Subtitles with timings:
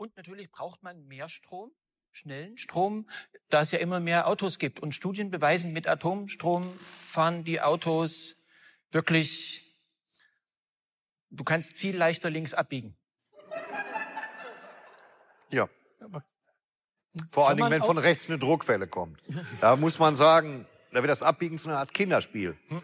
[0.00, 1.72] Und natürlich braucht man mehr Strom,
[2.10, 3.06] schnellen Strom,
[3.50, 4.80] da es ja immer mehr Autos gibt.
[4.80, 8.38] Und Studien beweisen, mit Atomstrom fahren die Autos
[8.92, 9.76] wirklich,
[11.28, 12.96] du kannst viel leichter links abbiegen.
[15.50, 15.68] Ja.
[17.28, 19.20] Vor allen Dingen, wenn von rechts eine Druckwelle kommt.
[19.60, 22.56] Da muss man sagen, da wird das Abbiegen zu einer Art Kinderspiel.
[22.68, 22.82] Hm?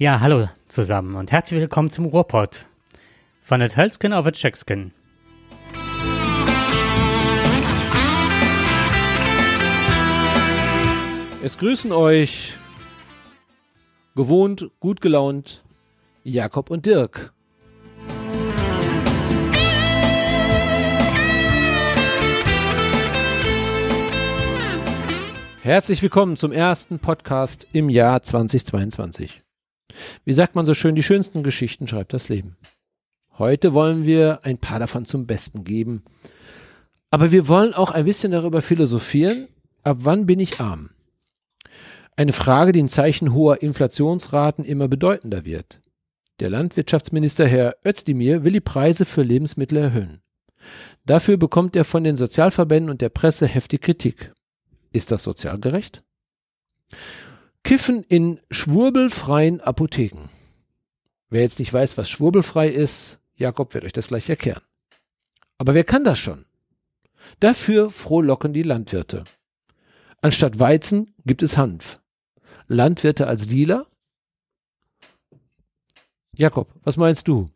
[0.00, 2.66] Ja, hallo zusammen und herzlich willkommen zum Ruhrpott.
[3.42, 4.92] Von der Hölzken auf der Checkskin.
[11.42, 12.56] Es grüßen euch
[14.14, 15.64] gewohnt, gut gelaunt
[16.22, 17.32] Jakob und Dirk.
[25.62, 29.40] Herzlich willkommen zum ersten Podcast im Jahr 2022.
[30.24, 32.56] Wie sagt man so schön, die schönsten Geschichten schreibt das Leben.
[33.38, 36.02] Heute wollen wir ein paar davon zum Besten geben.
[37.10, 39.48] Aber wir wollen auch ein bisschen darüber philosophieren,
[39.82, 40.90] ab wann bin ich arm?
[42.16, 45.80] Eine Frage, die in Zeichen hoher Inflationsraten immer bedeutender wird.
[46.40, 50.20] Der Landwirtschaftsminister Herr Özdemir will die Preise für Lebensmittel erhöhen.
[51.06, 54.32] Dafür bekommt er von den Sozialverbänden und der Presse heftig Kritik.
[54.92, 56.02] Ist das sozial gerecht?
[57.68, 60.30] Kiffen in schwurbelfreien Apotheken.
[61.28, 64.62] Wer jetzt nicht weiß, was schwurbelfrei ist, Jakob wird euch das gleich erklären.
[65.58, 66.46] Aber wer kann das schon?
[67.40, 69.24] Dafür frohlocken die Landwirte.
[70.22, 72.00] Anstatt Weizen gibt es Hanf.
[72.68, 73.86] Landwirte als Dealer?
[76.34, 77.50] Jakob, was meinst du?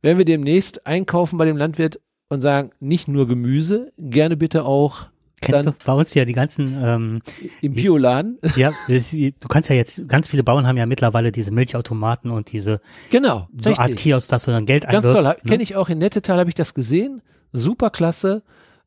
[0.00, 5.10] Werden wir demnächst einkaufen bei dem Landwirt und sagen, nicht nur Gemüse, gerne bitte auch
[5.40, 7.22] Kennst du bei uns ja die ganzen ähm,
[7.60, 8.38] im Bioladen?
[8.56, 12.52] Ja, das, du kannst ja jetzt ganz viele Bauern haben ja mittlerweile diese Milchautomaten und
[12.52, 12.80] diese
[13.10, 13.78] genau so richtig.
[13.78, 15.36] Art Kiosk, dass du dann Geld Ganz toll, ne?
[15.46, 17.20] kenne ich auch in Nettetal habe ich das gesehen,
[17.52, 18.42] super klasse,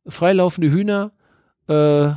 [0.07, 1.11] freilaufende Hühner,
[1.67, 2.11] äh,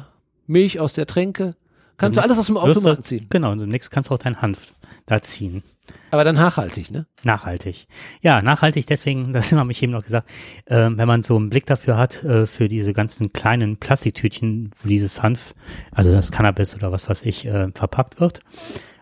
[0.46, 1.54] Milch aus der Tränke,
[1.96, 3.26] kannst du alles aus dem Automaten ziehen.
[3.30, 4.74] Genau, und demnächst kannst du auch deinen Hanf
[5.06, 5.62] da ziehen.
[6.10, 7.06] Aber dann nachhaltig, ne?
[7.24, 7.86] Nachhaltig.
[8.20, 10.30] Ja, nachhaltig, deswegen, das haben ich eben noch gesagt,
[10.66, 14.88] äh, wenn man so einen Blick dafür hat, äh, für diese ganzen kleinen Plastiktütchen, wo
[14.88, 15.54] dieses Hanf,
[15.90, 18.40] also das Cannabis oder was weiß ich, äh, verpackt wird,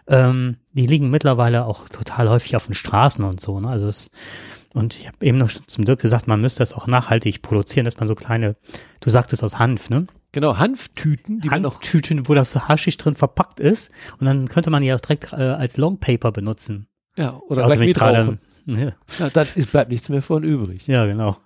[0.07, 3.69] ähm, die liegen mittlerweile auch total häufig auf den Straßen und so, ne?
[3.69, 4.11] Also es,
[4.73, 7.99] und ich habe eben noch zum Dirk gesagt, man müsste das auch nachhaltig produzieren, dass
[7.99, 8.57] man so kleine,
[9.01, 10.07] du sagtest aus Hanf, ne?
[10.33, 11.41] Genau, Hanftüten.
[11.41, 13.91] Die Hanftüten, wo das Haschig drin verpackt ist.
[14.19, 16.87] Und dann könnte man die auch direkt äh, als Longpaper benutzen.
[17.17, 18.93] Ja, oder gleich mit grade, ja.
[19.19, 19.31] ja.
[19.33, 20.87] Dann ist, bleibt nichts mehr von übrig.
[20.87, 21.37] Ja, genau.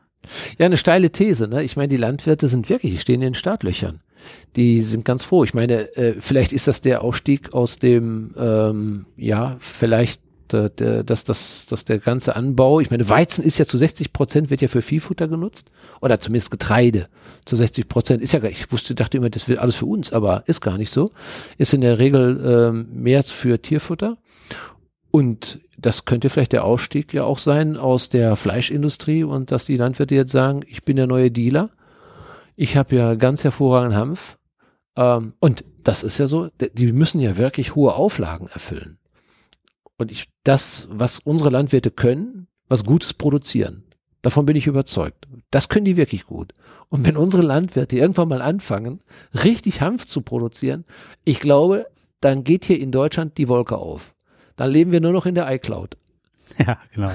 [0.58, 1.48] Ja, eine steile These.
[1.48, 1.62] Ne?
[1.62, 4.00] Ich meine, die Landwirte sind wirklich, die stehen in den Startlöchern.
[4.56, 5.44] Die sind ganz froh.
[5.44, 11.04] Ich meine, äh, vielleicht ist das der Ausstieg aus dem, ähm, ja, vielleicht der, der,
[11.04, 14.62] dass, dass, dass der ganze Anbau, ich meine, Weizen ist ja zu 60 Prozent, wird
[14.62, 15.70] ja für Viehfutter genutzt.
[16.00, 17.08] Oder zumindest Getreide
[17.44, 18.22] zu 60 Prozent.
[18.22, 20.78] Ist ja gar, ich wusste, dachte immer, das wird alles für uns, aber ist gar
[20.78, 21.10] nicht so.
[21.58, 24.18] Ist in der Regel ähm, mehr für Tierfutter.
[25.10, 29.76] Und das könnte vielleicht der Ausstieg ja auch sein aus der Fleischindustrie und dass die
[29.76, 31.70] Landwirte jetzt sagen, ich bin der neue Dealer.
[32.56, 34.38] Ich habe ja ganz hervorragenden Hanf.
[34.96, 38.98] Ähm, und das ist ja so, die müssen ja wirklich hohe Auflagen erfüllen.
[39.96, 43.84] Und ich, das, was unsere Landwirte können, was Gutes produzieren,
[44.22, 45.28] davon bin ich überzeugt.
[45.50, 46.52] Das können die wirklich gut.
[46.88, 49.00] Und wenn unsere Landwirte irgendwann mal anfangen,
[49.44, 50.84] richtig Hanf zu produzieren,
[51.24, 51.86] ich glaube,
[52.20, 54.14] dann geht hier in Deutschland die Wolke auf.
[54.56, 55.96] Dann leben wir nur noch in der iCloud.
[56.58, 57.10] Ja, genau.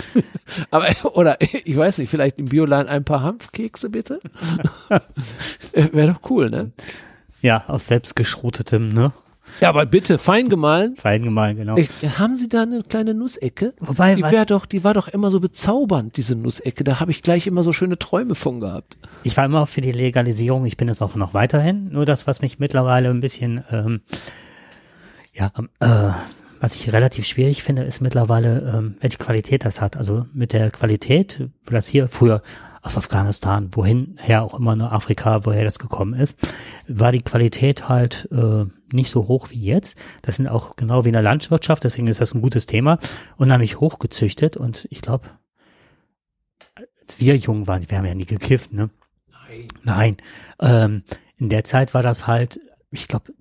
[0.70, 4.20] Aber, oder ich weiß nicht, vielleicht im Bioladen ein paar Hanfkekse bitte?
[5.72, 6.72] Wäre doch cool, ne?
[7.42, 9.12] Ja, aus selbstgeschrotetem, ne?
[9.60, 10.96] Ja, aber bitte, fein gemahlen.
[10.96, 11.76] Fein gemahlen, genau.
[11.76, 13.74] Ich, haben Sie da eine kleine Nussecke?
[13.80, 16.84] Wobei, die wäre doch, die war doch immer so bezaubernd, diese Nussecke.
[16.84, 18.96] Da habe ich gleich immer so schöne Träume von gehabt.
[19.22, 20.64] Ich war immer für die Legalisierung.
[20.66, 21.90] Ich bin es auch noch weiterhin.
[21.90, 24.00] Nur das, was mich mittlerweile ein bisschen, ähm,
[25.32, 26.10] ja, äh,
[26.60, 29.96] was ich relativ schwierig finde, ist mittlerweile, ähm, welche Qualität das hat.
[29.96, 32.42] Also mit der Qualität, wo das hier früher
[32.82, 36.52] aus Afghanistan, wohin her auch immer nur Afrika, woher das gekommen ist,
[36.88, 39.96] war die Qualität halt äh, nicht so hoch wie jetzt.
[40.22, 42.98] Das sind auch genau wie in der Landwirtschaft, deswegen ist das ein gutes Thema,
[43.36, 45.30] unheimlich hochgezüchtet und ich glaube,
[47.00, 48.90] als wir jung waren, wir haben ja nie gekifft, ne?
[49.30, 49.68] Nein.
[49.84, 50.16] Nein.
[50.60, 51.02] Ähm,
[51.36, 53.32] in der Zeit war das halt, ich glaube,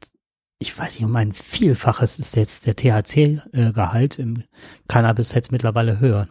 [0.60, 4.44] ich weiß nicht, um ein Vielfaches ist jetzt der THC-Gehalt im
[4.88, 6.28] Cannabis jetzt mittlerweile höher.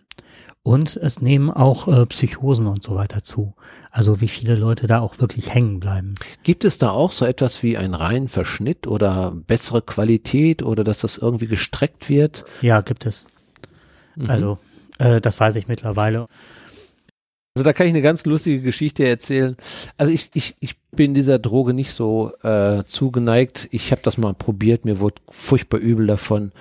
[0.63, 3.55] Und es nehmen auch äh, Psychosen und so weiter zu.
[3.91, 6.15] Also wie viele Leute da auch wirklich hängen bleiben.
[6.43, 11.01] Gibt es da auch so etwas wie einen reinen Verschnitt oder bessere Qualität oder dass
[11.01, 12.45] das irgendwie gestreckt wird?
[12.61, 13.27] Ja, gibt es.
[14.17, 14.31] Mhm.
[14.31, 14.59] Also
[14.99, 16.29] äh, das weiß ich mittlerweile.
[17.55, 19.57] Also da kann ich eine ganz lustige Geschichte erzählen.
[19.97, 23.69] Also ich, ich, ich bin dieser Droge nicht so äh, zugeneigt.
[23.73, 26.53] Ich habe das mal probiert, mir wurde furchtbar übel davon.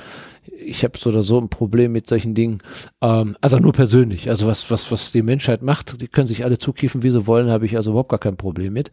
[0.65, 2.57] Ich habe so oder so ein Problem mit solchen Dingen.
[3.01, 4.29] Ähm, also nur persönlich.
[4.31, 7.51] Also was, was, was die Menschheit macht, die können sich alle zukiefen, wie sie wollen,
[7.51, 8.89] habe ich also überhaupt gar kein Problem mit.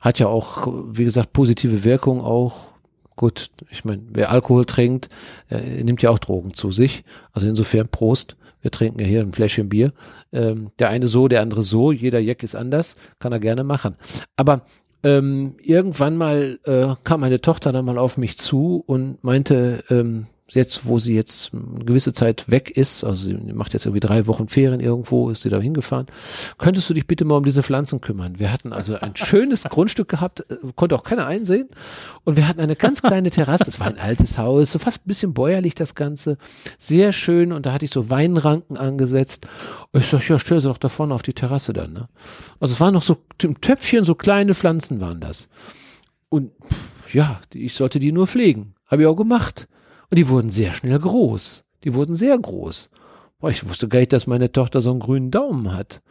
[0.00, 2.64] Hat ja auch, wie gesagt, positive Wirkung auch.
[3.14, 5.08] Gut, ich meine, wer Alkohol trinkt,
[5.50, 7.04] äh, nimmt ja auch Drogen zu sich.
[7.32, 8.36] Also insofern Prost.
[8.60, 9.92] Wir trinken ja hier ein Fläschchen Bier.
[10.32, 11.92] Ähm, der eine so, der andere so.
[11.92, 12.96] Jeder Jack ist anders.
[13.18, 13.96] Kann er gerne machen.
[14.36, 14.62] Aber
[15.02, 20.26] ähm, irgendwann mal äh, kam meine Tochter dann mal auf mich zu und meinte, ähm,
[20.50, 24.26] jetzt, wo sie jetzt eine gewisse Zeit weg ist, also sie macht jetzt irgendwie drei
[24.26, 26.06] Wochen Ferien irgendwo, ist sie da hingefahren,
[26.56, 28.38] könntest du dich bitte mal um diese Pflanzen kümmern?
[28.38, 31.68] Wir hatten also ein schönes Grundstück gehabt, äh, konnte auch keiner einsehen
[32.24, 35.08] und wir hatten eine ganz kleine Terrasse, das war ein altes Haus, so fast ein
[35.08, 36.38] bisschen bäuerlich das Ganze,
[36.78, 39.46] sehr schön und da hatte ich so Weinranken angesetzt.
[39.92, 42.08] Ich sag, ja, stell sie doch da vorne auf die Terrasse dann, ne?
[42.60, 45.48] Also es waren noch so im Töpfchen, so kleine Pflanzen waren das.
[46.28, 46.52] Und
[47.12, 48.74] ja, ich sollte die nur pflegen.
[48.86, 49.68] Habe ich auch gemacht.
[50.10, 51.64] Und die wurden sehr schnell groß.
[51.84, 52.90] Die wurden sehr groß.
[53.38, 56.02] Boah, ich wusste gar nicht, dass meine Tochter so einen grünen Daumen hat.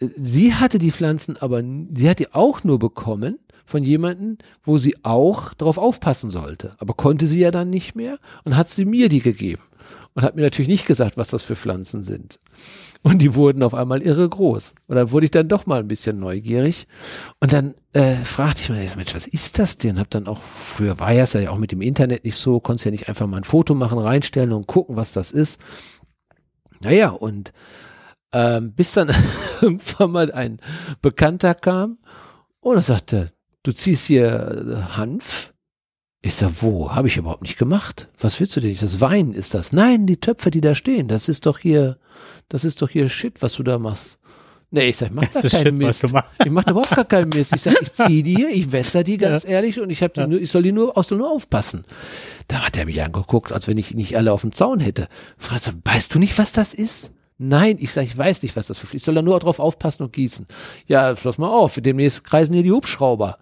[0.00, 1.62] Sie hatte die Pflanzen aber,
[1.94, 6.72] sie hat die auch nur bekommen von jemandem, wo sie auch darauf aufpassen sollte.
[6.78, 9.62] Aber konnte sie ja dann nicht mehr und hat sie mir die gegeben.
[10.14, 12.38] Und hat mir natürlich nicht gesagt, was das für Pflanzen sind.
[13.02, 14.74] Und die wurden auf einmal irre groß.
[14.86, 16.86] Und dann wurde ich dann doch mal ein bisschen neugierig.
[17.40, 19.98] Und dann äh, fragte ich mich, Mensch, was ist das denn?
[19.98, 22.84] Hab dann auch, früher war ja es ja auch mit dem Internet nicht so, konntest
[22.84, 25.60] ja nicht einfach mal ein Foto machen, reinstellen und gucken, was das ist.
[26.80, 27.52] Naja, und
[28.32, 29.10] ähm, bis dann
[29.60, 30.60] irgendwann mal ein
[31.02, 31.98] Bekannter kam
[32.60, 33.32] und er sagte,
[33.62, 35.53] du ziehst hier äh, Hanf
[36.24, 36.90] ich sag, wo?
[36.90, 38.08] Habe ich überhaupt nicht gemacht.
[38.18, 38.70] Was willst du denn?
[38.70, 39.74] Ich das Wein ist das.
[39.74, 41.98] Nein, die Töpfe, die da stehen, das ist doch hier,
[42.48, 44.18] das ist doch hier Shit, was du da machst.
[44.70, 46.04] Nee, ich sag, ich mach da keinen Shit, Mist.
[46.42, 47.52] Ich mach überhaupt gar keinen Mist.
[47.54, 49.50] Ich sag, ich zieh die hier, ich wässer die ganz ja.
[49.50, 50.26] ehrlich und ich hab die ja.
[50.26, 51.84] nur, ich soll die nur, soll nur aufpassen.
[52.48, 55.08] Da hat er mich angeguckt, als wenn ich nicht alle auf dem Zaun hätte.
[55.36, 57.12] Frage, weißt du nicht, was das ist?
[57.36, 60.04] Nein, ich sag, ich weiß nicht, was das für Ich soll da nur drauf aufpassen
[60.04, 60.46] und gießen.
[60.86, 61.78] Ja, schloss mal auf.
[61.78, 63.36] Demnächst kreisen hier die Hubschrauber.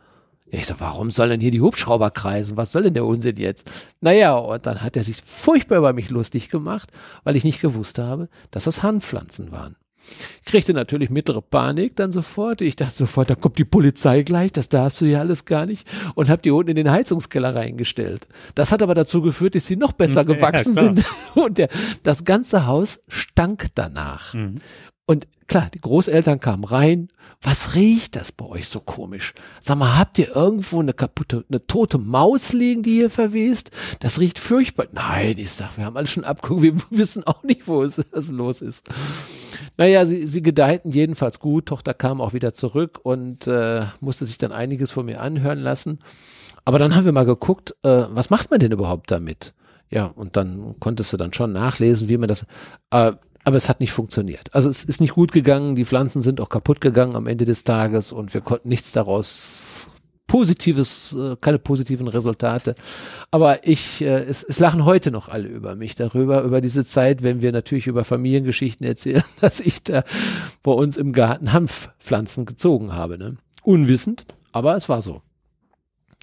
[0.55, 2.59] Ich so, warum sollen denn hier die Hubschrauber kreisen?
[2.59, 3.71] Was soll denn der Unsinn jetzt?
[4.03, 6.93] Naja, und dann hat er sich furchtbar über mich lustig gemacht,
[7.25, 9.77] weil ich nicht gewusst habe, dass das Handpflanzen waren.
[10.45, 12.61] Kriegte natürlich mittlere Panik dann sofort.
[12.61, 15.89] Ich dachte sofort, da kommt die Polizei gleich, das darfst du ja alles gar nicht.
[16.15, 18.29] Und hab die unten in den Heizungskeller reingestellt.
[18.55, 21.05] Das hat aber dazu geführt, dass sie noch besser gewachsen ja, sind.
[21.35, 21.69] Und der,
[22.03, 24.35] das ganze Haus stank danach.
[24.35, 24.57] Mhm.
[25.05, 27.09] Und klar, die Großeltern kamen rein.
[27.41, 29.35] Was riecht das bei euch so komisch?
[29.61, 33.73] Sag mal, habt ihr irgendwo eine kaputte, eine tote Maus liegen, die hier verwest?
[33.99, 34.87] Das riecht furchtbar.
[34.93, 36.63] Nein, ich sag, wir haben alles schon abgeguckt.
[36.63, 38.89] Wir wissen auch nicht, wo es was los ist.
[39.77, 41.67] Naja, sie, sie gedeihten jedenfalls gut.
[41.67, 45.99] Tochter kam auch wieder zurück und äh, musste sich dann einiges von mir anhören lassen.
[46.65, 49.53] Aber dann haben wir mal geguckt, äh, was macht man denn überhaupt damit?
[49.91, 52.47] Ja, und dann konntest du dann schon nachlesen, wie man das.
[52.91, 53.13] Äh,
[53.45, 54.55] aber es hat nicht funktioniert.
[54.55, 57.65] Also es ist nicht gut gegangen, die Pflanzen sind auch kaputt gegangen am Ende des
[57.65, 59.93] Tages und wir konnten nichts daraus
[60.33, 62.75] positives, äh, keine positiven Resultate.
[63.31, 67.23] Aber ich, äh, es, es lachen heute noch alle über mich darüber, über diese Zeit,
[67.23, 70.05] wenn wir natürlich über Familiengeschichten erzählen, dass ich da
[70.63, 73.19] bei uns im Garten Hanfpflanzen gezogen habe.
[73.19, 73.37] Ne?
[73.63, 75.21] Unwissend, aber es war so.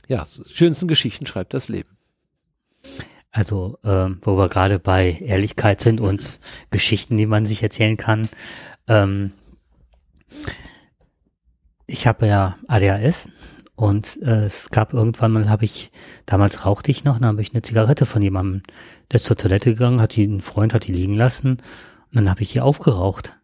[0.07, 1.89] Ja, schönsten Geschichten schreibt das Leben.
[3.31, 6.39] Also, ähm, wo wir gerade bei Ehrlichkeit sind und
[6.71, 8.27] Geschichten, die man sich erzählen kann.
[8.87, 9.31] Ähm,
[11.85, 13.29] ich habe ja ADHS
[13.75, 15.91] und äh, es gab irgendwann mal, habe ich,
[16.25, 18.63] damals rauchte ich noch, dann habe ich eine Zigarette von jemandem,
[19.11, 22.29] der ist zur Toilette gegangen, hat die, ein Freund hat die liegen lassen und dann
[22.29, 23.38] habe ich die aufgeraucht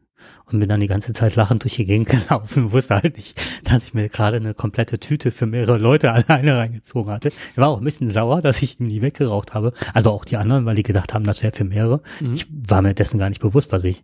[0.51, 3.87] und bin dann die ganze Zeit lachend durch die Gegend gelaufen, wusste halt nicht, dass
[3.87, 7.29] ich mir gerade eine komplette Tüte für mehrere Leute alleine reingezogen hatte.
[7.29, 9.73] Ich war auch ein bisschen sauer, dass ich ihm nie weggeraucht habe.
[9.93, 12.01] Also auch die anderen, weil die gedacht haben, das wäre für mehrere.
[12.19, 12.35] Mhm.
[12.35, 14.03] Ich war mir dessen gar nicht bewusst, was ich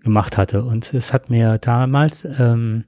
[0.00, 0.64] gemacht hatte.
[0.64, 2.84] Und es hat mir damals, ähm,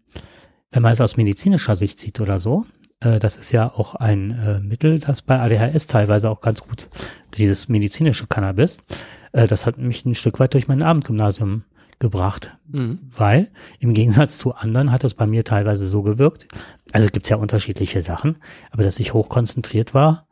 [0.71, 2.67] wenn man es aus medizinischer Sicht sieht oder so,
[3.01, 6.89] äh, das ist ja auch ein äh, Mittel, das bei ADHS teilweise auch ganz gut,
[7.37, 8.85] dieses medizinische Cannabis,
[9.33, 11.65] äh, das hat mich ein Stück weit durch mein Abendgymnasium
[11.99, 12.99] gebracht, mhm.
[13.17, 16.47] weil im Gegensatz zu anderen hat das bei mir teilweise so gewirkt.
[16.93, 18.37] Also es gibt ja unterschiedliche Sachen,
[18.71, 20.27] aber dass ich hochkonzentriert war,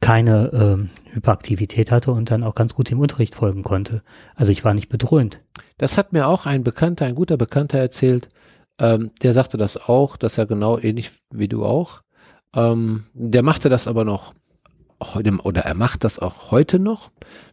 [0.00, 4.02] keine ähm, Hyperaktivität hatte und dann auch ganz gut dem Unterricht folgen konnte.
[4.34, 5.40] Also ich war nicht bedröhnt.
[5.78, 8.28] Das hat mir auch ein Bekannter, ein guter Bekannter erzählt.
[8.78, 12.02] Ähm, der sagte das auch, dass er genau ähnlich wie du auch.
[12.54, 14.34] Ähm, der machte das aber noch
[15.02, 17.10] heute, oder er macht das auch heute noch,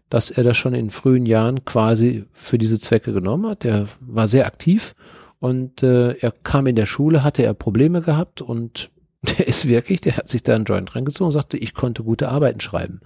[0.10, 3.64] dass er das schon in frühen Jahren quasi für diese Zwecke genommen hat.
[3.64, 4.96] Der war sehr aktiv
[5.40, 8.90] und äh, er kam in der Schule, hatte er Probleme gehabt und
[9.38, 12.30] der ist wirklich, der hat sich da einen Joint reingezogen und sagte, ich konnte gute
[12.30, 13.02] Arbeiten schreiben.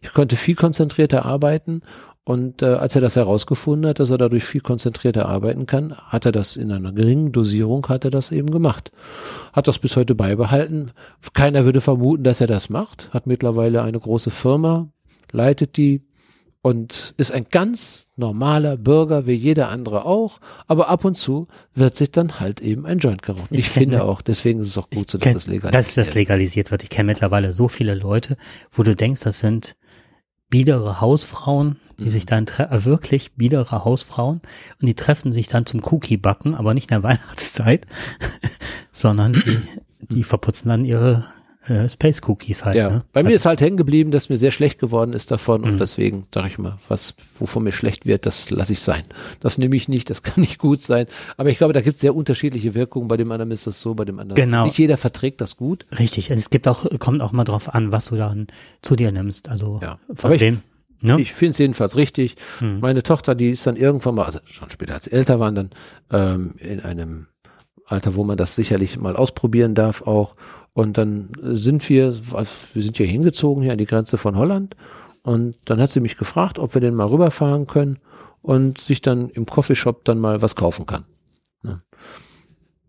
[0.00, 1.82] Ich konnte viel konzentrierter arbeiten
[2.24, 6.26] und äh, als er das herausgefunden hat, dass er dadurch viel konzentrierter arbeiten kann, hat
[6.26, 8.92] er das in einer geringen Dosierung, hat er das eben gemacht.
[9.52, 10.92] Hat das bis heute beibehalten.
[11.32, 13.12] Keiner würde vermuten, dass er das macht.
[13.12, 14.88] Hat mittlerweile eine große Firma,
[15.32, 16.02] leitet die,
[16.62, 21.96] und ist ein ganz normaler Bürger wie jeder andere auch, aber ab und zu wird
[21.96, 23.48] sich dann halt eben ein Joint geraucht.
[23.50, 25.74] Ich, ich finde auch, deswegen ist es auch gut so, dass kenn, das legalisiert wird.
[25.74, 26.82] Dass das legalisiert wird.
[26.82, 28.36] Ich kenne mittlerweile so viele Leute,
[28.72, 29.76] wo du denkst, das sind
[30.50, 32.08] biedere Hausfrauen, die mhm.
[32.08, 34.42] sich dann äh, wirklich biedere Hausfrauen
[34.80, 37.86] und die treffen sich dann zum Cookie backen, aber nicht in der Weihnachtszeit,
[38.92, 39.58] sondern die,
[40.00, 41.26] die verputzen dann ihre
[41.66, 42.76] äh, Space Cookies halt.
[42.76, 43.04] Ja, ne?
[43.12, 45.74] bei mir also, ist halt hängen geblieben, dass mir sehr schlecht geworden ist davon und
[45.74, 45.78] mhm.
[45.78, 49.02] deswegen sage ich mal, was wovon mir schlecht wird, das lasse ich sein.
[49.40, 51.06] Das nehme ich nicht, das kann nicht gut sein.
[51.36, 53.08] Aber ich glaube, da gibt es sehr unterschiedliche Wirkungen.
[53.08, 54.64] Bei dem anderen ist das so, bei dem anderen genau.
[54.64, 55.84] nicht jeder verträgt das gut.
[55.98, 56.30] Richtig.
[56.30, 58.46] Es gibt auch kommt auch mal drauf an, was du dann
[58.82, 59.48] zu dir nimmst.
[59.48, 59.98] Also ja.
[60.14, 60.62] von dem.
[61.02, 61.18] Ne?
[61.20, 62.36] Ich finde es jedenfalls richtig.
[62.60, 62.80] Mhm.
[62.80, 65.70] Meine Tochter, die ist dann irgendwann mal, also schon später als älter waren, dann
[66.10, 67.26] ähm, in einem
[67.86, 70.36] Alter, wo man das sicherlich mal ausprobieren darf auch.
[70.72, 74.76] Und dann sind wir, wir sind hier hingezogen, hier an die Grenze von Holland.
[75.22, 77.98] Und dann hat sie mich gefragt, ob wir denn mal rüberfahren können
[78.42, 81.04] und sich dann im Coffeeshop dann mal was kaufen kann.
[81.62, 81.82] Ja.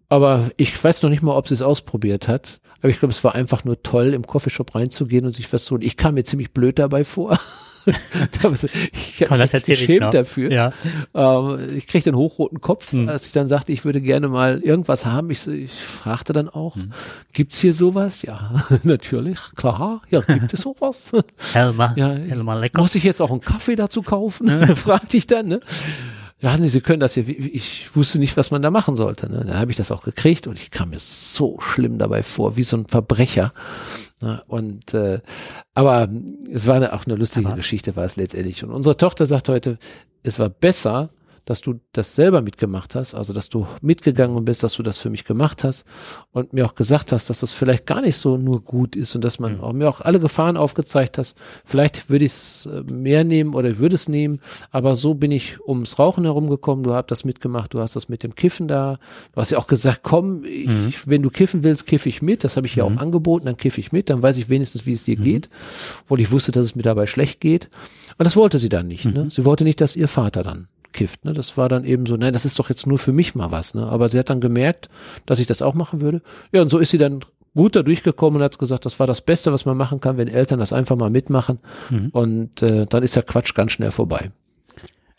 [0.07, 2.59] Aber ich weiß noch nicht mal, ob sie es ausprobiert hat.
[2.79, 5.71] Aber ich glaube, es war einfach nur toll, im Coffeeshop reinzugehen und sich was zu
[5.71, 5.83] holen.
[5.83, 7.37] Ich kam mir ziemlich blöd dabei vor.
[8.31, 10.51] ich habe mich geschämt dafür.
[10.51, 10.73] Ja.
[11.13, 13.09] Ähm, ich kriegte einen hochroten Kopf, hm.
[13.09, 15.29] als ich dann sagte, ich würde gerne mal irgendwas haben.
[15.31, 16.91] Ich, ich fragte dann auch, hm.
[17.33, 18.21] gibt's hier sowas?
[18.21, 21.11] Ja, natürlich, klar, ja, gibt es sowas.
[21.53, 22.81] Helma, ja, Helma lecker.
[22.81, 24.49] Muss ich jetzt auch einen Kaffee dazu kaufen?
[24.75, 25.47] fragte ich dann.
[25.47, 25.59] Ne?
[26.41, 29.29] Ja, nee, Sie können das hier, ich wusste nicht, was man da machen sollte.
[29.29, 29.45] Ne?
[29.45, 32.63] Dann habe ich das auch gekriegt und ich kam mir so schlimm dabei vor, wie
[32.63, 33.53] so ein Verbrecher.
[34.21, 34.41] Ne?
[34.47, 35.21] Und äh,
[35.75, 36.09] aber
[36.51, 38.63] es war eine, auch eine lustige aber Geschichte, war es letztendlich.
[38.63, 39.77] Und unsere Tochter sagt heute,
[40.23, 41.11] es war besser,
[41.45, 45.09] dass du das selber mitgemacht hast, also dass du mitgegangen bist, dass du das für
[45.09, 45.85] mich gemacht hast
[46.31, 49.23] und mir auch gesagt hast, dass das vielleicht gar nicht so nur gut ist und
[49.23, 49.61] dass man mhm.
[49.61, 51.35] auch, mir auch alle Gefahren aufgezeigt hast.
[51.65, 55.59] Vielleicht würde ich es äh, mehr nehmen oder würde es nehmen, aber so bin ich
[55.65, 56.83] ums Rauchen herumgekommen.
[56.83, 58.99] Du hast das mitgemacht, du hast das mit dem Kiffen da.
[59.33, 60.93] Du hast ja auch gesagt, komm, ich, mhm.
[61.05, 62.43] wenn du kiffen willst, kiffe ich mit.
[62.43, 62.97] Das habe ich ja mhm.
[62.97, 65.23] auch angeboten, dann kiffe ich mit, dann weiß ich wenigstens, wie es dir mhm.
[65.23, 65.49] geht,
[66.03, 67.69] obwohl ich wusste, dass es mir dabei schlecht geht.
[68.17, 69.05] Und das wollte sie dann nicht.
[69.05, 69.25] Ne?
[69.25, 69.31] Mhm.
[69.31, 71.25] Sie wollte nicht, dass ihr Vater dann kifft.
[71.25, 71.33] Ne?
[71.33, 73.73] Das war dann eben so, nein, das ist doch jetzt nur für mich mal was.
[73.73, 73.87] Ne?
[73.87, 74.89] Aber sie hat dann gemerkt,
[75.25, 76.21] dass ich das auch machen würde.
[76.51, 77.21] Ja, und so ist sie dann
[77.53, 80.27] gut da durchgekommen und hat gesagt, das war das Beste, was man machen kann, wenn
[80.27, 81.59] Eltern das einfach mal mitmachen.
[81.89, 82.09] Mhm.
[82.11, 84.31] Und äh, dann ist der Quatsch ganz schnell vorbei.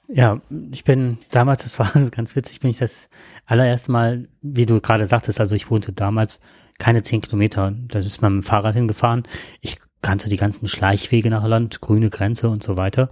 [0.08, 3.08] Ja, ich bin damals, das war ganz witzig, bin ich das
[3.46, 6.40] allererste Mal, wie du gerade sagtest, also ich wohnte damals
[6.78, 9.24] keine zehn Kilometer, da ist man mit dem Fahrrad hingefahren.
[9.60, 13.10] Ich kannte die ganzen Schleichwege nach Holland, grüne Grenze und so weiter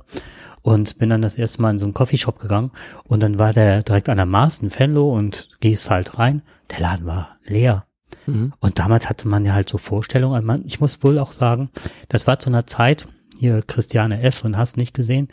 [0.62, 2.70] und bin dann das erste Mal in so einen Coffeeshop gegangen
[3.04, 6.42] und dann war der direkt an der Maß in Fenlo und gehst halt rein.
[6.70, 7.86] Der Laden war leer.
[8.26, 8.52] Mhm.
[8.60, 10.64] Und damals hatte man ja halt so Vorstellungen.
[10.66, 11.70] Ich muss wohl auch sagen,
[12.08, 13.06] das war zu einer Zeit,
[13.38, 14.44] hier Christiane F.
[14.44, 15.28] und hast nicht gesehen,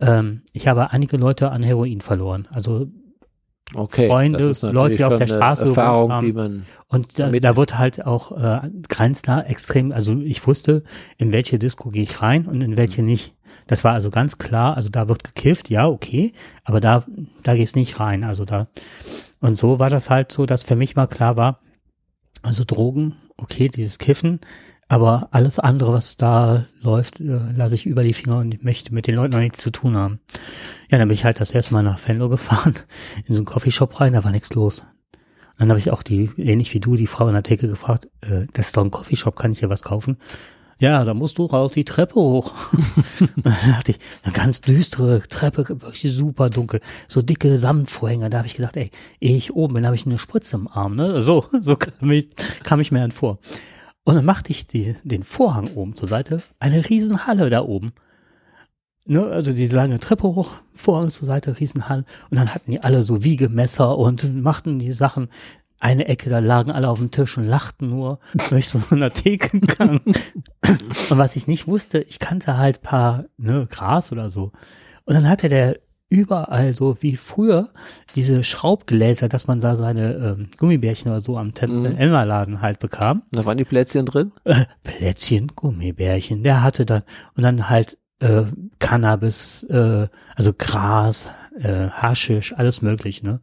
[0.00, 2.48] ähm, ich habe einige Leute an Heroin verloren.
[2.50, 2.88] Also
[3.72, 6.26] okay, Freunde, Leute, die auf der Straße Erfahrung, haben.
[6.26, 10.84] die man und da, da wird halt auch äh, grenznah extrem, also ich wusste,
[11.18, 13.08] in welche Disco gehe ich rein und in welche mhm.
[13.08, 13.34] nicht.
[13.66, 17.04] Das war also ganz klar, also da wird gekifft, ja, okay, aber da,
[17.42, 18.22] da gehst nicht rein.
[18.22, 18.68] Also da,
[19.40, 21.58] und so war das halt so, dass für mich mal klar war,
[22.42, 24.40] also Drogen, okay, dieses Kiffen,
[24.94, 29.08] aber alles andere, was da läuft, äh, lasse ich über die Finger und möchte mit
[29.08, 30.20] den Leuten noch nichts zu tun haben.
[30.88, 32.74] Ja, dann bin ich halt das erste Mal nach Venlo gefahren,
[33.26, 34.84] in so einen Coffeeshop rein, da war nichts los.
[35.58, 38.46] Dann habe ich auch die, ähnlich wie du, die Frau in der Theke gefragt, äh,
[38.52, 40.16] das ist doch ein Coffeeshop, kann ich hier was kaufen?
[40.78, 42.52] Ja, da musst du raus die Treppe hoch.
[43.42, 48.30] dann dachte ich, eine ganz düstere Treppe, wirklich super dunkel, so dicke Samtvorhänge.
[48.30, 50.94] Da habe ich gedacht, ey, ehe ich oben bin, habe ich eine Spritze im Arm.
[50.94, 51.20] Ne?
[51.20, 52.28] So, so kam ich,
[52.62, 53.40] kam ich mir dann vor.
[54.04, 57.92] Und dann machte ich die, den Vorhang oben zur Seite, eine Riesenhalle da oben.
[59.06, 62.04] Ne, also die lange Treppe hoch, Vorhang zur Seite, Riesenhalle.
[62.30, 65.28] Und dann hatten die alle so Wiegemesser und machten die Sachen
[65.80, 68.18] eine Ecke, da lagen alle auf dem Tisch und lachten nur,
[68.48, 70.00] weil ich so von der Theke kam.
[70.06, 74.52] und was ich nicht wusste, ich kannte halt paar, ne, Gras oder so.
[75.04, 77.70] Und dann hatte der überall so wie früher
[78.14, 81.96] diese Schraubgläser, dass man da seine ähm, Gummibärchen oder so am mhm.
[81.96, 83.22] Elmerladen halt bekam.
[83.32, 84.32] Da waren die Plätzchen drin?
[84.44, 86.42] Äh, Plätzchen, Gummibärchen.
[86.42, 87.02] Der hatte dann
[87.36, 88.44] und dann halt äh,
[88.78, 93.40] Cannabis, äh, also Gras, äh, Haschisch, alles mögliche, ne?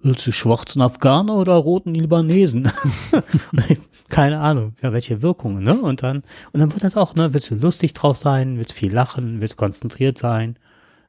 [0.00, 2.70] Willst du schwarzen Afghaner oder roten Libanesen?
[4.08, 5.74] Keine Ahnung, ja, welche Wirkungen, ne?
[5.74, 6.22] Und dann,
[6.52, 7.34] und dann wird das auch, ne?
[7.34, 8.58] Willst du lustig drauf sein?
[8.58, 9.40] Willst viel lachen?
[9.40, 10.56] Willst konzentriert sein?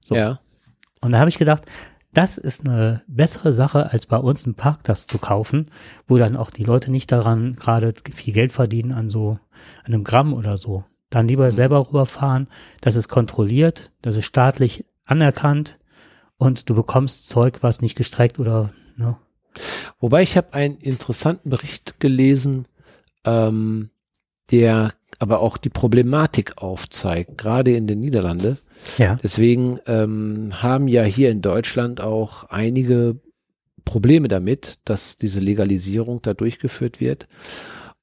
[0.05, 0.15] So.
[0.15, 0.39] Ja.
[1.01, 1.63] Und da habe ich gedacht,
[2.13, 5.69] das ist eine bessere Sache, als bei uns Park das zu kaufen,
[6.07, 9.39] wo dann auch die Leute nicht daran gerade viel Geld verdienen an so
[9.83, 10.83] einem Gramm oder so.
[11.09, 11.51] Dann lieber mhm.
[11.51, 12.47] selber rüberfahren,
[12.81, 15.77] das ist kontrolliert, das ist staatlich anerkannt
[16.37, 19.17] und du bekommst Zeug, was nicht gestreckt oder ne.
[19.99, 22.65] Wobei ich habe einen interessanten Bericht gelesen,
[23.25, 23.89] ähm,
[24.51, 28.57] der aber auch die Problematik aufzeigt, gerade in den Niederlanden.
[28.97, 29.17] Ja.
[29.21, 33.19] Deswegen ähm, haben ja hier in Deutschland auch einige
[33.85, 37.27] Probleme damit, dass diese Legalisierung da durchgeführt wird.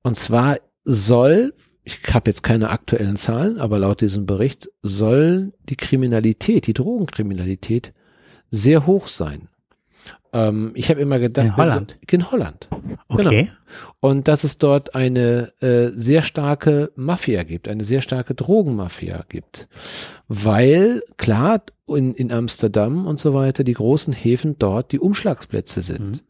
[0.02, 1.54] Und zwar soll,
[1.84, 7.92] ich habe jetzt keine aktuellen Zahlen, aber laut diesem Bericht soll die Kriminalität, die Drogenkriminalität
[8.50, 9.48] sehr hoch sein.
[10.32, 11.98] Ähm, ich habe immer gedacht, in Holland.
[12.10, 12.68] In Holland.
[13.08, 13.42] Okay.
[13.44, 13.52] Genau.
[14.00, 19.68] Und dass es dort eine äh, sehr starke Mafia gibt, eine sehr starke Drogenmafia gibt.
[20.28, 26.00] Weil, klar, in, in Amsterdam und so weiter, die großen Häfen dort die Umschlagsplätze sind.
[26.00, 26.20] Mhm.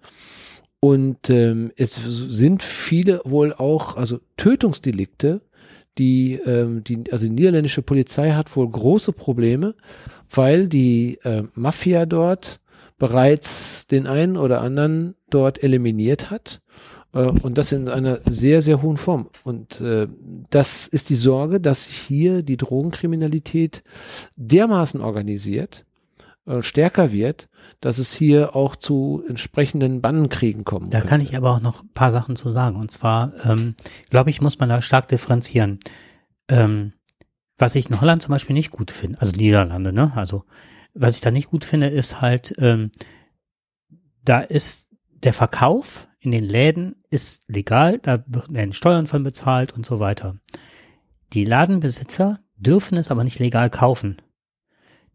[0.80, 5.40] Und ähm, es sind viele wohl auch, also Tötungsdelikte,
[5.98, 9.74] die, ähm, die, also die niederländische Polizei hat wohl große Probleme,
[10.30, 12.60] weil die äh, Mafia dort
[12.98, 16.60] bereits den einen oder anderen dort eliminiert hat
[17.12, 19.28] äh, und das in einer sehr, sehr hohen Form.
[19.44, 20.08] Und äh,
[20.50, 23.82] das ist die Sorge, dass hier die Drogenkriminalität
[24.36, 25.84] dermaßen organisiert,
[26.46, 27.48] äh, stärker wird,
[27.80, 31.90] dass es hier auch zu entsprechenden Bannenkriegen kommen Da kann ich aber auch noch ein
[31.92, 32.76] paar Sachen zu sagen.
[32.76, 33.74] Und zwar, ähm,
[34.10, 35.80] glaube ich, muss man da stark differenzieren.
[36.48, 36.92] Ähm,
[37.58, 40.12] was ich in Holland zum Beispiel nicht gut finde, also Niederlande, ne?
[40.14, 40.44] Also
[40.96, 42.90] was ich da nicht gut finde, ist halt, ähm,
[44.24, 44.88] da ist
[45.22, 50.36] der Verkauf in den Läden ist legal, da werden Steuern von bezahlt und so weiter.
[51.32, 54.16] Die Ladenbesitzer dürfen es aber nicht legal kaufen.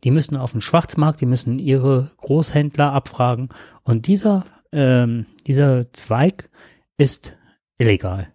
[0.03, 3.49] Die müssen auf den Schwarzmarkt, die müssen ihre Großhändler abfragen
[3.83, 6.49] und dieser, ähm, dieser Zweig
[6.97, 7.35] ist
[7.77, 8.31] illegal.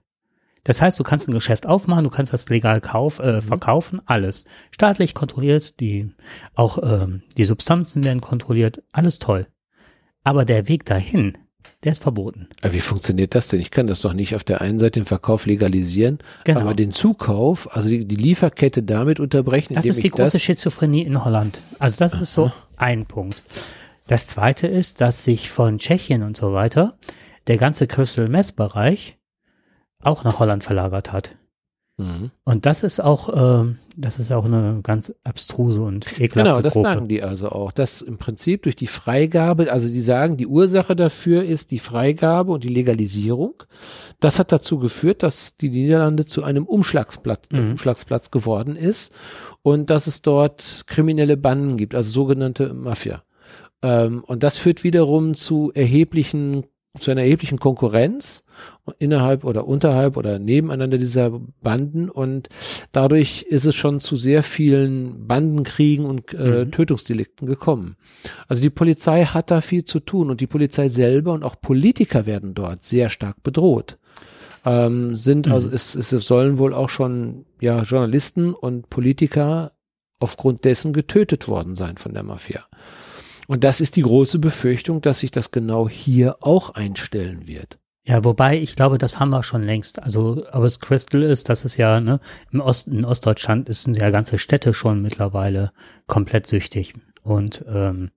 [0.67, 3.43] Das heißt, du kannst ein Geschäft aufmachen, du kannst das legal kauf, äh, mhm.
[3.43, 4.47] verkaufen, alles.
[4.73, 6.11] Staatlich kontrolliert, die,
[6.57, 9.47] auch ähm, die Substanzen werden kontrolliert, alles toll.
[10.25, 11.39] Aber der Weg dahin,
[11.85, 12.49] der ist verboten.
[12.63, 13.61] Aber wie funktioniert das denn?
[13.61, 16.63] Ich kann das doch nicht auf der einen Seite den Verkauf legalisieren, genau.
[16.63, 19.75] aber den Zukauf, also die, die Lieferkette damit unterbrechen.
[19.75, 21.63] Das ist die große Schizophrenie in Holland.
[21.79, 22.23] Also das Aha.
[22.23, 23.45] ist so ein Punkt.
[24.09, 26.99] Das zweite ist, dass sich von Tschechien und so weiter
[27.47, 29.16] der ganze Crystal Mess Bereich
[30.03, 31.37] auch nach Holland verlagert hat.
[31.99, 32.31] Mhm.
[32.45, 36.75] Und das ist auch, äh, das ist auch eine ganz abstruse und ekelhafte Genau, das
[36.75, 36.89] Gruppe.
[36.89, 40.95] sagen die also auch, dass im Prinzip durch die Freigabe, also die sagen, die Ursache
[40.95, 43.63] dafür ist die Freigabe und die Legalisierung.
[44.21, 47.71] Das hat dazu geführt, dass die Niederlande zu einem Umschlagsplatz, mhm.
[47.73, 49.15] Umschlagsplatz geworden ist
[49.63, 53.23] und dass es dort kriminelle Banden gibt, also sogenannte Mafia.
[53.83, 56.65] Ähm, und das führt wiederum zu erheblichen
[57.01, 58.45] zu einer erheblichen Konkurrenz
[58.99, 61.31] innerhalb oder unterhalb oder nebeneinander dieser
[61.63, 62.49] Banden und
[62.93, 66.73] dadurch ist es schon zu sehr vielen Bandenkriegen und äh, mhm.
[66.73, 67.97] Tötungsdelikten gekommen.
[68.49, 72.27] Also die Polizei hat da viel zu tun und die Polizei selber und auch Politiker
[72.27, 73.99] werden dort sehr stark bedroht.
[74.65, 75.53] Ähm, sind, mhm.
[75.53, 79.73] also es, es sollen wohl auch schon ja Journalisten und Politiker
[80.19, 82.65] aufgrund dessen getötet worden sein von der Mafia.
[83.47, 87.79] Und das ist die große Befürchtung, dass sich das genau hier auch einstellen wird.
[88.05, 90.01] Ja, wobei ich glaube, das haben wir schon längst.
[90.01, 92.21] Also, aber das Crystal ist, das ist ja, ne,
[92.53, 95.73] im Osten, in Ostdeutschland ist ja ganze Städte schon mittlerweile
[96.07, 98.13] komplett süchtig und ähm,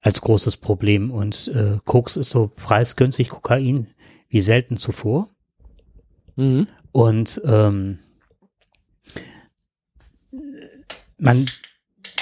[0.00, 1.10] als großes Problem.
[1.10, 3.88] Und äh, Koks ist so preisgünstig, Kokain
[4.28, 5.28] wie selten zuvor.
[6.36, 6.68] Mhm.
[6.92, 7.98] Und ähm,
[11.18, 11.46] man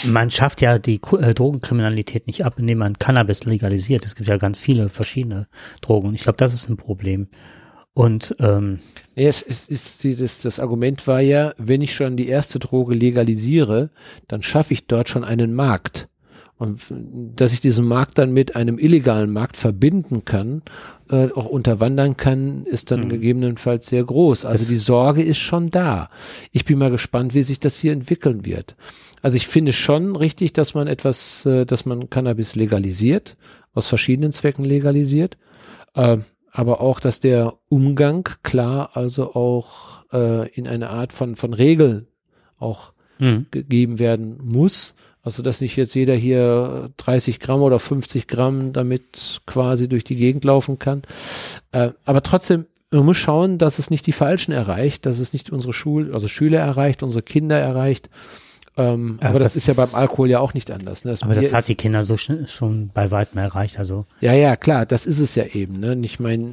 [0.05, 4.05] man schafft ja die äh, Drogenkriminalität nicht ab, indem man Cannabis legalisiert.
[4.05, 5.49] Es gibt ja ganz viele verschiedene
[5.81, 6.15] Drogen.
[6.15, 7.29] Ich glaube, das ist ein Problem.
[7.95, 8.79] Und ähm,
[9.17, 12.95] es, es ist die, das, das Argument war ja, wenn ich schon die erste Droge
[12.95, 13.91] legalisiere,
[14.29, 16.09] dann schaffe ich dort schon einen Markt.
[16.59, 16.81] Und
[17.37, 20.63] dass ich diesen Markt dann mit einem illegalen Markt verbinden kann,
[21.09, 23.09] äh, auch unterwandern kann, ist dann mhm.
[23.11, 24.45] gegebenenfalls sehr groß.
[24.45, 26.11] Also es die Sorge ist schon da.
[26.51, 28.75] Ich bin mal gespannt, wie sich das hier entwickeln wird.
[29.23, 33.37] Also ich finde schon richtig, dass man etwas, äh, dass man Cannabis legalisiert,
[33.73, 35.39] aus verschiedenen Zwecken legalisiert.
[35.95, 36.19] Äh,
[36.51, 42.09] aber auch, dass der Umgang klar also auch äh, in eine Art von, von Regeln
[42.59, 43.47] auch mhm.
[43.53, 44.97] gegeben werden muss
[45.29, 50.17] also, dass nicht jetzt jeder hier 30 Gramm oder 50 Gramm damit quasi durch die
[50.17, 51.03] Gegend laufen kann.
[51.71, 55.51] Äh, aber trotzdem, man muss schauen, dass es nicht die Falschen erreicht, dass es nicht
[55.51, 58.09] unsere Schul also Schüler erreicht, unsere Kinder erreicht.
[58.79, 61.05] Ähm, ja, aber das, das, ist ja beim Alkohol ja auch nicht anders.
[61.05, 61.15] Ne?
[61.21, 63.77] aber das hat die Kinder so schon, bei weitem erreicht.
[63.79, 65.81] Also ja, ja, klar, das ist es ja eben.
[65.81, 65.99] Ne?
[66.03, 66.49] Ich meine,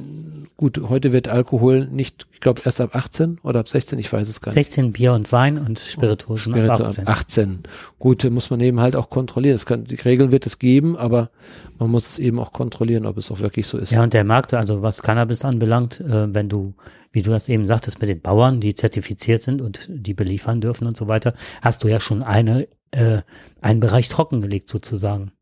[0.56, 4.28] gut, heute wird Alkohol nicht, ich glaube, erst ab 18 oder ab 16, ich weiß
[4.28, 4.54] es gar nicht.
[4.54, 7.06] 16 Bier und Wein und Spirituosen oh, ab 18.
[7.06, 7.58] 18.
[8.00, 9.54] Gut, muss man eben halt auch kontrollieren.
[9.54, 11.30] Das kann, die Regeln wird es geben, aber
[11.78, 13.92] man muss es eben auch kontrollieren, ob es auch wirklich so ist.
[13.92, 16.74] Ja, und der Markt, also was Cannabis anbelangt, äh, wenn du
[17.16, 20.86] wie du das eben sagtest, mit den Bauern, die zertifiziert sind und die beliefern dürfen
[20.86, 23.22] und so weiter, hast du ja schon eine, äh,
[23.62, 25.32] einen Bereich trockengelegt sozusagen.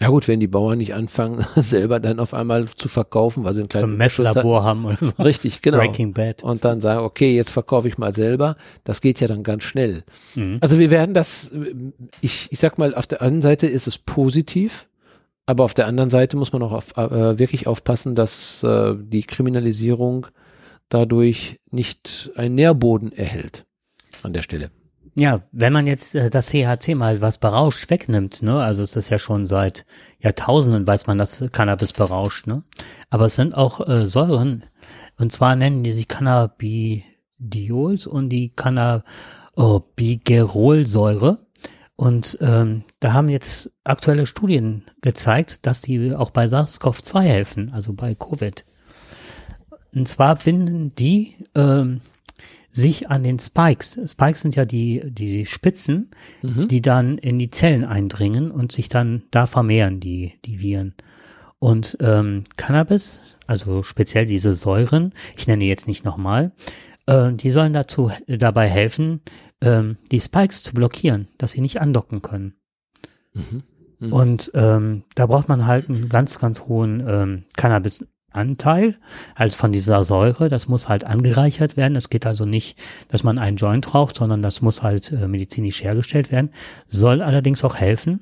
[0.00, 3.60] Ja gut, wenn die Bauern nicht anfangen, selber dann auf einmal zu verkaufen, weil sie
[3.60, 5.22] ein kleines Messlabor haben oder so.
[5.22, 5.76] Richtig, genau.
[5.76, 6.42] Breaking Bad.
[6.42, 8.56] Und dann sagen, okay, jetzt verkaufe ich mal selber.
[8.84, 10.02] Das geht ja dann ganz schnell.
[10.36, 10.56] Mhm.
[10.62, 11.50] Also wir werden das,
[12.22, 14.88] ich, ich sag mal, auf der einen Seite ist es positiv,
[15.44, 19.22] aber auf der anderen Seite muss man auch auf, äh, wirklich aufpassen, dass äh, die
[19.22, 20.28] Kriminalisierung
[20.90, 23.64] dadurch nicht einen Nährboden erhält
[24.22, 24.70] an der Stelle.
[25.14, 29.08] Ja, wenn man jetzt äh, das THC mal was berauscht wegnimmt, ne, also es ist
[29.08, 29.84] ja schon seit
[30.18, 32.62] Jahrtausenden weiß man, dass Cannabis berauscht, ne,
[33.08, 34.64] aber es sind auch äh, Säuren,
[35.18, 41.38] und zwar nennen die sich Cannabidiols und die Cannabigerolsäure.
[41.96, 47.92] Und ähm, da haben jetzt aktuelle Studien gezeigt, dass die auch bei SARS-CoV-2 helfen, also
[47.92, 48.64] bei Covid.
[49.94, 52.00] Und zwar binden die ähm,
[52.70, 53.98] sich an den Spikes.
[54.06, 56.10] Spikes sind ja die, die Spitzen,
[56.42, 56.68] mhm.
[56.68, 60.94] die dann in die Zellen eindringen und sich dann da vermehren, die, die Viren.
[61.58, 66.52] Und ähm, Cannabis, also speziell diese Säuren, ich nenne jetzt nicht nochmal,
[67.06, 69.20] äh, die sollen dazu dabei helfen,
[69.60, 72.54] ähm, die Spikes zu blockieren, dass sie nicht andocken können.
[73.34, 73.62] Mhm.
[73.98, 74.12] Mhm.
[74.12, 78.96] Und ähm, da braucht man halt einen ganz, ganz hohen ähm, Cannabis Anteil
[79.34, 80.48] als von dieser Säure.
[80.48, 81.96] Das muss halt angereichert werden.
[81.96, 85.82] Es geht also nicht, dass man einen Joint raucht, sondern das muss halt äh, medizinisch
[85.82, 86.50] hergestellt werden.
[86.86, 88.20] Soll allerdings auch helfen,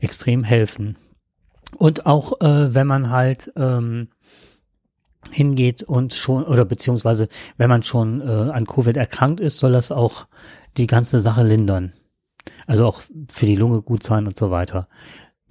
[0.00, 0.96] extrem helfen.
[1.76, 4.08] Und auch äh, wenn man halt ähm,
[5.30, 9.90] hingeht und schon, oder beziehungsweise wenn man schon äh, an Covid erkrankt ist, soll das
[9.90, 10.26] auch
[10.76, 11.92] die ganze Sache lindern.
[12.66, 14.88] Also auch für die Lunge gut sein und so weiter.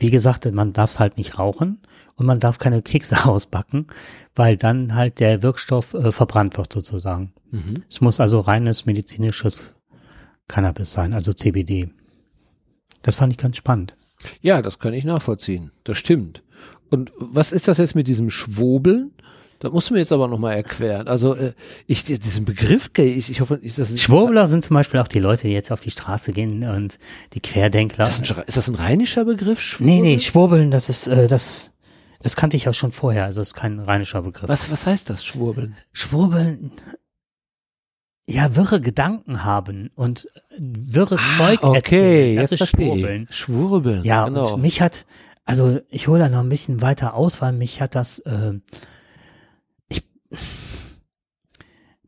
[0.04, 1.80] Wie gesagt, man darf es halt nicht rauchen
[2.16, 3.88] und man darf keine Kekse ausbacken,
[4.36, 7.32] weil dann halt der Wirkstoff äh, verbrannt wird sozusagen.
[7.52, 7.84] Mhm.
[7.90, 9.74] Es muss also reines medizinisches
[10.50, 11.90] Cannabis sein, also CBD.
[13.02, 13.96] Das fand ich ganz spannend.
[14.42, 15.72] Ja, das kann ich nachvollziehen.
[15.86, 16.44] Das stimmt.
[16.90, 19.14] Und was ist das jetzt mit diesem Schwobeln?
[19.64, 21.08] Da musst du mir jetzt aber nochmal erklären.
[21.08, 21.54] Also äh,
[21.88, 25.20] ich diesen Begriff, ich, ich hoffe, ist das nicht Schwurbler sind zum Beispiel auch die
[25.20, 27.00] Leute, die jetzt auf die Straße gehen und
[27.34, 28.04] die Querdenkler.
[28.04, 29.62] Ist das ein, ist das ein rheinischer Begriff?
[29.62, 30.02] Schwurbeln?
[30.02, 31.72] Nee, nee, Schwurbeln, das ist äh, das
[32.22, 34.50] das kannte ich auch schon vorher, also ist kein rheinischer Begriff.
[34.50, 35.78] Was was heißt das Schwurbeln?
[35.94, 36.74] Schwurbeln
[38.26, 42.36] ja, wirre Gedanken haben und wirres ah, Zeug okay, erzählen.
[42.36, 43.28] Das jetzt ist Schwurbeln.
[43.30, 44.04] Schwurbeln.
[44.04, 44.56] Ja, genau.
[44.56, 45.06] und mich hat,
[45.46, 48.54] also ich hole da noch ein bisschen weiter aus, weil mich hat das äh,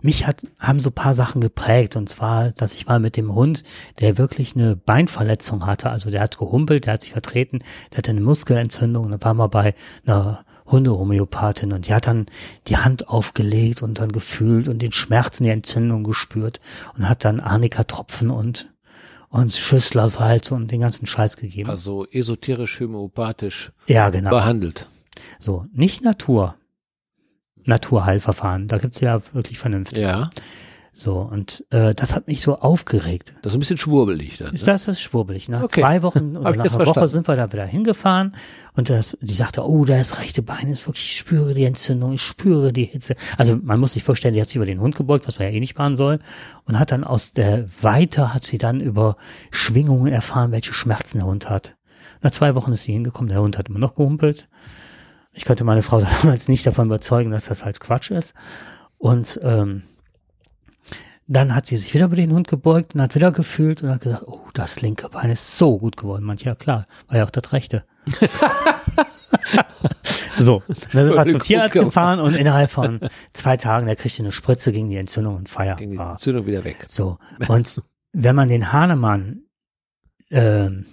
[0.02, 1.96] mich hat, haben so paar Sachen geprägt.
[1.96, 3.64] Und zwar, dass ich mal mit dem Hund,
[4.00, 7.60] der wirklich eine Beinverletzung hatte, also der hat gehumpelt, der hat sich vertreten,
[7.92, 9.06] der hatte eine Muskelentzündung.
[9.06, 9.74] Und dann war mal bei
[10.06, 12.26] einer Hundehomöopathin und die hat dann
[12.68, 16.60] die Hand aufgelegt und dann gefühlt und den Schmerz und die Entzündung gespürt
[16.98, 18.68] und hat dann Arnika-Tropfen und
[19.30, 21.70] und Schüsslersalz und den ganzen Scheiß gegeben.
[21.70, 24.30] Also esoterisch homöopathisch ja, genau.
[24.30, 24.88] behandelt.
[25.40, 26.56] So, nicht Natur.
[27.66, 28.68] Naturheilverfahren.
[28.68, 30.04] Da gibt's ja wirklich vernünftig.
[30.04, 30.30] Ja.
[30.98, 33.36] So, und äh, das hat mich so aufgeregt.
[33.42, 34.54] Das ist ein bisschen schwurbelig dann.
[34.54, 34.60] Ne?
[34.66, 35.50] Das ist schwurbelig.
[35.50, 35.82] Nach okay.
[35.82, 36.96] zwei Wochen oder nach einer verstanden.
[36.96, 38.34] Woche sind wir da wieder hingefahren
[38.78, 42.22] und das, die sagte, oh, das rechte Bein ist wirklich, ich spüre die Entzündung, ich
[42.22, 43.18] spüre die Hitze.
[43.38, 45.54] Also man muss sich vorstellen, die hat sich über den Hund gebeugt, was man ja
[45.54, 46.20] eh nicht machen soll,
[46.64, 49.18] und hat dann aus der Weite hat sie dann über
[49.52, 51.76] Schwingungen erfahren, welche Schmerzen der Hund hat.
[52.22, 54.48] Nach zwei Wochen ist sie hingekommen, der Hund hat immer noch gehumpelt.
[55.36, 58.34] Ich konnte meine Frau damals nicht davon überzeugen, dass das halt Quatsch ist.
[58.98, 59.84] Und ähm,
[61.28, 64.02] Dann hat sie sich wieder über den Hund gebeugt und hat wieder gefühlt und hat
[64.02, 66.24] gesagt, oh, das linke Bein ist so gut geworden.
[66.24, 67.84] Manche, ja klar, war ja auch das rechte.
[70.38, 70.62] so,
[70.94, 73.00] dann sind wir zum Tierarzt gefahren und innerhalb von
[73.34, 75.76] zwei Tagen, der kriegte eine Spritze gegen die Entzündung und Feier.
[75.76, 76.86] Ging die Entzündung wieder weg.
[76.88, 77.18] So,
[77.48, 77.82] und
[78.14, 79.42] wenn man den Hahnemann
[80.30, 80.86] ähm,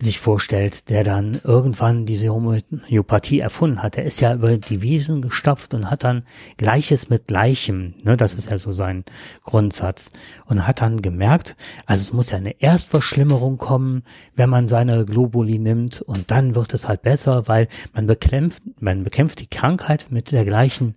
[0.00, 3.96] sich vorstellt, der dann irgendwann diese Homöopathie erfunden hat.
[3.96, 6.22] Der ist ja über die Wiesen gestopft und hat dann
[6.56, 9.04] Gleiches mit Gleichem, ne, das ist ja so sein
[9.42, 10.12] Grundsatz,
[10.46, 14.04] und hat dann gemerkt, also es muss ja eine Erstverschlimmerung kommen,
[14.36, 19.02] wenn man seine Globuli nimmt und dann wird es halt besser, weil man bekämpft, man
[19.02, 20.94] bekämpft die Krankheit mit der gleichen,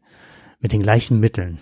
[0.59, 1.57] mit den gleichen Mitteln.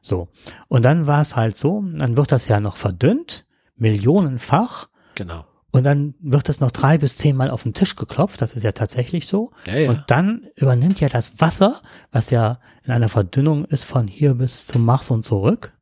[0.00, 0.28] So.
[0.68, 3.44] Und dann war es halt so, dann wird das ja noch verdünnt,
[3.76, 4.88] millionenfach.
[5.14, 5.44] Genau.
[5.72, 8.72] Und dann wird das noch drei bis zehnmal auf den Tisch geklopft, das ist ja
[8.72, 9.52] tatsächlich so.
[9.66, 9.90] Ja, ja.
[9.90, 11.80] Und dann übernimmt ja das Wasser,
[12.10, 15.72] was ja in einer Verdünnung ist von hier bis zum Mars und zurück.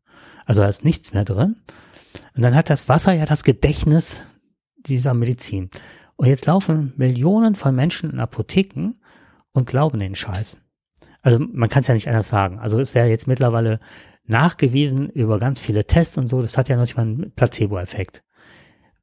[0.46, 1.57] Also da ist nichts mehr drin.
[2.37, 4.22] Und dann hat das Wasser ja das Gedächtnis
[4.76, 5.70] dieser Medizin.
[6.14, 8.92] Und jetzt laufen Millionen von Menschen in Apotheken
[9.53, 10.61] und glauben den Scheiß.
[11.20, 12.61] Also man kann es ja nicht anders sagen.
[12.61, 13.81] Also ist ja jetzt mittlerweile
[14.24, 18.22] nachgewiesen über ganz viele Tests und so, das hat ja noch nicht mal einen Placebo-Effekt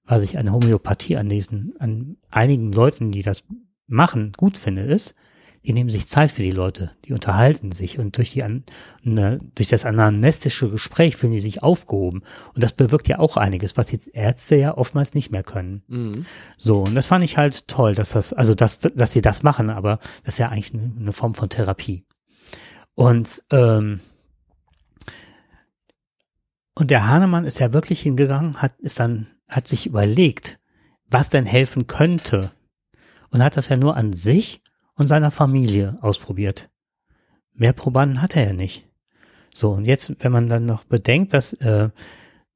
[0.07, 3.43] was ich an Homöopathie an diesen, an einigen Leuten, die das
[3.87, 5.15] machen, gut finde, ist,
[5.65, 8.43] die nehmen sich Zeit für die Leute, die unterhalten sich und durch die
[9.03, 12.23] ne, durch das anamnestische Gespräch fühlen die sich aufgehoben
[12.55, 15.83] und das bewirkt ja auch einiges, was die Ärzte ja oftmals nicht mehr können.
[15.87, 16.25] Mhm.
[16.57, 19.69] So und das fand ich halt toll, dass das also dass dass sie das machen,
[19.69, 22.05] aber das ist ja eigentlich eine, eine Form von Therapie.
[22.95, 23.99] Und ähm,
[26.75, 30.59] und der Hahnemann ist ja wirklich hingegangen, hat ist dann hat sich überlegt,
[31.09, 32.51] was denn helfen könnte
[33.31, 34.61] und hat das ja nur an sich
[34.95, 36.69] und seiner Familie ausprobiert.
[37.53, 38.87] Mehr Probanden hatte er nicht.
[39.53, 41.89] So, und jetzt, wenn man dann noch bedenkt, dass, äh,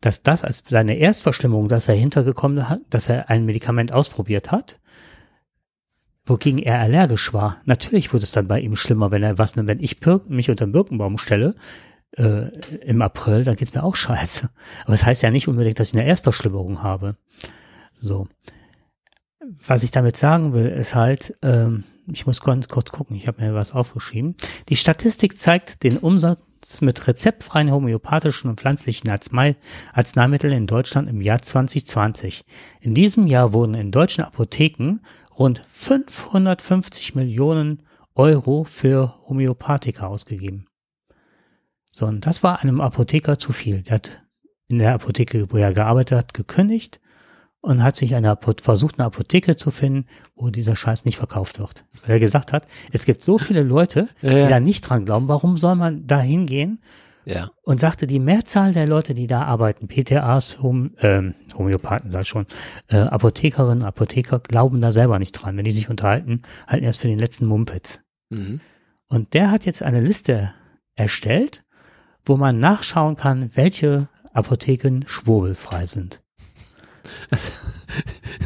[0.02, 4.80] dass das als seine Erstverschlimmung, dass er hintergekommen hat, dass er ein Medikament ausprobiert hat,
[6.26, 7.62] wogegen er allergisch war.
[7.66, 10.72] Natürlich wurde es dann bei ihm schlimmer, wenn er was, wenn ich mich unter den
[10.72, 11.56] Birkenbaum stelle,
[12.18, 12.50] äh,
[12.86, 14.50] im April, dann geht's mir auch scheiße.
[14.84, 17.16] Aber das heißt ja nicht unbedingt, dass ich eine Erstverschlimmerung habe.
[17.94, 18.28] So.
[19.66, 23.42] Was ich damit sagen will, ist halt, ähm, ich muss ganz kurz gucken, ich habe
[23.42, 24.36] mir was aufgeschrieben.
[24.70, 29.56] Die Statistik zeigt den Umsatz mit rezeptfreien homöopathischen und pflanzlichen Arznei
[29.94, 32.46] Arzneimitteln in Deutschland im Jahr 2020.
[32.82, 35.00] In diesem Jahr wurden in deutschen Apotheken
[35.38, 37.82] rund 550 Millionen
[38.14, 40.66] Euro für Homöopathika ausgegeben.
[41.92, 43.82] So, und das war einem Apotheker zu viel.
[43.84, 44.22] Der hat
[44.68, 47.02] in der Apotheke, wo er gearbeitet hat, gekündigt
[47.60, 51.86] und hat sich eine versucht, eine Apotheke zu finden, wo dieser Scheiß nicht verkauft wird.
[52.02, 54.30] Weil er gesagt hat, es gibt so viele Leute, ja.
[54.30, 56.82] die da nicht dran glauben, warum soll man da hingehen?
[57.24, 57.52] Ja.
[57.62, 62.30] Und sagte, die Mehrzahl der Leute, die da arbeiten, PTAs, Hom ähm, Homöopathen, sag ich
[62.30, 62.48] schon,
[62.88, 65.56] äh, Apothekerinnen, Apotheker, glauben da selber nicht dran.
[65.56, 68.02] Wenn die sich unterhalten, halten erst für den letzten Mumpitz.
[68.30, 68.60] Mhm.
[69.08, 70.52] Und der hat jetzt eine Liste
[70.96, 71.64] erstellt
[72.26, 76.22] wo man nachschauen kann, welche Apotheken schwurbelfrei sind.
[77.30, 77.86] Das,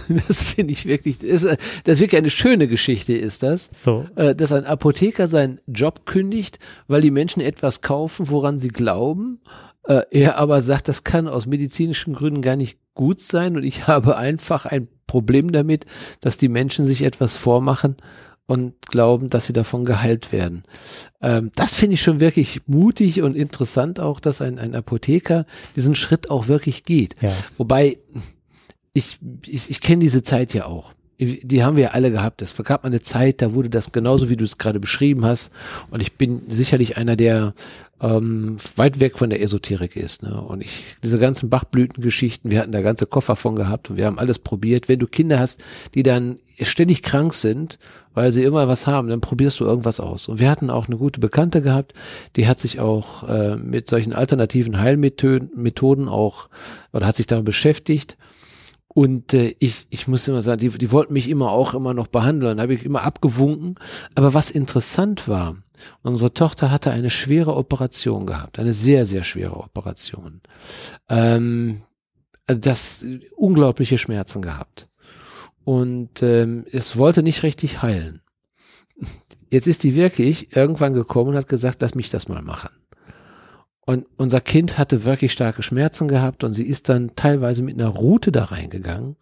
[0.28, 3.70] das finde ich wirklich, das ist, das ist wirklich eine schöne Geschichte, ist das.
[3.72, 4.08] So.
[4.16, 9.42] Äh, dass ein Apotheker seinen Job kündigt, weil die Menschen etwas kaufen, woran sie glauben.
[9.84, 13.88] Äh, er aber sagt, das kann aus medizinischen Gründen gar nicht gut sein und ich
[13.88, 15.86] habe einfach ein Problem damit,
[16.22, 17.98] dass die Menschen sich etwas vormachen
[18.48, 20.64] und glauben, dass sie davon geheilt werden.
[21.22, 25.96] Ähm, das finde ich schon wirklich mutig und interessant auch, dass ein, ein Apotheker diesen
[25.96, 27.16] Schritt auch wirklich geht.
[27.22, 27.32] Ja.
[27.58, 27.98] Wobei,
[28.94, 30.95] ich, ich, ich kenne diese Zeit ja auch.
[31.20, 32.42] Die haben wir ja alle gehabt.
[32.42, 35.52] Es gab eine Zeit, da wurde das genauso, wie du es gerade beschrieben hast.
[35.90, 37.54] Und ich bin sicherlich einer, der
[38.02, 40.24] ähm, weit weg von der Esoterik ist.
[40.24, 40.40] Ne?
[40.42, 44.20] Und ich, diese ganzen Bachblütengeschichten, wir hatten da ganze Koffer von gehabt und wir haben
[44.20, 44.90] alles probiert.
[44.90, 45.62] Wenn du Kinder hast,
[45.94, 47.80] die dann ständig krank sind,
[48.14, 50.28] weil sie immer was haben, dann probierst du irgendwas aus.
[50.28, 51.94] Und wir hatten auch eine gute Bekannte gehabt,
[52.36, 56.50] die hat sich auch äh, mit solchen alternativen Heilmethoden Methoden auch
[56.92, 58.18] oder hat sich damit beschäftigt.
[58.96, 62.08] Und äh, ich, ich muss immer sagen, die, die wollten mich immer auch immer noch
[62.08, 63.76] behandeln, habe ich immer abgewunken.
[64.16, 65.58] Aber was interessant war,
[66.02, 70.42] Unsere Tochter hatte eine schwere Operation gehabt, eine sehr, sehr schwere Operation.
[71.10, 71.82] Ähm,
[72.48, 73.06] also das
[73.36, 74.88] unglaubliche Schmerzen gehabt.
[75.64, 78.22] Und ähm, es wollte nicht richtig heilen.
[79.50, 82.70] Jetzt ist die wirklich irgendwann gekommen und hat gesagt, lass mich das mal machen.
[83.86, 87.90] Und unser Kind hatte wirklich starke Schmerzen gehabt und sie ist dann teilweise mit einer
[87.90, 89.16] Route da reingegangen,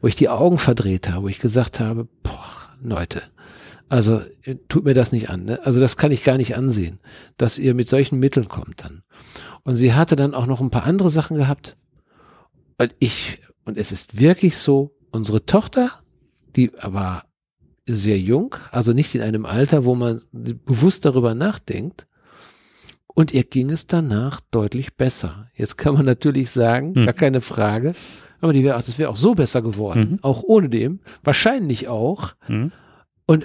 [0.00, 3.22] wo ich die Augen verdreht habe, wo ich gesagt habe, boah, Leute,
[3.90, 4.22] Also
[4.68, 5.44] tut mir das nicht an.
[5.46, 5.60] Ne?
[5.64, 7.00] Also das kann ich gar nicht ansehen,
[7.38, 9.02] dass ihr mit solchen Mitteln kommt dann.
[9.64, 11.76] Und sie hatte dann auch noch ein paar andere Sachen gehabt.
[12.78, 15.90] Und ich, und es ist wirklich so, unsere Tochter,
[16.54, 17.24] die war
[17.84, 22.06] sehr jung, also nicht in einem Alter, wo man bewusst darüber nachdenkt.
[23.14, 25.48] Und ihr ging es danach deutlich besser.
[25.54, 27.06] Jetzt kann man natürlich sagen, hm.
[27.06, 27.94] gar keine Frage,
[28.40, 30.18] aber die wäre, das wäre auch so besser geworden, mhm.
[30.22, 32.34] auch ohne dem, wahrscheinlich auch.
[32.48, 32.72] Mhm.
[33.26, 33.44] Und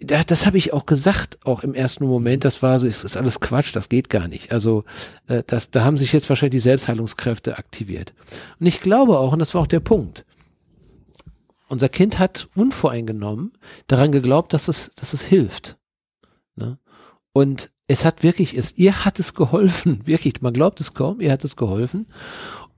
[0.00, 3.16] äh, das habe ich auch gesagt, auch im ersten Moment, das war so, ist, ist
[3.16, 4.52] alles Quatsch, das geht gar nicht.
[4.52, 4.84] Also
[5.26, 8.14] äh, das, da haben sich jetzt wahrscheinlich die Selbstheilungskräfte aktiviert.
[8.60, 10.24] Und ich glaube auch, und das war auch der Punkt,
[11.68, 13.52] unser Kind hat unvoreingenommen
[13.88, 15.76] daran geglaubt, dass es, dass es hilft.
[16.56, 16.78] Ne?
[17.32, 21.32] Und es hat wirklich, es, ihr hat es geholfen, wirklich, man glaubt es kaum, ihr
[21.32, 22.06] hat es geholfen.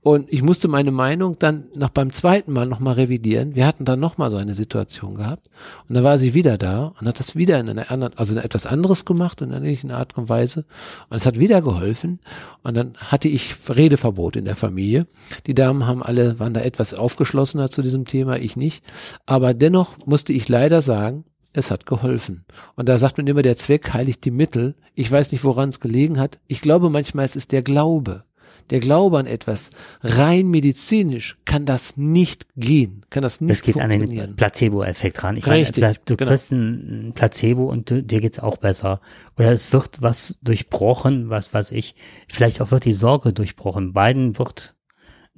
[0.02, 3.54] Und ich musste meine Meinung dann nach beim zweiten Mal nochmal revidieren.
[3.54, 5.50] Wir hatten dann nochmal so eine Situation gehabt.
[5.86, 8.38] Und dann war sie wieder da und hat das wieder in einer anderen, also in
[8.38, 10.64] etwas anderes gemacht und in einer ähnlichen Art und Weise.
[11.10, 12.20] Und es hat wieder geholfen.
[12.62, 15.06] Und dann hatte ich Redeverbot in der Familie.
[15.46, 18.82] Die Damen haben alle, waren da etwas aufgeschlossener zu diesem Thema, ich nicht.
[19.26, 22.44] Aber dennoch musste ich leider sagen, es hat geholfen.
[22.76, 24.74] Und da sagt man immer, der Zweck heiligt die Mittel.
[24.94, 26.38] Ich weiß nicht, woran es gelegen hat.
[26.46, 28.24] Ich glaube manchmal, es ist der Glaube
[28.70, 29.70] der Glaube an etwas,
[30.02, 35.36] rein medizinisch kann das nicht gehen, kann das nicht das geht an den Placebo-Effekt ran.
[35.36, 36.30] Ich Richtig, meine, du genau.
[36.30, 39.00] kriegst ein Placebo und du, dir geht's auch besser.
[39.36, 41.94] Oder es wird was durchbrochen, was weiß ich.
[42.28, 43.92] Vielleicht auch wird die Sorge durchbrochen.
[43.92, 44.76] Beiden wird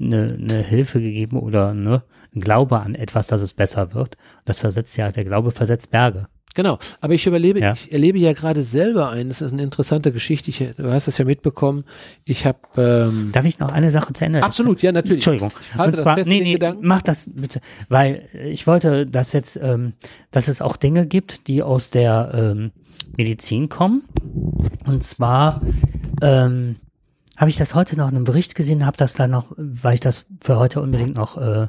[0.00, 2.02] eine, eine Hilfe gegeben oder ne,
[2.35, 4.16] ein Glaube an etwas, dass es besser wird.
[4.44, 6.28] Das versetzt ja, der Glaube versetzt Berge.
[6.55, 7.72] Genau, aber ich überlebe, ja.
[7.72, 11.16] ich erlebe ja gerade selber ein, das ist eine interessante Geschichte, ich, du hast das
[11.16, 11.85] ja mitbekommen,
[12.24, 12.59] ich habe...
[12.76, 14.42] Ähm, Darf ich noch eine Sache zu Ende?
[14.42, 15.26] Absolut, ja, natürlich.
[15.26, 15.50] Entschuldigung.
[15.78, 16.87] Und zwar, nee, nee, Gedanken.
[16.87, 19.94] mach das bitte, weil ich wollte, dass jetzt, ähm,
[20.31, 22.72] dass es auch Dinge gibt, die aus der ähm,
[23.16, 24.02] Medizin kommen
[24.85, 25.62] und zwar
[26.20, 26.76] ähm,
[27.42, 30.00] habe ich das heute noch in einem Bericht gesehen, habe das da noch, weil ich
[30.00, 31.66] das für heute unbedingt noch äh,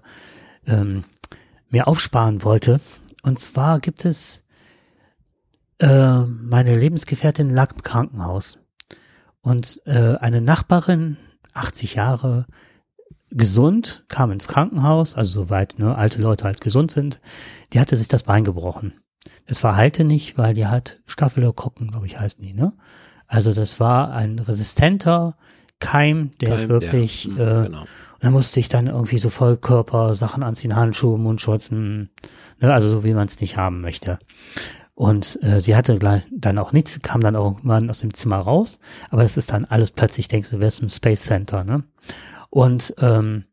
[0.67, 1.03] ähm,
[1.67, 2.79] mir aufsparen wollte.
[3.23, 4.45] Und zwar gibt es
[5.79, 8.59] äh, meine Lebensgefährtin lag im Krankenhaus
[9.41, 11.17] und äh, eine Nachbarin,
[11.55, 12.45] 80 Jahre,
[13.31, 17.19] gesund, kam ins Krankenhaus, also soweit ne, alte Leute halt gesund sind,
[17.73, 18.93] die hatte sich das Bein gebrochen.
[19.47, 22.73] Das verhalte nicht, weil die hat Staphylokokken, glaube ich, heißen die, ne?
[23.25, 25.35] Also das war ein resistenter
[25.79, 27.81] Keim, der Keim, wirklich, der, äh, genau.
[27.81, 27.87] und
[28.21, 32.09] da musste ich dann irgendwie so Vollkörper Sachen anziehen, Handschuhe, Mundschutz, ne?
[32.61, 34.19] also so wie man es nicht haben möchte.
[34.95, 35.97] Und äh, sie hatte
[36.31, 39.91] dann auch nichts, kam dann irgendwann aus dem Zimmer raus, aber es ist dann alles
[39.91, 41.83] plötzlich, denkst du, wärst im Space Center, ne?
[42.49, 43.45] Und ähm,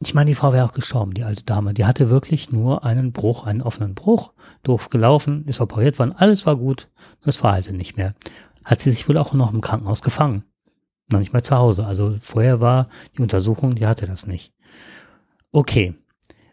[0.00, 1.74] ich meine, die Frau wäre auch gestorben, die alte Dame.
[1.74, 6.46] Die hatte wirklich nur einen Bruch, einen offenen Bruch, doof gelaufen, ist operiert worden, alles
[6.46, 6.88] war gut,
[7.24, 8.14] das Verhalten nicht mehr.
[8.68, 10.44] Hat sie sich wohl auch noch im Krankenhaus gefangen.
[11.10, 11.86] Noch nicht mal zu Hause.
[11.86, 14.52] Also vorher war die Untersuchung, die hatte das nicht.
[15.52, 15.94] Okay.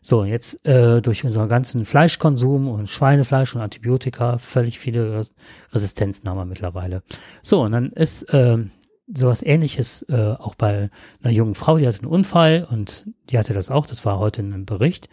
[0.02, 5.34] So, jetzt äh, durch unseren ganzen Fleischkonsum und Schweinefleisch und Antibiotika völlig viele Res
[5.74, 7.04] Resistenzen haben wir mittlerweile.
[7.42, 8.60] So, und dann ist äh,
[9.14, 10.90] sowas ähnliches äh, auch bei
[11.22, 14.42] einer jungen Frau, die hatte einen Unfall und die hatte das auch, das war heute
[14.42, 15.10] in einem Bericht.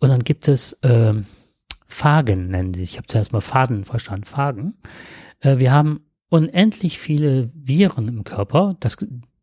[0.00, 1.14] Und dann gibt es äh,
[1.86, 2.82] Phagen, nennen sie.
[2.82, 4.76] Ich habe zuerst mal Faden verstanden, Phagen.
[5.40, 8.76] Äh, wir haben unendlich viele Viren im Körper.
[8.80, 8.96] Das,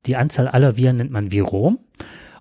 [0.06, 1.80] die Anzahl aller Viren nennt man Virom.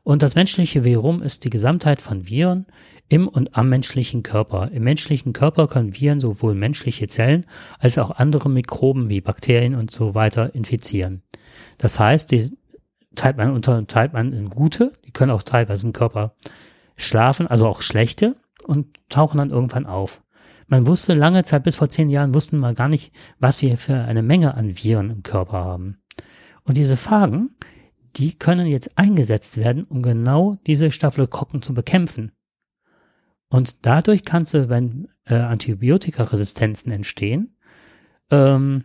[0.04, 2.66] Und das menschliche Virum ist die Gesamtheit von Viren
[3.08, 4.70] im und am menschlichen Körper.
[4.72, 7.46] Im menschlichen Körper können Viren sowohl menschliche Zellen
[7.78, 11.22] als auch andere Mikroben wie Bakterien und so weiter infizieren.
[11.78, 12.50] Das heißt, die
[13.14, 16.34] teilt man unter, teilt man in gute, die können auch teilweise im Körper
[16.96, 20.21] schlafen, also auch schlechte und tauchen dann irgendwann auf.
[20.72, 23.92] Man wusste lange Zeit, bis vor zehn Jahren, wussten wir gar nicht, was wir für
[23.92, 26.00] eine Menge an Viren im Körper haben.
[26.62, 27.50] Und diese Phagen,
[28.16, 32.32] die können jetzt eingesetzt werden, um genau diese Staphylokokken zu bekämpfen.
[33.50, 37.58] Und dadurch kannst du, wenn äh, Antibiotikaresistenzen entstehen,
[38.30, 38.84] ähm,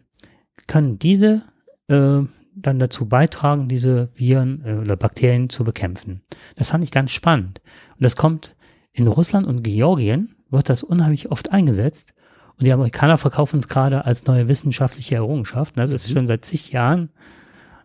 [0.67, 1.43] können diese
[1.87, 2.19] äh,
[2.53, 6.21] dann dazu beitragen, diese Viren äh, oder Bakterien zu bekämpfen.
[6.57, 7.61] Das fand ich ganz spannend.
[7.91, 8.57] Und das kommt
[8.91, 12.13] in Russland und Georgien, wird das unheimlich oft eingesetzt.
[12.57, 15.77] Und die Amerikaner verkaufen es gerade als neue wissenschaftliche Errungenschaft.
[15.77, 16.13] Das ist mhm.
[16.13, 17.09] schon seit zig Jahren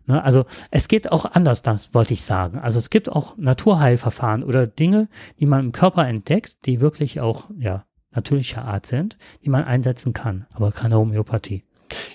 [0.07, 2.59] Ne, also es geht auch anders, das wollte ich sagen.
[2.59, 5.09] Also es gibt auch Naturheilverfahren oder Dinge,
[5.39, 10.13] die man im Körper entdeckt, die wirklich auch ja natürlicher Art sind, die man einsetzen
[10.13, 11.65] kann, aber keine Homöopathie.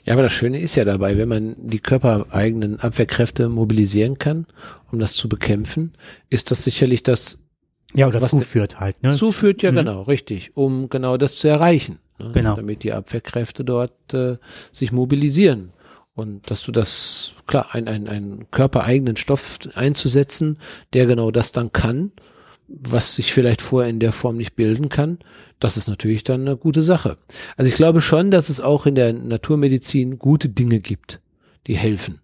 [0.03, 4.47] Ja, aber das Schöne ist ja dabei, wenn man die körpereigenen Abwehrkräfte mobilisieren kann,
[4.91, 5.93] um das zu bekämpfen,
[6.29, 7.39] ist das sicherlich das
[7.93, 9.01] Ja, oder zuführt halt.
[9.03, 9.13] Ne?
[9.13, 9.77] Zuführt, ja mhm.
[9.77, 11.99] genau, richtig, um genau das zu erreichen.
[12.19, 12.31] Ne?
[12.33, 12.55] Genau.
[12.55, 14.35] Damit die Abwehrkräfte dort äh,
[14.71, 15.71] sich mobilisieren.
[16.13, 20.57] Und dass du das, klar, ein, ein, ein körpereigenen Stoff einzusetzen,
[20.93, 22.11] der genau das dann kann,
[22.67, 25.19] was sich vielleicht vorher in der Form nicht bilden kann,
[25.59, 27.15] das ist natürlich dann eine gute Sache.
[27.55, 31.21] Also ich glaube schon, dass es auch in der Naturmedizin gute Dinge gibt,
[31.67, 32.19] die helfen.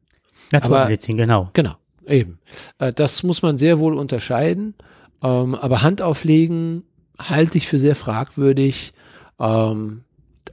[0.52, 1.50] Naturmedizin, aber, genau.
[1.54, 1.76] Genau,
[2.08, 2.40] eben.
[2.80, 4.74] Äh, das muss man sehr wohl unterscheiden.
[5.24, 6.84] Ähm, aber Hand auflegen
[7.18, 8.92] halte ich für sehr fragwürdig.
[9.40, 10.04] Ähm,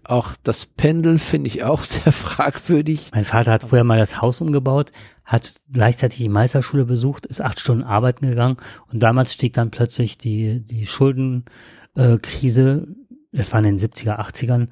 [0.04, 3.10] auch das Pendel finde ich auch sehr fragwürdig.
[3.12, 4.92] Mein Vater hat vorher mal das Haus umgebaut,
[5.24, 8.56] hat gleichzeitig die Meisterschule besucht, ist acht Stunden arbeiten gegangen
[8.88, 12.88] und damals stieg dann plötzlich die, die Schuldenkrise,
[13.32, 14.68] das war in den 70er, 80ern,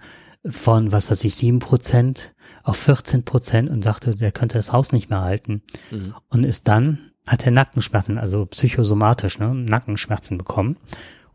[0.47, 4.93] von, was weiß ich, sieben Prozent auf 14 Prozent und sagte, der könnte das Haus
[4.93, 5.63] nicht mehr halten.
[5.91, 6.15] Mhm.
[6.29, 10.77] Und ist dann, hat er Nackenschmerzen, also psychosomatisch, ne, Nackenschmerzen bekommen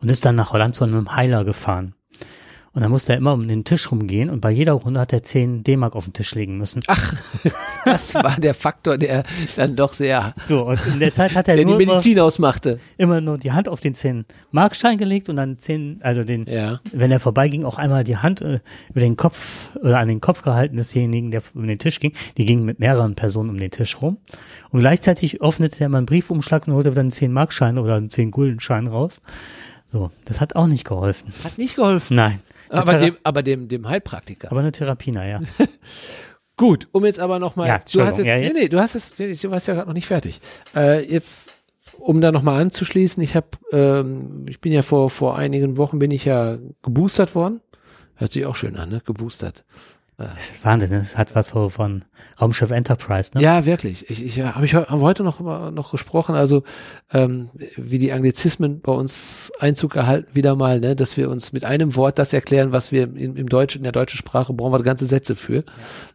[0.02, 1.96] und ist dann nach Holland zu einem Heiler gefahren.
[2.76, 5.22] Und dann musste er immer um den Tisch rumgehen und bei jeder Runde hat er
[5.22, 6.82] 10 D-Mark auf den Tisch legen müssen.
[6.88, 7.14] Ach,
[7.86, 9.24] das war der Faktor, der
[9.56, 10.34] dann doch sehr.
[10.48, 12.80] So, und in der Zeit hat er der nur die Medizin immer, ausmachte.
[12.98, 16.80] Immer nur die Hand auf den 10 Markschein gelegt und dann 10, also den, ja.
[16.92, 18.60] wenn er vorbeiging, auch einmal die Hand äh,
[18.90, 22.14] über den Kopf oder an den Kopf gehalten desjenigen, der um den Tisch ging.
[22.38, 24.18] Die gingen mit mehreren Personen um den Tisch rum.
[24.72, 28.10] Und gleichzeitig öffnete er mal einen Briefumschlag und holte dann einen 10 Markschein oder einen
[28.10, 29.22] 10 Guldenschein raus.
[29.86, 31.32] So, das hat auch nicht geholfen.
[31.44, 32.16] Hat nicht geholfen?
[32.16, 32.40] Nein.
[32.74, 34.52] Aber dem, aber dem, dem Heilpraktiker.
[34.52, 35.42] Aber eine Therapie, naja.
[36.58, 39.16] Gut, um jetzt aber nochmal, ja, du hast es, ja, nee, nee, du hast es,
[39.16, 40.40] du warst ja gerade noch nicht fertig.
[40.76, 41.54] Äh, jetzt,
[41.98, 46.12] um da nochmal anzuschließen, ich habe, ähm, ich bin ja vor, vor einigen Wochen bin
[46.12, 47.62] ich ja geboostert worden.
[48.16, 49.02] Hört sich auch schön an, ne?
[49.04, 49.66] Geboostert.
[50.18, 52.06] Das ist Wahnsinn, das hat was so von
[52.40, 53.42] Raumschiff Enterprise, ne?
[53.42, 54.10] Ja, wirklich.
[54.12, 55.40] Ich, ich habe ich heute noch
[55.72, 56.64] noch gesprochen, also
[57.12, 61.66] ähm, wie die Anglizismen bei uns Einzug erhalten wieder mal, ne, dass wir uns mit
[61.66, 64.84] einem Wort das erklären, was wir im, im Deutschen, in der deutschen Sprache brauchen wir
[64.84, 65.64] ganze Sätze für.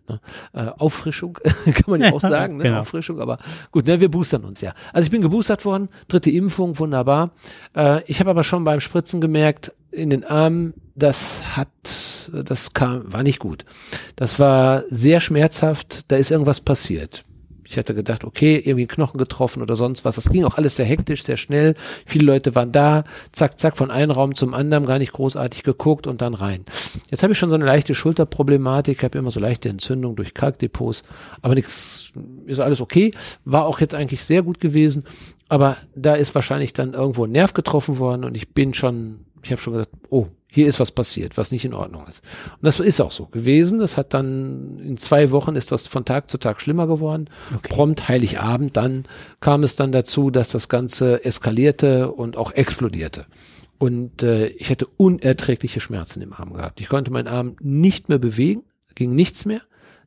[0.08, 0.20] Ne?
[0.52, 1.32] Äh, Auffrischung
[1.64, 2.64] kann man ja auch sagen, ne?
[2.64, 2.80] Genau.
[2.80, 3.38] Auffrischung, aber
[3.72, 4.74] gut, ne, wir boostern uns ja.
[4.92, 7.32] Also ich bin geboostert worden, dritte Impfung, wunderbar.
[7.74, 11.68] Äh, ich habe aber schon beim Spritzen gemerkt, in den Armen, das hat,
[12.32, 13.64] das kam, war nicht gut.
[14.16, 17.24] Das war sehr schmerzhaft, da ist irgendwas passiert.
[17.70, 20.14] Ich hatte gedacht, okay, irgendwie Knochen getroffen oder sonst was.
[20.14, 21.74] Das ging auch alles sehr hektisch, sehr schnell.
[22.06, 26.06] Viele Leute waren da, zack, zack, von einem Raum zum anderen, gar nicht großartig geguckt
[26.06, 26.64] und dann rein.
[27.10, 31.02] Jetzt habe ich schon so eine leichte Schulterproblematik, habe immer so leichte Entzündung durch Kalkdepots,
[31.42, 32.12] aber nichts,
[32.46, 33.12] ist alles okay.
[33.44, 35.04] War auch jetzt eigentlich sehr gut gewesen,
[35.50, 39.50] aber da ist wahrscheinlich dann irgendwo ein Nerv getroffen worden und ich bin schon ich
[39.50, 42.24] habe schon gesagt, oh, hier ist was passiert, was nicht in Ordnung ist.
[42.54, 43.78] Und das ist auch so gewesen.
[43.78, 47.28] Das hat dann in zwei Wochen ist das von Tag zu Tag schlimmer geworden.
[47.54, 47.68] Okay.
[47.68, 49.04] Prompt Heiligabend, dann
[49.40, 53.26] kam es dann dazu, dass das Ganze eskalierte und auch explodierte.
[53.78, 56.80] Und äh, ich hätte unerträgliche Schmerzen im Arm gehabt.
[56.80, 58.62] Ich konnte meinen Arm nicht mehr bewegen,
[58.94, 59.60] ging nichts mehr,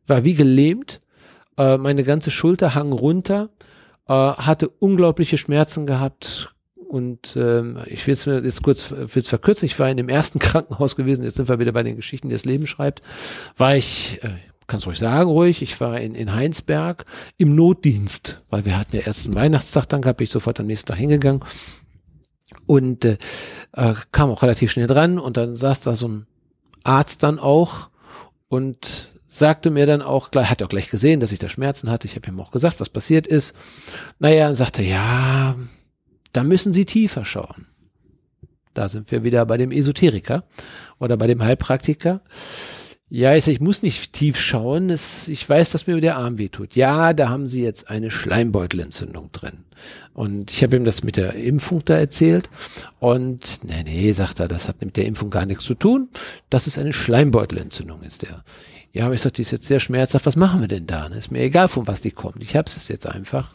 [0.08, 1.02] war wie gelähmt.
[1.58, 3.50] Äh, meine ganze Schulter hang runter,
[4.08, 6.54] äh, hatte unglaubliche Schmerzen gehabt,
[6.92, 9.66] und ähm, ich will es jetzt kurz will's verkürzen.
[9.66, 11.24] Ich war in dem ersten Krankenhaus gewesen.
[11.24, 13.00] Jetzt sind wir wieder bei den Geschichten, die das Leben schreibt.
[13.56, 14.32] War ich, äh,
[14.68, 15.62] kannst ruhig sagen, ruhig.
[15.62, 17.06] Ich war in, in Heinsberg
[17.38, 20.02] im Notdienst, weil wir hatten ja ersten Weihnachtstag dann.
[20.02, 21.46] Bin ich sofort am nächsten Tag hingegangen
[22.66, 23.18] und äh,
[23.72, 25.18] äh, kam auch relativ schnell dran.
[25.18, 26.28] Und dann saß da so ein
[26.84, 27.90] Arzt dann auch
[28.50, 32.06] und sagte mir dann auch, hat auch gleich gesehen, dass ich da Schmerzen hatte.
[32.06, 33.56] Ich habe ihm auch gesagt, was passiert ist.
[34.20, 35.56] Naja, sagte, ja,
[36.34, 37.68] da müssen Sie tiefer schauen.
[38.74, 40.44] Da sind wir wieder bei dem Esoteriker
[41.00, 42.22] oder bei dem Heilpraktiker.
[43.14, 44.90] Ja, ich, ich muss nicht tief schauen.
[44.90, 46.76] Es, ich weiß, dass mir der Arm wehtut.
[46.76, 49.58] Ja, da haben Sie jetzt eine Schleimbeutelentzündung drin.
[50.14, 52.50] Und ich habe ihm das mit der Impfung da erzählt.
[53.00, 56.08] Und nee, nee, sagt er, das hat mit der Impfung gar nichts zu tun.
[56.50, 58.46] Das ist eine Schleimbeutelentzündung, ist der.
[58.94, 60.26] Ja, aber ich sagte, die ist jetzt sehr schmerzhaft.
[60.26, 61.08] Was machen wir denn da?
[61.08, 62.42] Ist mir egal, von was die kommt.
[62.42, 63.50] Ich hab's jetzt einfach.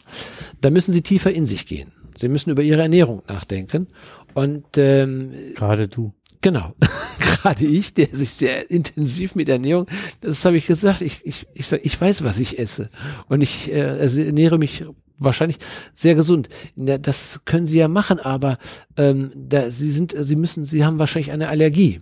[0.61, 1.91] Da müssen Sie tiefer in sich gehen.
[2.17, 3.87] Sie müssen über ihre Ernährung nachdenken.
[4.33, 6.13] Und ähm, gerade du.
[6.41, 6.73] Genau,
[7.19, 9.87] gerade ich, der sich sehr intensiv mit Ernährung,
[10.21, 12.89] das habe ich gesagt, ich, ich, ich, ich weiß, was ich esse.
[13.27, 14.85] Und ich äh, also ernähre mich
[15.17, 15.57] wahrscheinlich
[15.93, 16.49] sehr gesund.
[16.75, 18.59] Das können Sie ja machen, aber
[18.97, 21.97] ähm, da, Sie sind, Sie müssen, Sie haben wahrscheinlich eine Allergie.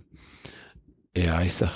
[1.16, 1.70] Ja, ich sag,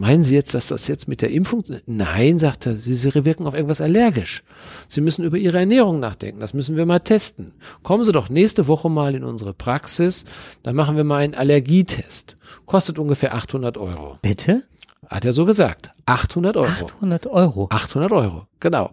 [0.00, 1.64] meinen Sie jetzt, dass das jetzt mit der Impfung?
[1.86, 4.42] Nein, sagt er, Sie, Sie wirken auf irgendwas allergisch.
[4.88, 6.40] Sie müssen über Ihre Ernährung nachdenken.
[6.40, 7.52] Das müssen wir mal testen.
[7.82, 10.24] Kommen Sie doch nächste Woche mal in unsere Praxis.
[10.62, 12.36] Dann machen wir mal einen Allergietest.
[12.66, 14.18] Kostet ungefähr 800 Euro.
[14.22, 14.64] Bitte?
[15.06, 15.90] Hat er so gesagt.
[16.06, 16.68] 800 Euro.
[16.68, 17.68] 800 Euro.
[17.70, 18.90] 800 Euro, genau.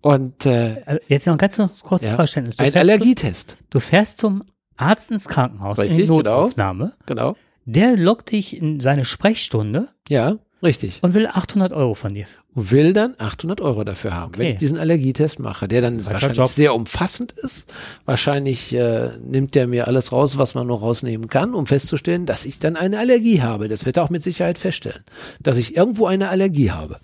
[0.00, 2.56] Und äh, jetzt noch ein ganz kurz ja, Verständnis.
[2.56, 3.52] Du ein Allergietest.
[3.70, 4.44] Du, du fährst zum
[4.76, 6.92] Arzt ins Krankenhaus, Richtig, in die Notaufnahme.
[7.06, 7.32] Genau.
[7.32, 7.36] genau.
[7.64, 9.88] Der lockt dich in seine Sprechstunde.
[10.08, 10.98] Ja, richtig.
[11.02, 12.26] Und will 800 Euro von dir.
[12.54, 14.38] Und will dann 800 Euro dafür haben, okay.
[14.38, 16.48] wenn ich diesen Allergietest mache, der dann wahrscheinlich Job.
[16.48, 17.72] sehr umfassend ist.
[18.04, 22.44] Wahrscheinlich äh, nimmt der mir alles raus, was man noch rausnehmen kann, um festzustellen, dass
[22.44, 23.68] ich dann eine Allergie habe.
[23.68, 25.04] Das wird er auch mit Sicherheit feststellen,
[25.40, 26.98] dass ich irgendwo eine Allergie habe.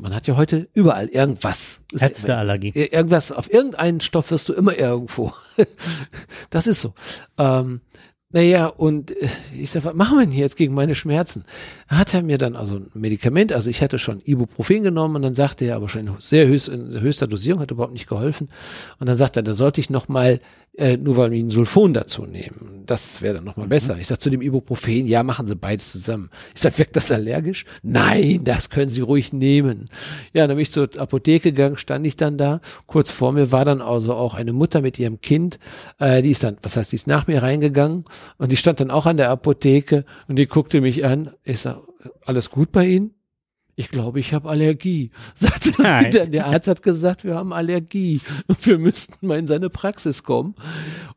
[0.00, 1.82] Man hat ja heute überall irgendwas.
[1.92, 2.70] Ärzteallergie.
[2.72, 5.32] Irgendwas, auf irgendeinen Stoff wirst du immer irgendwo.
[6.50, 6.94] das ist so.
[7.36, 7.80] Ähm,
[8.30, 11.44] naja, und äh, ich sag, was machen wir denn jetzt gegen meine Schmerzen?
[11.88, 15.34] Hat er mir dann also ein Medikament, also ich hatte schon Ibuprofen genommen und dann
[15.34, 18.48] sagte er aber schon in sehr höchst, in höchster Dosierung, hat überhaupt nicht geholfen.
[18.98, 20.40] Und dann sagt er, da sollte ich noch mal
[20.78, 22.84] äh, Nuvalmin Sulfon dazu nehmen.
[22.86, 23.70] Das wäre dann nochmal mhm.
[23.70, 23.98] besser.
[23.98, 26.30] Ich sag zu dem Ibuprofen, ja, machen Sie beides zusammen.
[26.54, 27.64] Ich sag, wirkt das allergisch?
[27.82, 29.88] Nein, das können Sie ruhig nehmen.
[30.32, 32.60] Ja, dann bin ich zur Apotheke gegangen, stand ich dann da.
[32.86, 35.58] Kurz vor mir war dann also auch eine Mutter mit ihrem Kind.
[35.98, 38.04] Äh, die ist dann, was heißt, die ist nach mir reingegangen
[38.38, 41.32] und die stand dann auch an der Apotheke und die guckte mich an.
[41.42, 41.82] Ich sag,
[42.24, 43.17] alles gut bei Ihnen?
[43.78, 45.12] Ich glaube, ich habe Allergie.
[45.36, 45.72] Sagte
[46.10, 46.32] dann.
[46.32, 48.20] Der Arzt hat gesagt, wir haben Allergie
[48.62, 50.56] wir müssten mal in seine Praxis kommen.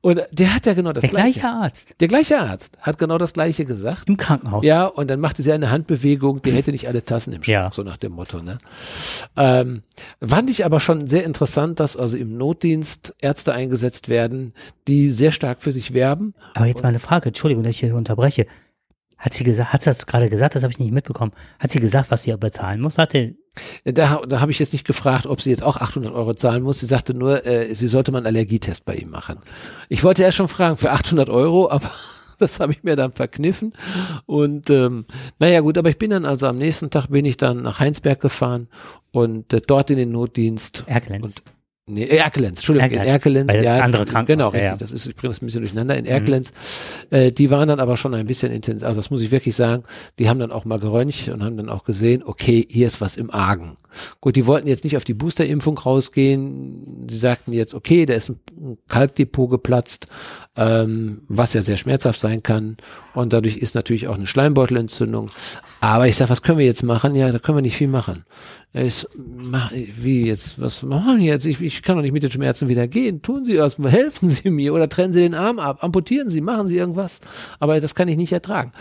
[0.01, 1.39] Und der hat ja genau das der gleiche.
[1.39, 1.95] Der gleiche Arzt.
[1.99, 4.07] Der gleiche Arzt hat genau das gleiche gesagt.
[4.07, 4.64] Im Krankenhaus.
[4.64, 7.72] Ja, und dann machte sie eine Handbewegung, die hätte nicht alle Tassen im Schrank, ja.
[7.72, 8.43] so nach dem Motto.
[8.43, 8.59] Ne?
[9.36, 9.82] Ähm,
[10.24, 14.53] fand ich aber schon sehr interessant, dass also im Notdienst Ärzte eingesetzt werden,
[14.88, 16.36] die sehr stark für sich werben.
[16.53, 18.45] Aber jetzt mal eine Frage, Entschuldigung, dass ich hier unterbreche.
[19.22, 20.56] Hat sie gesagt, hat sie das gerade gesagt?
[20.56, 21.32] Das habe ich nicht mitbekommen.
[21.60, 22.98] Hat sie gesagt, was sie bezahlen muss?
[22.98, 23.36] Hatte
[23.84, 26.80] da, da habe ich jetzt nicht gefragt, ob sie jetzt auch 800 Euro zahlen muss.
[26.80, 29.40] Sie sagte nur, äh, sie sollte mal einen Allergietest bei ihm machen.
[29.90, 31.92] Ich wollte erst schon fragen für 800 Euro, aber
[32.40, 33.74] das habe ich mir dann verkniffen.
[34.26, 35.06] Und ähm,
[35.38, 38.20] naja gut, aber ich bin dann also am nächsten Tag bin ich dann nach Heinsberg
[38.20, 38.70] gefahren
[39.12, 40.86] und äh, dort in den Notdienst.
[40.88, 41.44] Erkelenz.
[41.94, 43.54] Nee, Erkelenz, Entschuldigung, Erkelenz.
[43.54, 43.66] in Erkelenz.
[43.66, 44.28] ja, andere Krankenhaus.
[44.28, 44.72] Genau, richtig.
[44.72, 45.98] Ja, Das ist, ich bringe das ein bisschen durcheinander.
[45.98, 46.54] In Erkelenz,
[47.10, 47.18] mhm.
[47.18, 48.88] äh, die waren dann aber schon ein bisschen intensiv.
[48.88, 49.84] Also das muss ich wirklich sagen.
[50.18, 53.18] Die haben dann auch mal geröntgt und haben dann auch gesehen, okay, hier ist was
[53.18, 53.76] im Argen.
[54.22, 57.08] Gut, die wollten jetzt nicht auf die Boosterimpfung rausgehen.
[57.08, 60.08] Die sagten jetzt, okay, da ist ein Kalkdepot geplatzt,
[60.58, 62.78] ähm, was ja sehr schmerzhaft sein kann.
[63.14, 65.32] Und dadurch ist natürlich auch eine Schleimbeutelentzündung.
[65.80, 67.16] Aber ich sag, was können wir jetzt machen?
[67.16, 68.26] Ja, da können wir nicht viel machen.
[68.74, 70.60] Ich, mach, wie jetzt?
[70.62, 71.45] Was machen wir jetzt?
[71.45, 73.22] Ich, ich kann doch nicht mit den Schmerzen wieder gehen.
[73.22, 76.68] Tun Sie was, helfen Sie mir oder trennen Sie den Arm ab, amputieren Sie, machen
[76.68, 77.20] Sie irgendwas.
[77.60, 78.72] Aber das kann ich nicht ertragen.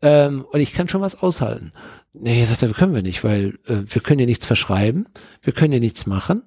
[0.00, 1.72] Ähm, und ich kann schon was aushalten.
[2.14, 5.06] Nee, sagt er, können wir nicht, weil äh, wir können ja nichts verschreiben,
[5.42, 6.42] wir können ja nichts machen.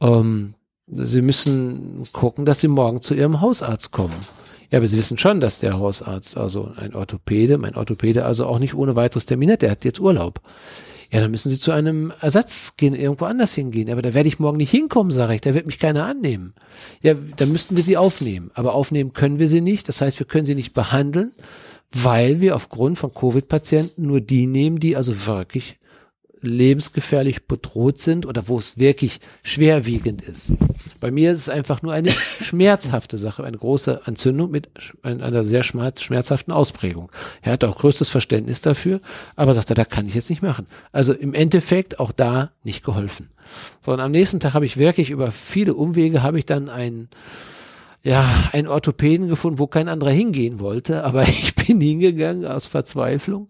[0.00, 0.54] Ähm,
[0.86, 4.14] Sie müssen gucken, dass Sie morgen zu Ihrem Hausarzt kommen.
[4.70, 8.58] Ja, aber Sie wissen schon, dass der Hausarzt, also ein Orthopäde, mein Orthopäde also auch
[8.58, 10.40] nicht ohne weiteres Termin hat, der hat jetzt Urlaub.
[11.10, 13.88] Ja, dann müssen Sie zu einem Ersatz gehen, irgendwo anders hingehen.
[13.90, 15.40] Aber da werde ich morgen nicht hinkommen, sage ich.
[15.40, 16.54] Da wird mich keiner annehmen.
[17.02, 18.50] Ja, dann müssten wir Sie aufnehmen.
[18.54, 19.88] Aber aufnehmen können wir Sie nicht.
[19.88, 21.32] Das heißt, wir können Sie nicht behandeln,
[21.92, 25.78] weil wir aufgrund von Covid-Patienten nur die nehmen, die also wirklich
[26.46, 30.54] lebensgefährlich bedroht sind oder wo es wirklich schwerwiegend ist.
[31.00, 34.68] Bei mir ist es einfach nur eine schmerzhafte Sache, eine große Entzündung mit
[35.02, 37.10] einer sehr schmerzhaften Ausprägung.
[37.42, 39.00] Er hat auch größtes Verständnis dafür,
[39.36, 40.66] aber sagt er, da kann ich jetzt nicht machen.
[40.92, 43.30] Also im Endeffekt auch da nicht geholfen.
[43.80, 47.08] Sondern am nächsten Tag habe ich wirklich über viele Umwege habe ich dann einen
[48.04, 53.48] ja, einen Orthopäden gefunden, wo kein anderer hingehen wollte, aber ich bin hingegangen aus Verzweiflung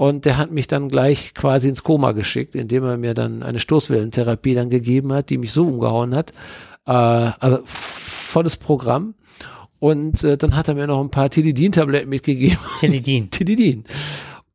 [0.00, 3.60] und der hat mich dann gleich quasi ins Koma geschickt, indem er mir dann eine
[3.60, 6.30] Stoßwellentherapie dann gegeben hat, die mich so umgehauen hat.
[6.86, 9.12] Äh, also volles Programm.
[9.78, 12.56] Und äh, dann hat er mir noch ein paar Tilidin-Tabletten mitgegeben.
[12.78, 13.30] Tilidin.
[13.30, 13.84] Tilidin.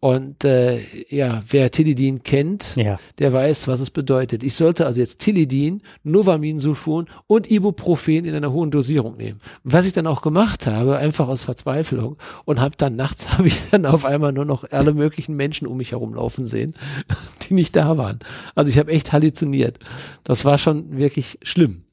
[0.05, 2.99] Und äh, ja, wer Tilidin kennt, ja.
[3.17, 4.43] der weiß, was es bedeutet.
[4.43, 9.39] Ich sollte also jetzt Tilidin, Novaminsulfon und Ibuprofen in einer hohen Dosierung nehmen.
[9.63, 13.71] Was ich dann auch gemacht habe, einfach aus Verzweiflung und habe dann nachts habe ich
[13.71, 16.75] dann auf einmal nur noch alle möglichen Menschen um mich herumlaufen sehen,
[17.49, 18.19] die nicht da waren.
[18.53, 19.79] Also ich habe echt halluziniert.
[20.23, 21.85] Das war schon wirklich schlimm.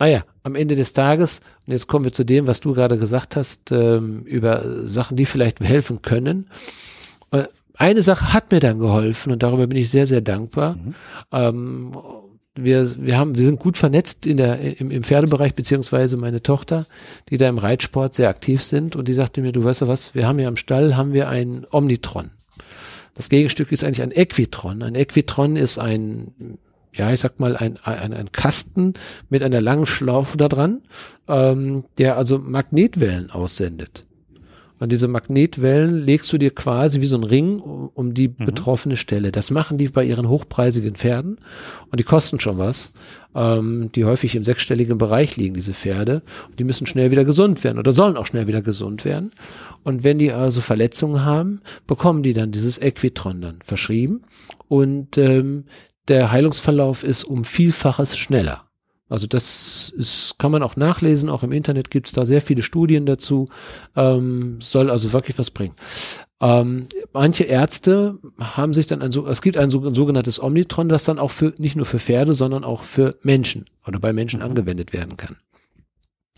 [0.00, 1.38] Naja, am Ende des Tages,
[1.68, 5.24] und jetzt kommen wir zu dem, was du gerade gesagt hast, ähm, über Sachen, die
[5.24, 6.48] vielleicht helfen können
[7.76, 10.76] eine Sache hat mir dann geholfen und darüber bin ich sehr, sehr dankbar.
[10.76, 10.94] Mhm.
[11.32, 11.92] Ähm,
[12.56, 16.86] wir, wir haben, wir sind gut vernetzt in der, im, im Pferdebereich, beziehungsweise meine Tochter,
[17.28, 20.14] die da im Reitsport sehr aktiv sind und die sagte mir, du weißt ja was,
[20.14, 22.30] wir haben ja im Stall, haben wir ein Omnitron.
[23.14, 24.82] Das Gegenstück ist eigentlich ein Equitron.
[24.82, 26.58] Ein Equitron ist ein,
[26.92, 28.94] ja, ich sag mal, ein, ein, ein Kasten
[29.30, 30.82] mit einer langen Schlaufe da dran,
[31.28, 34.02] ähm, der also Magnetwellen aussendet.
[34.84, 38.44] Und diese Magnetwellen legst du dir quasi wie so ein Ring um, um die mhm.
[38.44, 39.32] betroffene Stelle.
[39.32, 41.38] Das machen die bei ihren hochpreisigen Pferden
[41.90, 42.92] und die kosten schon was,
[43.34, 46.20] ähm, die häufig im sechsstelligen Bereich liegen, diese Pferde.
[46.50, 49.30] Und die müssen schnell wieder gesund werden oder sollen auch schnell wieder gesund werden.
[49.84, 54.20] Und wenn die also Verletzungen haben, bekommen die dann dieses Equitron dann verschrieben.
[54.68, 55.64] Und ähm,
[56.08, 58.68] der Heilungsverlauf ist um Vielfaches schneller.
[59.08, 62.62] Also das ist, kann man auch nachlesen, auch im Internet gibt es da sehr viele
[62.62, 63.46] Studien dazu,
[63.96, 65.74] ähm, soll also wirklich was bringen.
[66.40, 71.18] Ähm, manche Ärzte haben sich dann ein, es gibt ein, ein sogenanntes Omnitron, das dann
[71.18, 74.46] auch für, nicht nur für Pferde, sondern auch für Menschen oder bei Menschen mhm.
[74.46, 75.36] angewendet werden kann.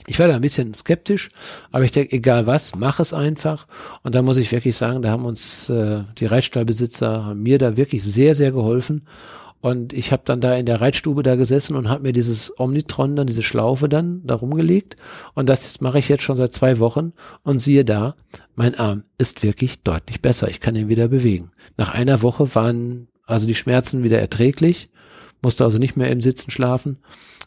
[0.06, 1.30] Ich war da ein bisschen skeptisch,
[1.72, 3.66] aber ich denke, egal was, mach es einfach.
[4.02, 7.76] Und da muss ich wirklich sagen, da haben uns äh, die Reitstallbesitzer, haben mir da
[7.76, 9.06] wirklich sehr, sehr geholfen.
[9.66, 13.16] Und ich habe dann da in der Reitstube da gesessen und habe mir dieses Omnitron
[13.16, 14.94] dann, diese Schlaufe dann da rumgelegt.
[15.34, 17.14] Und das mache ich jetzt schon seit zwei Wochen.
[17.42, 18.14] Und siehe da,
[18.54, 20.48] mein Arm ist wirklich deutlich besser.
[20.48, 21.50] Ich kann ihn wieder bewegen.
[21.76, 24.86] Nach einer Woche waren also die Schmerzen wieder erträglich,
[25.42, 26.98] musste also nicht mehr im Sitzen schlafen,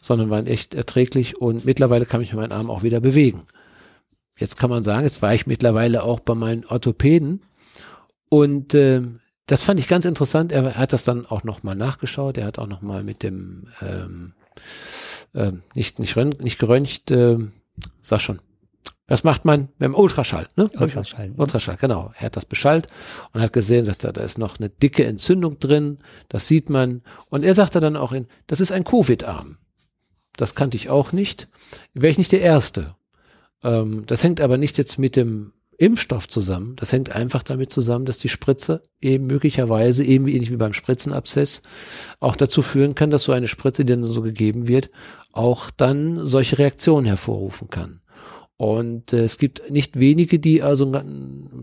[0.02, 1.38] sondern waren echt erträglich.
[1.38, 3.44] Und mittlerweile kann ich meinen Arm auch wieder bewegen.
[4.36, 7.40] Jetzt kann man sagen, jetzt war ich mittlerweile auch bei meinen Orthopäden.
[8.28, 9.04] Und äh,
[9.46, 10.52] das fand ich ganz interessant.
[10.52, 12.38] Er hat das dann auch nochmal nachgeschaut.
[12.38, 14.34] Er hat auch nochmal mit dem ähm,
[15.34, 17.38] äh, nicht nicht nicht geröntgt, äh,
[18.02, 18.40] sag schon.
[19.10, 20.46] Was macht man mit dem Ultraschall?
[20.54, 20.70] Ne?
[20.78, 21.34] Ultraschall.
[21.36, 22.12] Ultraschall, genau.
[22.16, 22.86] Er hat das beschallt
[23.32, 25.98] und hat gesehen, sagt er, da ist noch eine dicke Entzündung drin.
[26.28, 27.02] Das sieht man.
[27.28, 29.58] Und er sagte dann auch in, das ist ein Covid-Arm.
[30.36, 31.48] Das kannte ich auch nicht.
[31.92, 32.94] Wäre ich nicht der Erste.
[33.64, 36.76] Ähm, das hängt aber nicht jetzt mit dem Impfstoff zusammen.
[36.76, 40.74] Das hängt einfach damit zusammen, dass die Spritze eben möglicherweise, eben wie ähnlich wie beim
[40.74, 41.62] Spritzenabszess,
[42.20, 44.90] auch dazu führen kann, dass so eine Spritze, die dann so gegeben wird,
[45.32, 48.02] auch dann solche Reaktionen hervorrufen kann.
[48.58, 50.92] Und äh, es gibt nicht wenige, die also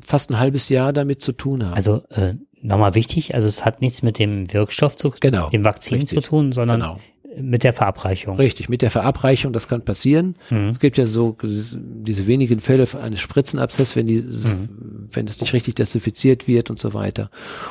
[0.02, 1.76] fast ein halbes Jahr damit zu tun haben.
[1.76, 6.00] Also äh, nochmal wichtig, also es hat nichts mit dem Wirkstoff zu, genau, dem Vakzin
[6.00, 7.00] richtig, zu tun, sondern genau.
[7.40, 8.38] Mit der Verabreichung.
[8.38, 10.36] Richtig, mit der Verabreichung, das kann passieren.
[10.50, 10.70] Mhm.
[10.70, 15.10] Es gibt ja so diese wenigen Fälle eines Spritzenabszess, wenn die, mhm.
[15.12, 17.30] wenn es nicht richtig desinfiziert wird und so weiter.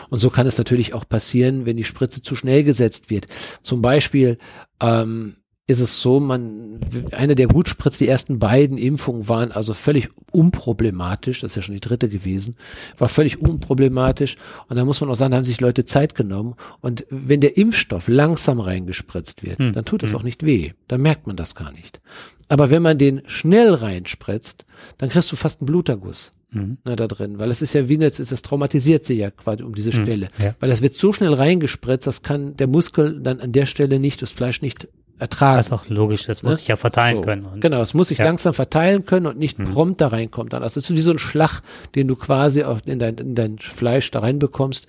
[0.08, 3.26] Und so kann es natürlich auch passieren, wenn die Spritze zu schnell gesetzt wird.
[3.62, 4.38] Zum Beispiel
[4.80, 5.36] ähm,
[5.68, 6.78] ist es so, man,
[7.10, 11.74] eine der Hutspritz, die ersten beiden Impfungen waren also völlig unproblematisch, das ist ja schon
[11.74, 12.56] die dritte gewesen,
[12.98, 14.36] war völlig unproblematisch
[14.68, 17.56] und da muss man auch sagen, da haben sich Leute Zeit genommen und wenn der
[17.56, 19.72] Impfstoff langsam reingespritzt wird, hm.
[19.72, 20.18] dann tut es hm.
[20.18, 22.00] auch nicht weh, dann merkt man das gar nicht.
[22.48, 24.66] Aber wenn man den schnell reinspritzt,
[24.98, 26.30] dann kriegst du fast einen Bluterguss.
[26.52, 26.78] Mhm.
[26.84, 29.64] Na, da drin, weil es ist ja wie jetzt ist es traumatisiert sie ja quasi
[29.64, 30.04] um diese hm.
[30.04, 30.54] Stelle, ja.
[30.60, 34.22] weil das wird so schnell reingespritzt, das kann der Muskel dann an der Stelle nicht,
[34.22, 34.86] das Fleisch nicht
[35.18, 35.56] ertragen.
[35.58, 36.56] Das ist auch logisch, das muss ne?
[36.56, 37.60] sich ja verteilen so, können.
[37.60, 38.24] Genau, es muss sich ja.
[38.24, 39.72] langsam verteilen können und nicht hm.
[39.72, 40.52] prompt da reinkommt.
[40.52, 40.62] Dann.
[40.62, 41.60] Das ist wie so ein Schlag,
[41.94, 44.86] den du quasi auch in dein, in dein Fleisch da reinbekommst.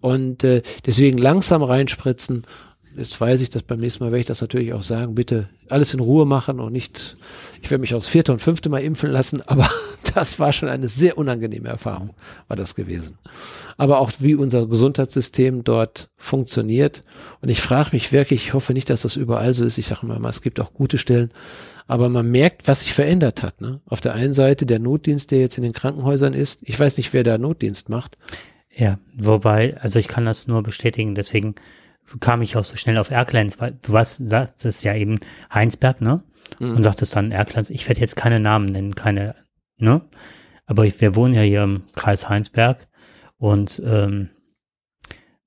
[0.00, 2.44] Und äh, deswegen langsam reinspritzen.
[2.96, 5.94] Jetzt weiß ich, dass beim nächsten Mal werde ich das natürlich auch sagen, bitte alles
[5.94, 7.14] in Ruhe machen und nicht,
[7.62, 9.68] ich werde mich aufs vierte und fünfte Mal impfen lassen, aber
[10.14, 12.10] das war schon eine sehr unangenehme Erfahrung,
[12.48, 13.16] war das gewesen
[13.80, 17.00] aber auch wie unser Gesundheitssystem dort funktioniert.
[17.40, 19.78] Und ich frage mich wirklich, ich hoffe nicht, dass das überall so ist.
[19.78, 21.30] Ich sage mal, es gibt auch gute Stellen,
[21.86, 23.62] aber man merkt, was sich verändert hat.
[23.62, 23.80] Ne?
[23.86, 26.60] Auf der einen Seite der Notdienst, der jetzt in den Krankenhäusern ist.
[26.62, 28.18] Ich weiß nicht, wer da Notdienst macht.
[28.70, 31.54] Ja, wobei, also ich kann das nur bestätigen, deswegen
[32.18, 35.20] kam ich auch so schnell auf Erklenz, weil du was sagtest ja eben
[35.52, 36.22] Heinsberg, ne?
[36.58, 36.76] Mhm.
[36.76, 39.36] Und sagtest dann Erklenz, ich werde jetzt keine Namen nennen, keine,
[39.78, 40.02] ne?
[40.66, 42.88] Aber ich, wir wohnen ja hier im Kreis Heinsberg
[43.38, 44.30] und ähm,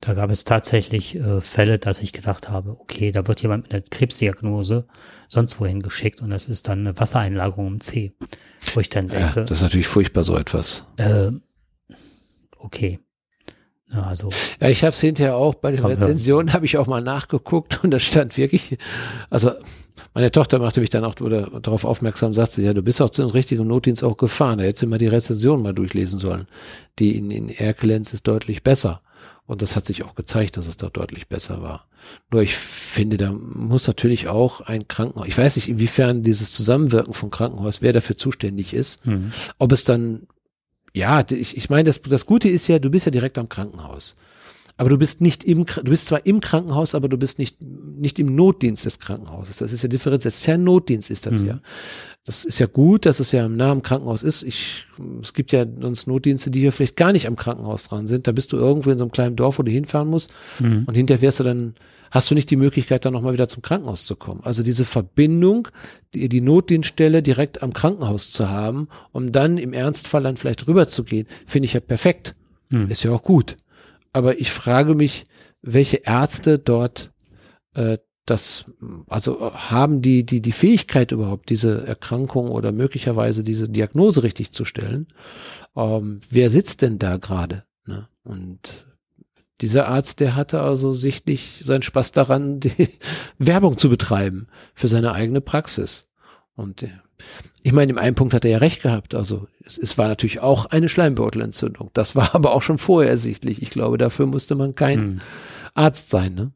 [0.05, 3.73] da gab es tatsächlich äh, Fälle, dass ich gedacht habe, okay, da wird jemand mit
[3.73, 4.85] einer Krebsdiagnose
[5.29, 8.13] sonst wohin geschickt und das ist dann eine Wassereinlagerung im C.
[8.73, 9.39] Wo ich dann denke.
[9.39, 10.85] Ja, das ist natürlich furchtbar so etwas.
[10.97, 11.31] Äh,
[12.57, 12.99] okay.
[13.93, 14.29] Ja, also,
[14.59, 17.91] ja, ich habe es hinterher auch bei den Rezensionen, habe ich auch mal nachgeguckt und
[17.91, 18.77] da stand wirklich,
[19.29, 19.51] also
[20.13, 23.65] meine Tochter machte mich dann auch darauf aufmerksam, sagte, ja, du bist auch zum richtigen
[23.65, 24.59] Notdienst auch gefahren.
[24.59, 26.47] Da hättest du mal die Rezension mal durchlesen sollen.
[26.99, 29.01] Die in, in Erkelenz ist deutlich besser.
[29.45, 31.87] Und das hat sich auch gezeigt, dass es da deutlich besser war.
[32.31, 37.13] Nur ich finde, da muss natürlich auch ein Krankenhaus, ich weiß nicht, inwiefern dieses Zusammenwirken
[37.13, 39.31] von Krankenhaus, wer dafür zuständig ist, mhm.
[39.57, 40.27] ob es dann,
[40.95, 44.15] ja, ich, ich meine, das, das Gute ist ja, du bist ja direkt am Krankenhaus
[44.75, 48.17] aber du bist nicht im, du bist zwar im Krankenhaus, aber du bist nicht nicht
[48.17, 49.57] im Notdienst des Krankenhauses.
[49.57, 50.25] Das ist ja differenziert.
[50.33, 51.47] Das ist ja ein Notdienst, ist das mhm.
[51.47, 51.59] ja.
[52.25, 54.43] Das ist ja gut, dass es ja im nahen Krankenhaus ist.
[54.43, 54.85] Ich,
[55.21, 58.27] es gibt ja sonst Notdienste, die hier vielleicht gar nicht am Krankenhaus dran sind.
[58.27, 60.33] Da bist du irgendwo in so einem kleinen Dorf, wo du hinfahren musst.
[60.59, 60.85] Mhm.
[60.85, 61.75] Und hinterher fährst du dann,
[62.11, 64.39] hast du nicht die Möglichkeit, dann nochmal wieder zum Krankenhaus zu kommen.
[64.41, 65.67] Also diese Verbindung,
[66.13, 70.87] die, die Notdienststelle direkt am Krankenhaus zu haben, um dann im Ernstfall dann vielleicht rüber
[70.87, 72.35] zu gehen, finde ich ja perfekt.
[72.69, 72.89] Mhm.
[72.89, 73.57] Ist ja auch gut.
[74.13, 75.25] Aber ich frage mich,
[75.61, 77.11] welche Ärzte dort
[77.73, 78.65] äh, das,
[79.07, 84.63] also haben die, die, die Fähigkeit überhaupt, diese Erkrankung oder möglicherweise diese Diagnose richtig zu
[84.63, 85.07] stellen?
[85.75, 87.63] Ähm, wer sitzt denn da gerade?
[87.85, 88.07] Ne?
[88.23, 88.85] Und
[89.59, 92.89] dieser Arzt, der hatte also sichtlich seinen Spaß daran, die
[93.39, 96.03] Werbung zu betreiben für seine eigene Praxis.
[96.55, 96.83] Und
[97.61, 99.15] ich meine, im einen Punkt hat er ja recht gehabt.
[99.15, 101.89] Also es, es war natürlich auch eine Schleimbeutelentzündung.
[101.93, 103.61] Das war aber auch schon vorher ersichtlich.
[103.61, 105.19] Ich glaube, dafür musste man kein hm.
[105.73, 106.35] Arzt sein.
[106.35, 106.51] Ne?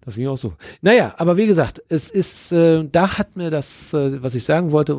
[0.00, 0.54] Das ging auch so.
[0.82, 4.72] Naja, aber wie gesagt, es ist, äh, da hat mir das, äh, was ich sagen
[4.72, 4.96] wollte,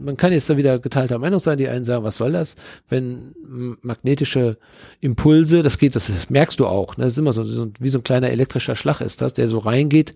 [0.00, 2.54] man kann jetzt da wieder geteilter Meinung sein, die einen sagen, was soll das,
[2.88, 3.34] wenn
[3.82, 4.56] magnetische
[5.00, 7.04] Impulse, das geht, das, das merkst du auch, ne?
[7.04, 9.58] das ist immer so, so, wie so ein kleiner elektrischer Schlag ist das, der so
[9.58, 10.14] reingeht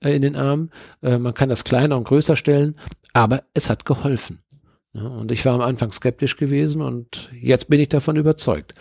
[0.00, 0.70] äh, in den Arm.
[1.02, 2.76] Äh, man kann das kleiner und größer stellen,
[3.12, 4.40] aber es hat geholfen.
[4.94, 8.72] Und ich war am Anfang skeptisch gewesen und jetzt bin ich davon überzeugt.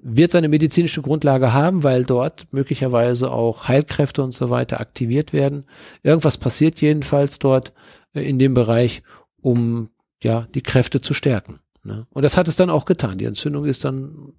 [0.00, 5.64] Wird seine medizinische Grundlage haben, weil dort möglicherweise auch Heilkräfte und so weiter aktiviert werden.
[6.02, 7.72] Irgendwas passiert jedenfalls dort
[8.14, 9.04] äh, in dem Bereich,
[9.40, 9.90] um
[10.24, 11.60] ja die Kräfte zu stärken.
[11.84, 12.04] Ne?
[12.10, 13.18] Und das hat es dann auch getan.
[13.18, 14.32] Die Entzündung ist dann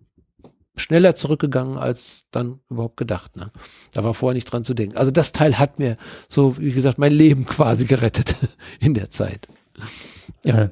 [0.76, 3.38] schneller zurückgegangen als dann überhaupt gedacht.
[3.38, 3.52] Ne?
[3.94, 4.98] Da war vorher nicht dran zu denken.
[4.98, 5.96] Also das Teil hat mir
[6.28, 8.36] so, wie gesagt, mein Leben quasi gerettet
[8.82, 9.48] in der Zeit.
[10.44, 10.72] Ja.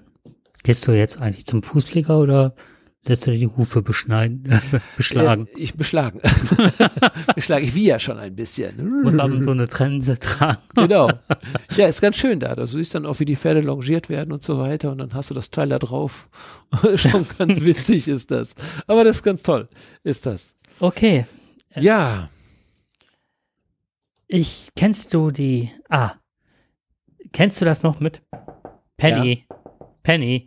[0.70, 2.54] Gehst du jetzt eigentlich zum Fußpfleger oder
[3.04, 4.44] lässt du dir die Hufe beschneiden,
[4.98, 5.48] beschlagen?
[5.48, 6.20] Äh, ich beschlagen.
[7.36, 7.66] beschlagen.
[7.66, 9.02] Ich wie ja schon ein bisschen.
[9.02, 10.62] Muss aber so eine Trense tragen.
[10.76, 11.10] genau.
[11.76, 12.54] Ja, ist ganz schön da.
[12.54, 15.32] Du siehst dann auch, wie die Pferde longiert werden und so weiter und dann hast
[15.32, 16.30] du das Teil da drauf.
[16.94, 18.54] schon ganz witzig ist das.
[18.86, 19.68] Aber das ist ganz toll,
[20.04, 20.54] ist das.
[20.80, 21.26] Okay.
[21.78, 22.30] Ja.
[24.28, 26.12] Ich, kennst du die, ah,
[27.34, 28.22] kennst du das noch mit
[28.98, 29.46] Penny?
[29.50, 29.56] Ja.
[30.04, 30.46] Penny.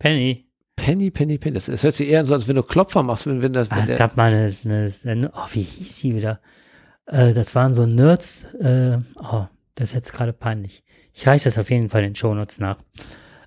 [0.00, 0.46] Penny.
[0.74, 1.54] Penny, Penny, Penny.
[1.54, 3.70] Das, das hört sich eher so, als wenn du Klopfer machst, wenn, wenn das.
[3.70, 6.40] Wenn ah, es gab mal eine, eine, eine, oh, wie hieß die wieder?
[7.06, 9.46] Äh, das waren so Nerds, äh, oh,
[9.76, 10.82] das ist jetzt gerade peinlich.
[11.12, 12.78] Ich reiche das auf jeden Fall in den Shownotes nach.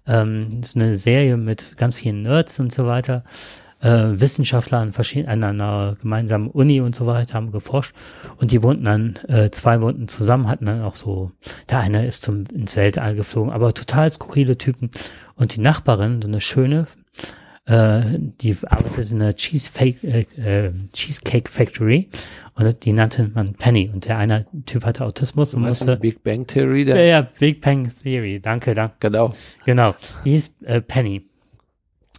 [0.05, 3.23] Ähm, das ist eine Serie mit ganz vielen Nerds und so weiter
[3.83, 7.93] äh, Wissenschaftler an, verschiedenen, an einer gemeinsamen Uni und so weiter haben geforscht
[8.37, 11.31] und die wohnten dann, äh, zwei wohnten zusammen, hatten dann auch so,
[11.69, 14.89] der eine ist zum, ins Weltall geflogen, aber total skurrile Typen
[15.35, 16.87] und die Nachbarin, so eine schöne,
[17.65, 22.09] äh, die arbeitet in einer Cheesefake, äh, äh, Cheesecake Factory
[22.55, 26.47] und die nannte man Penny und der eine Typ hatte Autismus und musste Big Bang
[26.47, 26.95] Theory der?
[26.97, 28.95] Ja, ja, Big Bang Theory, danke, danke.
[28.99, 29.33] Genau.
[29.65, 31.25] Genau, die hieß äh, Penny.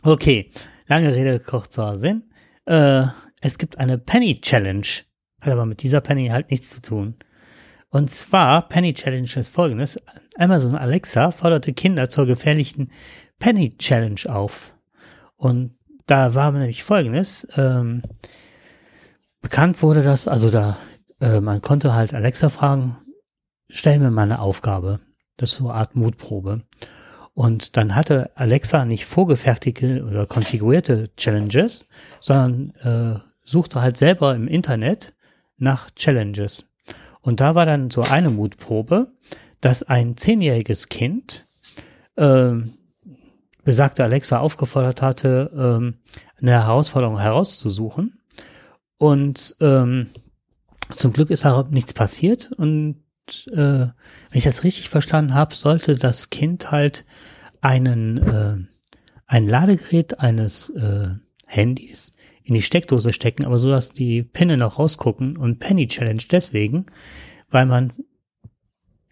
[0.02, 0.50] Okay,
[0.86, 2.24] Lange Rede, kurzer Sinn.
[2.66, 3.06] Äh,
[3.40, 4.86] es gibt eine Penny Challenge.
[5.40, 7.16] Hat aber mit dieser Penny halt nichts zu tun.
[7.90, 9.98] Und zwar, Penny Challenge ist folgendes.
[10.36, 12.90] Amazon Alexa forderte Kinder zur gefährlichen
[13.38, 14.74] Penny Challenge auf.
[15.36, 15.76] Und
[16.06, 17.46] da war nämlich folgendes.
[17.56, 18.02] Ähm,
[19.40, 20.76] bekannt wurde das, also da,
[21.20, 22.96] äh, man konnte halt Alexa fragen,
[23.68, 25.00] stell mir mal eine Aufgabe.
[25.36, 26.62] Das ist so eine Art Mutprobe.
[27.34, 31.88] Und dann hatte Alexa nicht vorgefertigte oder konfigurierte Challenges,
[32.20, 35.14] sondern äh, suchte halt selber im Internet
[35.58, 36.70] nach Challenges.
[37.20, 39.08] Und da war dann so eine Mutprobe,
[39.60, 41.46] dass ein zehnjähriges Kind
[42.16, 42.52] äh,
[43.64, 45.94] besagte Alexa aufgefordert hatte, ähm,
[46.40, 48.20] eine Herausforderung herauszusuchen.
[48.98, 50.10] Und ähm,
[50.96, 52.52] zum Glück ist da nichts passiert.
[52.52, 53.03] Und
[53.52, 53.92] äh, wenn
[54.32, 57.04] ich das richtig verstanden habe, sollte das Kind halt
[57.60, 58.56] einen äh,
[59.26, 61.08] ein Ladegerät eines äh,
[61.46, 62.12] Handys
[62.42, 66.86] in die Steckdose stecken, aber so dass die Pinne noch rausgucken und Penny Challenge deswegen,
[67.50, 67.92] weil man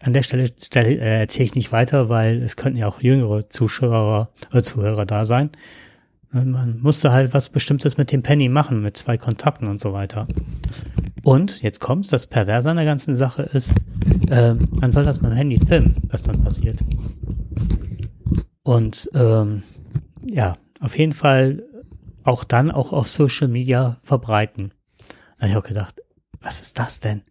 [0.01, 3.49] an der Stelle, Stelle äh, erzähle ich nicht weiter, weil es könnten ja auch jüngere
[3.49, 5.49] Zuschauer oder Zuhörer da sein.
[6.31, 10.27] Man musste halt was Bestimmtes mit dem Penny machen, mit zwei Kontakten und so weiter.
[11.23, 13.75] Und jetzt kommt's, das Perverse an der ganzen Sache ist,
[14.29, 16.79] äh, man soll das mit dem Handy filmen, was dann passiert.
[18.63, 19.63] Und ähm,
[20.25, 21.63] ja, auf jeden Fall
[22.23, 24.73] auch dann auch auf Social Media verbreiten.
[25.37, 26.01] Da habe ich auch gedacht,
[26.41, 27.21] was ist das denn?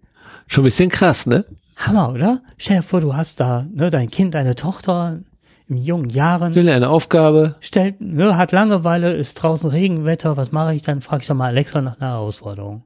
[0.47, 1.45] Schon ein bisschen krass, ne?
[1.76, 2.43] Hammer, oder?
[2.57, 5.20] Stell dir vor, du hast da ne, dein Kind, deine Tochter
[5.68, 6.53] in jungen Jahren.
[6.53, 7.57] Stell eine Aufgabe.
[7.61, 11.01] Stellt, ne, hat Langeweile, ist draußen Regenwetter, was mache ich dann?
[11.01, 12.84] Frag ich doch mal Alexa nach einer Herausforderung.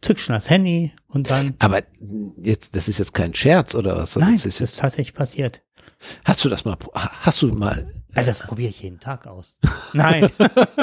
[0.00, 1.54] Zück schon das Handy und dann.
[1.58, 1.82] Aber
[2.36, 4.16] jetzt, das ist jetzt kein Scherz oder was?
[4.16, 5.62] Nein, das ist, das ist tatsächlich passiert.
[6.24, 9.56] Hast du das mal, hast du mal also das probiere ich jeden Tag aus.
[9.92, 10.28] Nein.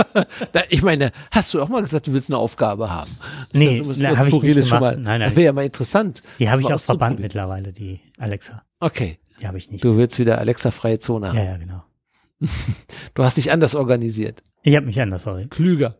[0.70, 3.09] ich meine, hast du auch mal gesagt, du willst eine Aufgabe haben?
[3.53, 4.82] Nee, habe ich nicht gemacht.
[4.82, 5.22] Mal, nein, nein.
[5.22, 6.22] Das wäre ja mal interessant.
[6.39, 8.63] Die habe ich auch verbannt mittlerweile, die Alexa.
[8.80, 9.20] Okay.
[9.41, 9.84] Die habe ich nicht.
[9.84, 11.38] Du willst wieder Alexa-freie Zone haben.
[11.38, 11.84] Ja, ja, genau.
[13.13, 14.41] du hast dich anders organisiert.
[14.63, 15.51] Ich habe mich anders organisiert.
[15.51, 15.97] Klüger.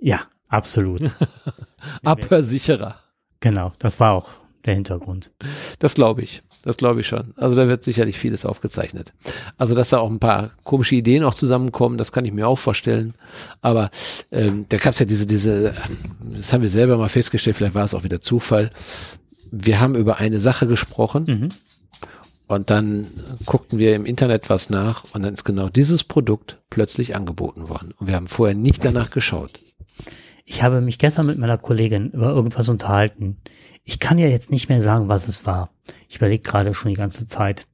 [0.00, 1.10] Ja, absolut.
[2.04, 2.96] Abhörsicherer.
[3.40, 4.28] Genau, das war auch
[4.68, 5.30] der Hintergrund.
[5.78, 6.40] Das glaube ich.
[6.62, 7.32] Das glaube ich schon.
[7.36, 9.12] Also da wird sicherlich vieles aufgezeichnet.
[9.56, 12.58] Also dass da auch ein paar komische Ideen auch zusammenkommen, das kann ich mir auch
[12.58, 13.14] vorstellen.
[13.60, 13.90] Aber
[14.30, 15.74] ähm, da gab es ja diese, diese,
[16.20, 18.70] das haben wir selber mal festgestellt, vielleicht war es auch wieder Zufall.
[19.50, 21.48] Wir haben über eine Sache gesprochen mhm.
[22.48, 23.06] und dann
[23.46, 27.94] guckten wir im Internet was nach und dann ist genau dieses Produkt plötzlich angeboten worden.
[27.98, 29.52] Und wir haben vorher nicht danach geschaut.
[30.50, 33.36] Ich habe mich gestern mit meiner Kollegin über irgendwas unterhalten.
[33.84, 35.68] Ich kann ja jetzt nicht mehr sagen, was es war.
[36.08, 37.66] Ich überlege gerade schon die ganze Zeit.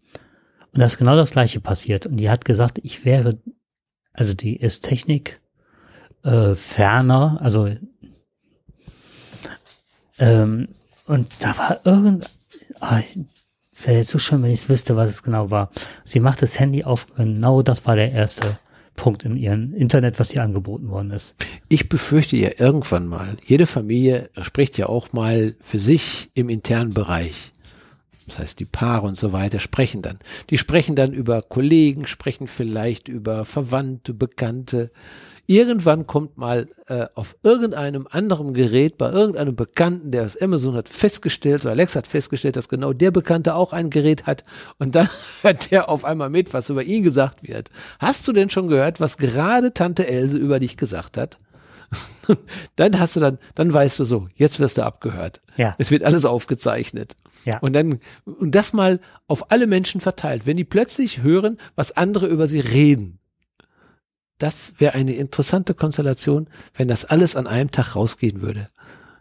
[0.73, 2.05] Und da ist genau das gleiche passiert.
[2.05, 3.39] Und die hat gesagt, ich wäre,
[4.13, 5.41] also die ist Technik
[6.25, 7.71] äh, ferner, also
[10.19, 10.69] ähm,
[11.07, 12.29] und da war irgend,
[12.81, 13.03] ah,
[13.85, 15.71] wäre jetzt so schön, wenn ich es wüsste, was es genau war.
[16.03, 18.59] Sie macht das Handy auf, genau das war der erste
[18.97, 21.37] Punkt in ihrem Internet, was ihr angeboten worden ist.
[21.69, 26.95] Ich befürchte ja irgendwann mal, jede Familie spricht ja auch mal für sich im internen
[26.95, 27.53] Bereich.
[28.27, 30.19] Das heißt, die Paare und so weiter sprechen dann.
[30.51, 34.91] Die sprechen dann über Kollegen, sprechen vielleicht über Verwandte, Bekannte,
[35.47, 40.89] Irgendwann kommt mal äh, auf irgendeinem anderen Gerät bei irgendeinem Bekannten, der aus Amazon hat
[40.89, 44.43] festgestellt, oder Alex hat festgestellt, dass genau der Bekannte auch ein Gerät hat
[44.79, 45.09] und dann
[45.43, 47.71] hört der auf einmal mit, was über ihn gesagt wird.
[47.99, 51.37] Hast du denn schon gehört, was gerade Tante Else über dich gesagt hat?
[52.77, 55.41] dann hast du dann, dann weißt du so, jetzt wirst du abgehört.
[55.57, 55.75] Ja.
[55.79, 57.17] Es wird alles aufgezeichnet.
[57.45, 57.59] Ja.
[57.59, 60.47] Und dann, und das mal auf alle Menschen verteilt.
[60.47, 63.19] Wenn die plötzlich hören, was andere über sie reden,
[64.39, 68.67] das wäre eine interessante Konstellation, wenn das alles an einem Tag rausgehen würde.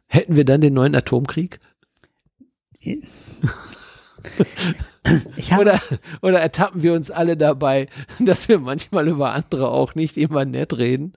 [0.07, 1.59] Hätten wir dann den neuen Atomkrieg?
[5.59, 5.80] oder,
[6.22, 7.88] oder ertappen wir uns alle dabei,
[8.20, 11.14] dass wir manchmal über andere auch nicht immer nett reden?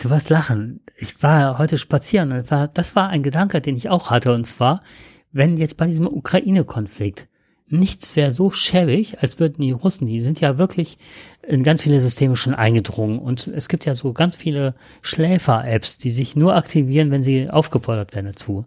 [0.00, 0.80] Du wirst lachen.
[0.96, 4.34] Ich war heute spazieren und war, das war ein Gedanke, den ich auch hatte.
[4.34, 4.82] Und zwar,
[5.30, 7.28] wenn jetzt bei diesem Ukraine-Konflikt
[7.72, 10.98] nichts wäre so schäbig, als würden die Russen, die sind ja wirklich
[11.46, 13.18] in ganz viele Systeme schon eingedrungen.
[13.18, 18.14] Und es gibt ja so ganz viele Schläfer-Apps, die sich nur aktivieren, wenn sie aufgefordert
[18.14, 18.66] werden dazu.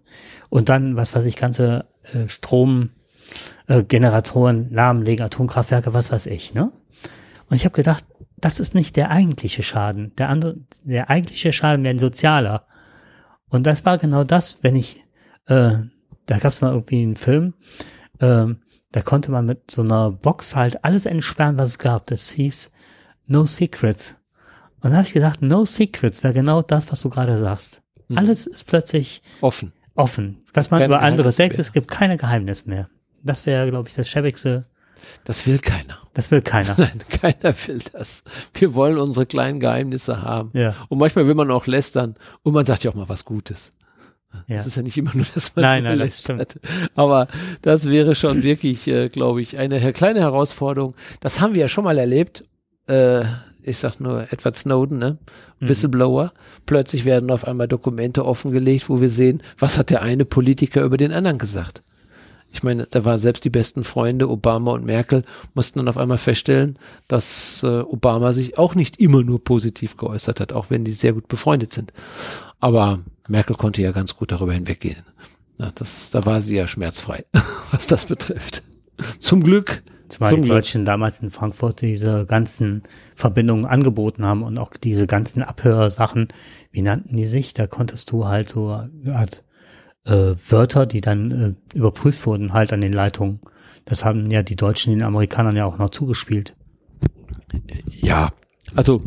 [0.50, 6.72] Und dann, was weiß ich, ganze äh, Stromgeneratoren, äh, lahmlegen, Atomkraftwerke, was weiß ich, ne?
[7.50, 8.04] Und ich habe gedacht,
[8.38, 10.14] das ist nicht der eigentliche Schaden.
[10.18, 12.66] Der andere, der eigentliche Schaden wäre ein sozialer.
[13.50, 15.04] Und das war genau das, wenn ich,
[15.46, 15.78] äh,
[16.26, 17.54] da gab es mal irgendwie einen Film,
[18.20, 18.48] äh,
[18.96, 22.08] da konnte man mit so einer Box halt alles entsperren, was es gab.
[22.08, 22.72] Das hieß
[23.26, 24.22] No Secrets.
[24.80, 27.82] Und da habe ich gedacht, No Secrets wäre genau das, was du gerade sagst.
[28.08, 28.20] Mhm.
[28.20, 29.74] Alles ist plötzlich offen.
[29.96, 30.46] Offen.
[30.54, 32.88] Was man Kein über andere denkt, es gibt keine Geheimnisse mehr.
[33.22, 34.64] Das wäre, glaube ich, das schäbigste.
[35.26, 35.98] Das will keiner.
[36.14, 36.76] Das will keiner.
[36.78, 38.24] Nein, keiner will das.
[38.54, 40.52] Wir wollen unsere kleinen Geheimnisse haben.
[40.54, 40.74] Ja.
[40.88, 42.16] Und manchmal will man auch lästern.
[42.44, 43.72] Und man sagt ja auch mal was Gutes.
[44.48, 44.58] Ja.
[44.58, 46.60] Das ist ja nicht immer nur, dass man nein, nein, das stimmt.
[46.96, 47.28] Aber
[47.62, 50.96] das wäre schon wirklich, äh, glaube ich, eine kleine Herausforderung.
[51.20, 52.44] Das haben wir ja schon mal erlebt.
[52.88, 53.26] Äh,
[53.62, 55.18] ich sag nur Edward Snowden, ne?
[55.60, 55.70] Mhm.
[55.70, 56.32] Whistleblower.
[56.66, 60.98] Plötzlich werden auf einmal Dokumente offengelegt, wo wir sehen, was hat der eine Politiker über
[60.98, 61.82] den anderen gesagt.
[62.56, 65.26] Ich meine, da waren selbst die besten Freunde, Obama und Merkel,
[65.56, 66.80] mussten dann auf einmal feststellen,
[67.10, 71.12] dass äh, Obama sich auch nicht immer nur positiv geäußert hat, auch wenn die sehr
[71.12, 71.92] gut befreundet sind.
[72.62, 75.04] Aber Merkel konnte ja ganz gut darüber hinweggehen.
[75.58, 77.26] Ja, das, da war sie ja schmerzfrei,
[77.72, 78.64] was das betrifft.
[79.20, 79.84] Zum Glück.
[80.10, 80.58] Zumal zum die Glück.
[80.58, 82.84] Deutschen damals in Frankfurt diese ganzen
[83.16, 86.28] Verbindungen angeboten haben und auch diese ganzen Abhörsachen,
[86.72, 87.54] wie nannten die sich?
[87.54, 89.44] Da konntest du halt so Art
[90.06, 93.40] äh, Wörter, die dann äh, überprüft wurden, halt an den Leitungen.
[93.86, 96.56] Das haben ja die Deutschen den Amerikanern ja auch noch zugespielt.
[97.90, 98.32] Ja,
[98.76, 99.02] also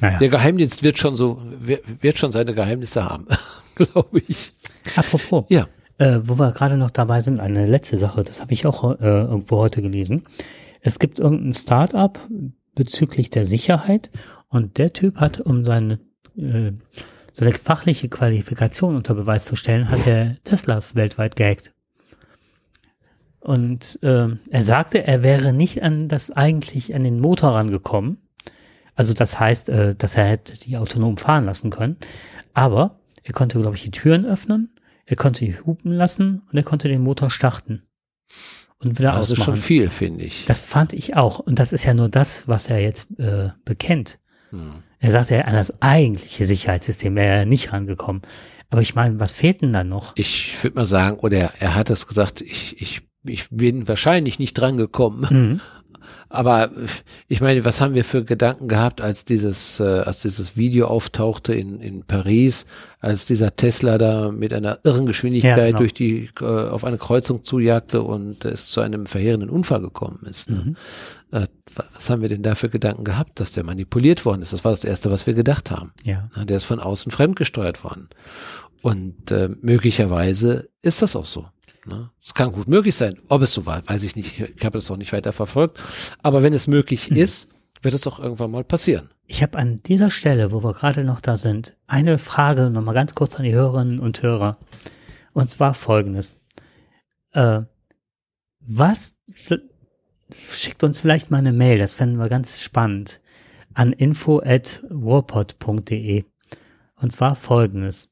[0.00, 0.18] naja.
[0.18, 3.26] Der Geheimdienst wird schon so, wird schon seine Geheimnisse haben,
[3.74, 4.52] glaube ich.
[4.96, 5.44] Apropos.
[5.48, 5.66] Ja.
[5.98, 9.04] Äh, wo wir gerade noch dabei sind, eine letzte Sache, das habe ich auch äh,
[9.04, 10.24] irgendwo heute gelesen.
[10.82, 12.20] Es gibt irgendein Start-up
[12.74, 14.10] bezüglich der Sicherheit
[14.48, 15.98] und der Typ hat, um seine,
[16.36, 16.72] äh,
[17.32, 21.72] seine fachliche Qualifikation unter Beweis zu stellen, hat er Teslas weltweit gehackt.
[23.40, 28.18] Und äh, er sagte, er wäre nicht an das eigentlich an den Motor rangekommen,
[28.96, 31.96] also das heißt, äh, dass er hätte die autonom fahren lassen können.
[32.54, 34.70] Aber Er konnte, glaube ich, die Türen öffnen,
[35.04, 37.82] er konnte die hupen lassen und er konnte den Motor starten.
[38.78, 39.56] Und wieder also ausmachen.
[39.56, 40.44] schon viel, finde ich.
[40.46, 41.38] Das fand ich auch.
[41.40, 44.18] Und das ist ja nur das, was er jetzt äh, bekennt.
[44.50, 44.82] Hm.
[45.00, 48.22] Er sagt ja, an das eigentliche Sicherheitssystem wäre er nicht rangekommen.
[48.70, 50.12] Aber ich meine, was fehlt denn dann noch?
[50.16, 54.54] Ich würde mal sagen, oder er hat es gesagt, ich, ich, ich bin wahrscheinlich nicht
[54.54, 55.26] drangekommen.
[55.30, 55.60] Mhm.
[56.28, 56.70] Aber
[57.28, 61.54] ich meine, was haben wir für Gedanken gehabt, als dieses, äh, als dieses Video auftauchte
[61.54, 62.66] in, in Paris,
[63.00, 65.78] als dieser Tesla da mit einer irren Geschwindigkeit ja, genau.
[65.78, 70.50] durch die, äh, auf eine Kreuzung zujagte und es zu einem verheerenden Unfall gekommen ist.
[70.50, 70.56] Ne?
[70.64, 70.76] Mhm.
[71.30, 71.46] Äh,
[71.94, 74.52] was haben wir denn da für Gedanken gehabt, dass der manipuliert worden ist?
[74.52, 75.92] Das war das Erste, was wir gedacht haben.
[76.04, 76.28] Ja.
[76.36, 78.08] Der ist von außen fremdgesteuert worden.
[78.82, 81.44] Und äh, möglicherweise ist das auch so.
[81.86, 82.10] Ne?
[82.22, 83.18] Es kann gut möglich sein.
[83.28, 84.40] Ob es so war, weiß ich nicht.
[84.40, 85.82] Ich habe das auch nicht weiter verfolgt.
[86.22, 87.16] Aber wenn es möglich hm.
[87.16, 87.48] ist,
[87.82, 89.10] wird es auch irgendwann mal passieren.
[89.26, 93.14] Ich habe an dieser Stelle, wo wir gerade noch da sind, eine Frage nochmal ganz
[93.14, 94.58] kurz an die Hörerinnen und Hörer.
[95.32, 96.40] Und zwar folgendes.
[97.32, 97.62] Äh,
[98.60, 99.16] was
[100.34, 103.20] schickt uns vielleicht mal eine Mail, das fänden wir ganz spannend,
[103.74, 106.24] an info at warpod.de.
[106.96, 108.10] Und zwar folgendes.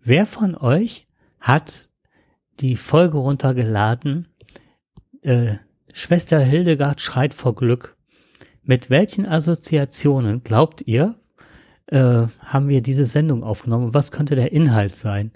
[0.00, 1.06] Wer von euch
[1.40, 1.88] hat
[2.60, 4.28] die Folge runtergeladen.
[5.22, 5.56] Äh,
[5.92, 7.96] Schwester Hildegard schreit vor Glück.
[8.62, 11.14] Mit welchen Assoziationen glaubt ihr,
[11.86, 13.94] äh, haben wir diese Sendung aufgenommen?
[13.94, 15.32] Was könnte der Inhalt sein?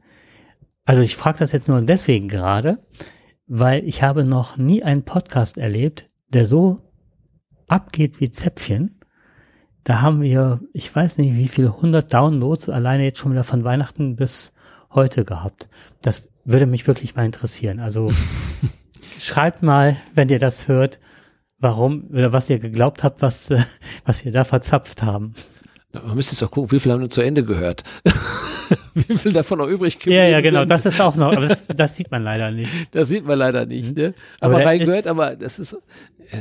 [0.84, 2.78] Also ich frage das jetzt nur deswegen gerade,
[3.46, 6.80] weil ich habe noch nie einen Podcast erlebt, der so
[7.68, 8.98] abgeht wie Zäpfchen.
[9.84, 13.64] Da haben wir, ich weiß nicht, wie viele hundert Downloads alleine jetzt schon wieder von
[13.64, 14.52] Weihnachten bis
[14.90, 15.68] heute gehabt.
[16.02, 17.80] Das würde mich wirklich mal interessieren.
[17.80, 18.10] Also
[19.18, 20.98] schreibt mal, wenn ihr das hört,
[21.58, 23.62] warum oder was ihr geglaubt habt, was, äh,
[24.04, 25.34] was ihr da verzapft haben.
[25.92, 27.82] Man müsste jetzt auch gucken, wie viel haben wir zu Ende gehört?
[28.94, 30.70] wie viel davon noch übrig geblieben Ja, ja, genau, sind.
[30.70, 32.70] das ist auch noch, aber das, das sieht man leider nicht.
[32.92, 34.14] Das sieht man leider nicht, ne?
[34.38, 35.76] Aber, aber reingehört, aber das ist,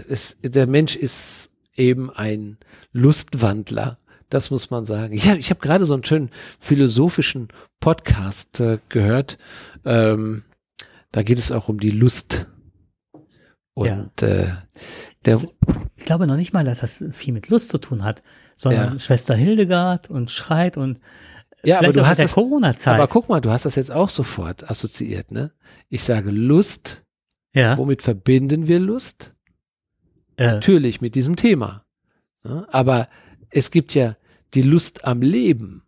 [0.08, 2.58] es, der Mensch ist eben ein
[2.92, 3.98] Lustwandler.
[4.30, 5.14] Das muss man sagen.
[5.14, 7.50] Ich, ich habe gerade so einen schönen philosophischen
[7.80, 9.38] Podcast äh, gehört.
[9.86, 10.44] Ähm,
[11.12, 12.48] da geht es auch um die Lust.
[13.74, 14.28] Und ja.
[14.28, 14.52] äh,
[15.26, 15.42] der
[15.96, 18.24] ich glaube noch nicht mal, dass das viel mit Lust zu tun hat,
[18.56, 19.00] sondern ja.
[19.00, 21.00] Schwester Hildegard und schreit und
[21.64, 22.96] ja, aber du hast das, Corona-Zeit.
[22.96, 25.52] Aber guck mal, du hast das jetzt auch sofort assoziiert, ne?
[25.90, 27.04] Ich sage Lust.
[27.54, 27.78] Ja.
[27.78, 29.32] Womit verbinden wir Lust?
[30.38, 30.48] Äh.
[30.48, 31.84] Natürlich mit diesem Thema.
[32.44, 32.66] Ne?
[32.70, 33.10] Aber
[33.50, 34.16] es gibt ja
[34.54, 35.84] die Lust am Leben.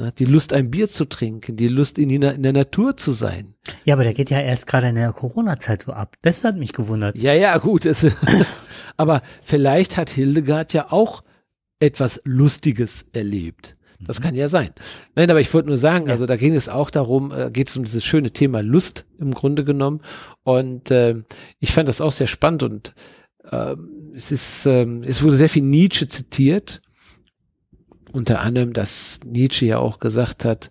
[0.00, 0.12] Ne?
[0.18, 3.54] Die Lust, ein Bier zu trinken, die Lust, in, die, in der Natur zu sein.
[3.84, 6.16] Ja, aber der geht ja erst gerade in der Corona-Zeit so ab.
[6.22, 7.16] Das hat mich gewundert.
[7.16, 7.84] Ja, ja, gut.
[7.84, 8.06] Es,
[8.96, 11.22] aber vielleicht hat Hildegard ja auch
[11.78, 13.74] etwas Lustiges erlebt.
[14.00, 14.24] Das mhm.
[14.24, 14.70] kann ja sein.
[15.14, 17.76] Nein, aber ich wollte nur sagen, also da ging es auch darum, äh, geht es
[17.76, 20.00] um dieses schöne Thema Lust im Grunde genommen.
[20.42, 21.14] Und äh,
[21.58, 22.94] ich fand das auch sehr spannend und
[23.50, 23.76] äh,
[24.14, 26.80] es ist, äh, es wurde sehr viel Nietzsche zitiert
[28.12, 30.70] unter anderem, dass Nietzsche ja auch gesagt hat,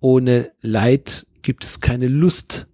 [0.00, 2.66] ohne Leid gibt es keine Lust.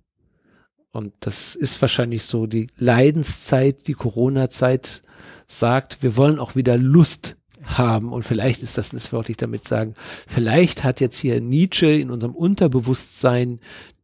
[0.91, 5.03] Und das ist wahrscheinlich so die Leidenszeit, die Corona-Zeit
[5.47, 8.13] sagt, wir wollen auch wieder Lust haben.
[8.13, 9.95] Und vielleicht ist das, das wollte ich damit sagen,
[10.27, 13.61] vielleicht hat jetzt hier Nietzsche in unserem Unterbewusstsein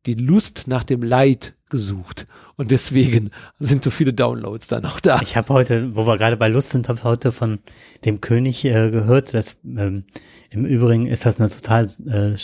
[0.06, 2.26] die Lust nach dem Leid gesucht.
[2.56, 5.20] Und deswegen sind so viele Downloads dann auch da.
[5.22, 7.58] Ich habe heute, wo wir gerade bei Lust sind, habe heute von
[8.04, 9.34] dem König äh, gehört.
[9.34, 10.04] Dass, ähm,
[10.50, 12.36] Im Übrigen ist das eine total äh,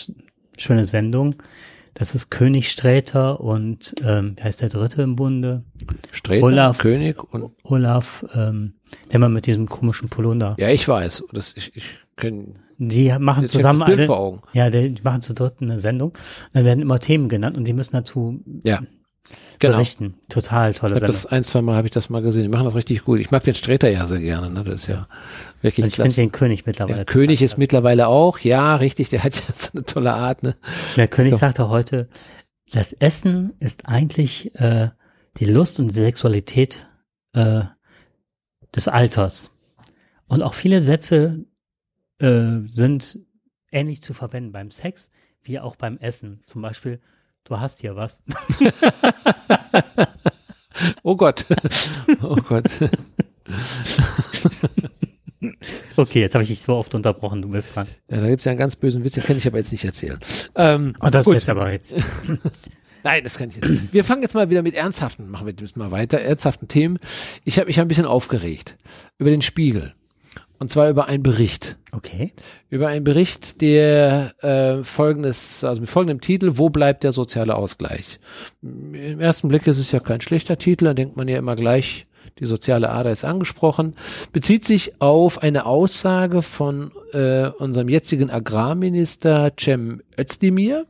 [0.59, 1.37] schöne Sendung.
[1.95, 5.63] Das ist König Sträter und ähm, wer heißt der dritte im Bunde?
[6.11, 8.75] Sträter, Olaf, König und Olaf, ähm,
[9.13, 10.57] der mal mit diesem komischen Polunder.
[10.59, 11.23] Ja, ich weiß.
[11.33, 11.85] Das, ich, ich
[12.17, 14.07] kenne die machen zusammen eine,
[14.53, 16.17] ja, die, machen zu dritt eine Sendung.
[16.53, 18.83] Dann werden immer Themen genannt und die müssen dazu ja.
[19.59, 19.77] Genau.
[19.77, 20.15] berichten.
[20.29, 21.09] Total tolle Sendung.
[21.09, 22.43] Das ein, zwei Mal habe ich das mal gesehen.
[22.43, 23.21] Die machen das richtig gut.
[23.21, 24.51] Ich mag den Sträter ja sehr gerne.
[24.51, 24.65] Ne?
[24.65, 25.07] Das ist ja
[25.63, 25.85] wirklich.
[25.85, 26.97] Und ich finde den König mittlerweile.
[26.97, 29.09] Der König ist mittlerweile auch, ja, richtig.
[29.09, 30.43] Der hat ja so eine tolle Art.
[30.43, 30.55] Ne?
[30.97, 31.39] Der König so.
[31.39, 32.09] sagte heute,
[32.73, 34.91] das Essen ist eigentlich äh,
[35.39, 36.87] die Lust und die Sexualität
[37.33, 37.63] äh,
[38.75, 39.51] des Alters.
[40.27, 41.45] Und auch viele Sätze
[42.19, 43.21] äh, sind
[43.71, 45.11] ähnlich zu verwenden beim Sex
[45.43, 46.43] wie auch beim Essen.
[46.47, 47.01] Zum Beispiel,
[47.45, 48.23] du hast hier was.
[51.03, 51.45] oh Gott.
[52.23, 52.81] Oh Gott.
[55.97, 57.87] Okay, jetzt habe ich dich so oft unterbrochen, du bist dran.
[58.09, 59.85] Ja, da gibt es ja einen ganz bösen Witz, den kann ich aber jetzt nicht
[59.85, 60.19] erzählen.
[60.55, 61.35] Ähm, oh, das gut.
[61.35, 61.95] jetzt aber jetzt.
[63.05, 63.93] Nein, das kann ich nicht.
[63.93, 66.99] Wir fangen jetzt mal wieder mit ernsthaften, machen wir jetzt mal weiter, ernsthaften Themen.
[67.45, 68.79] Ich habe mich ein bisschen aufgeregt
[69.19, 69.95] über den Spiegel.
[70.65, 71.77] Und zwar über einen Bericht.
[71.93, 72.33] Okay.
[72.71, 78.19] Über einen Bericht, der äh, folgendes, also mit folgendem Titel, wo bleibt der soziale Ausgleich?
[78.63, 82.05] Im ersten Blick ist es ja kein schlechter Titel, da denkt man ja immer gleich,
[82.39, 83.93] die soziale Ader ist angesprochen,
[84.33, 90.87] bezieht sich auf eine Aussage von äh, unserem jetzigen Agrarminister Cem Özdemir,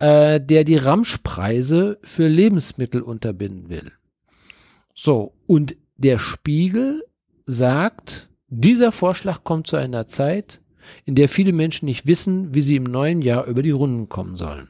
[0.00, 3.92] äh, der die Ramschpreise für Lebensmittel unterbinden will.
[4.92, 7.04] So, und der Spiegel
[7.46, 10.60] sagt, dieser Vorschlag kommt zu einer Zeit,
[11.06, 14.36] in der viele Menschen nicht wissen, wie sie im neuen Jahr über die Runden kommen
[14.36, 14.68] sollen.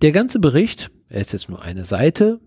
[0.00, 2.38] Der ganze Bericht, er ist jetzt nur eine Seite,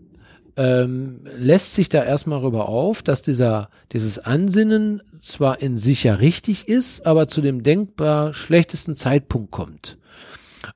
[0.56, 6.14] ähm, lässt sich da erstmal darüber auf, dass dieser, dieses Ansinnen zwar in sich ja
[6.14, 9.98] richtig ist, aber zu dem denkbar schlechtesten Zeitpunkt kommt.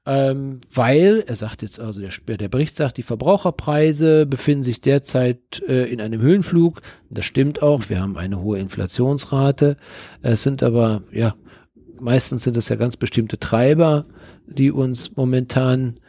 [0.05, 5.61] Ähm, weil, er sagt jetzt also, der, der, Bericht sagt, die Verbraucherpreise befinden sich derzeit
[5.67, 6.81] äh, in einem Höhenflug.
[7.09, 9.77] Das stimmt auch, wir haben eine hohe Inflationsrate.
[10.21, 11.35] Es sind aber, ja,
[11.99, 14.05] meistens sind es ja ganz bestimmte Treiber,
[14.47, 15.99] die uns momentan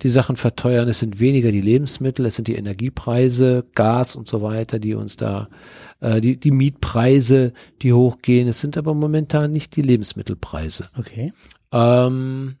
[0.00, 0.88] die Sachen verteuern.
[0.88, 5.16] Es sind weniger die Lebensmittel, es sind die Energiepreise, Gas und so weiter, die uns
[5.16, 5.48] da,
[6.00, 7.52] äh, die, die Mietpreise,
[7.82, 8.48] die hochgehen.
[8.48, 10.88] Es sind aber momentan nicht die Lebensmittelpreise.
[10.96, 11.32] Okay.
[11.72, 12.56] Ähm,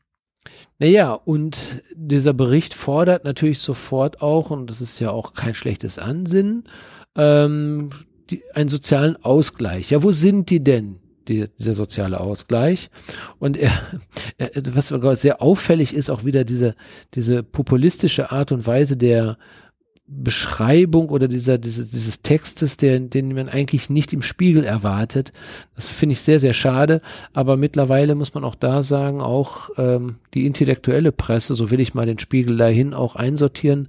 [0.78, 5.98] naja, und dieser Bericht fordert natürlich sofort auch, und das ist ja auch kein schlechtes
[5.98, 6.64] Ansinnen,
[7.16, 7.90] ähm,
[8.30, 9.90] die, einen sozialen Ausgleich.
[9.90, 10.98] Ja, wo sind die denn?
[11.28, 12.90] die, dieser soziale Ausgleich.
[13.38, 13.70] Und er,
[14.38, 16.74] er, was sehr auffällig ist, auch wieder diese,
[17.14, 19.36] diese populistische Art und Weise der
[20.06, 25.30] Beschreibung oder dieser, diese, dieses Textes, der, den man eigentlich nicht im Spiegel erwartet.
[25.76, 27.00] Das finde ich sehr, sehr schade.
[27.32, 31.94] Aber mittlerweile muss man auch da sagen, auch ähm, die intellektuelle Presse, so will ich
[31.94, 33.88] mal den Spiegel dahin auch einsortieren,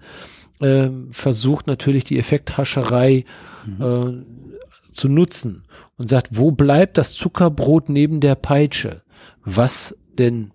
[0.59, 3.25] äh, versucht natürlich die Effekthascherei
[3.65, 3.81] mhm.
[3.81, 5.63] äh, zu nutzen
[5.97, 8.97] und sagt, wo bleibt das Zuckerbrot neben der Peitsche?
[9.43, 10.51] Was denn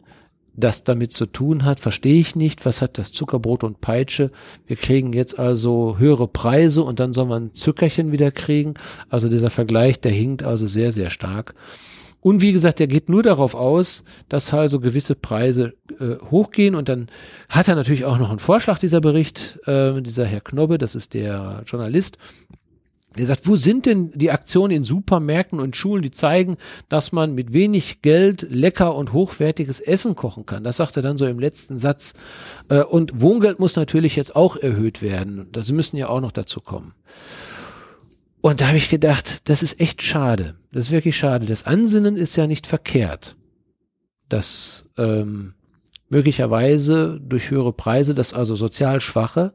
[0.59, 2.67] das damit zu tun hat, verstehe ich nicht.
[2.67, 4.31] Was hat das Zuckerbrot und Peitsche?
[4.67, 8.75] Wir kriegen jetzt also höhere Preise und dann soll man Zuckerchen wieder kriegen.
[9.09, 11.55] Also dieser Vergleich, der hinkt also sehr, sehr stark.
[12.21, 16.75] Und wie gesagt, der geht nur darauf aus, dass also gewisse Preise äh, hochgehen.
[16.75, 17.07] Und dann
[17.49, 21.15] hat er natürlich auch noch einen Vorschlag, dieser Bericht, äh, dieser Herr Knobbe, das ist
[21.15, 22.19] der Journalist,
[23.23, 26.57] er sagt, wo sind denn die Aktionen in Supermärkten und Schulen, die zeigen,
[26.89, 30.65] dass man mit wenig Geld lecker und hochwertiges Essen kochen kann?
[30.65, 32.15] Das sagt er dann so im letzten Satz.
[32.69, 35.49] Äh, und Wohngeld muss natürlich jetzt auch erhöht werden.
[35.53, 36.95] Das müssen ja auch noch dazu kommen.
[38.41, 40.55] Und da habe ich gedacht, das ist echt schade.
[40.73, 41.47] Das ist wirklich schade.
[41.47, 43.37] Das Ansinnen ist ja nicht verkehrt.
[44.29, 45.55] Dass ähm,
[46.09, 49.55] möglicherweise durch höhere Preise, dass also sozial Schwache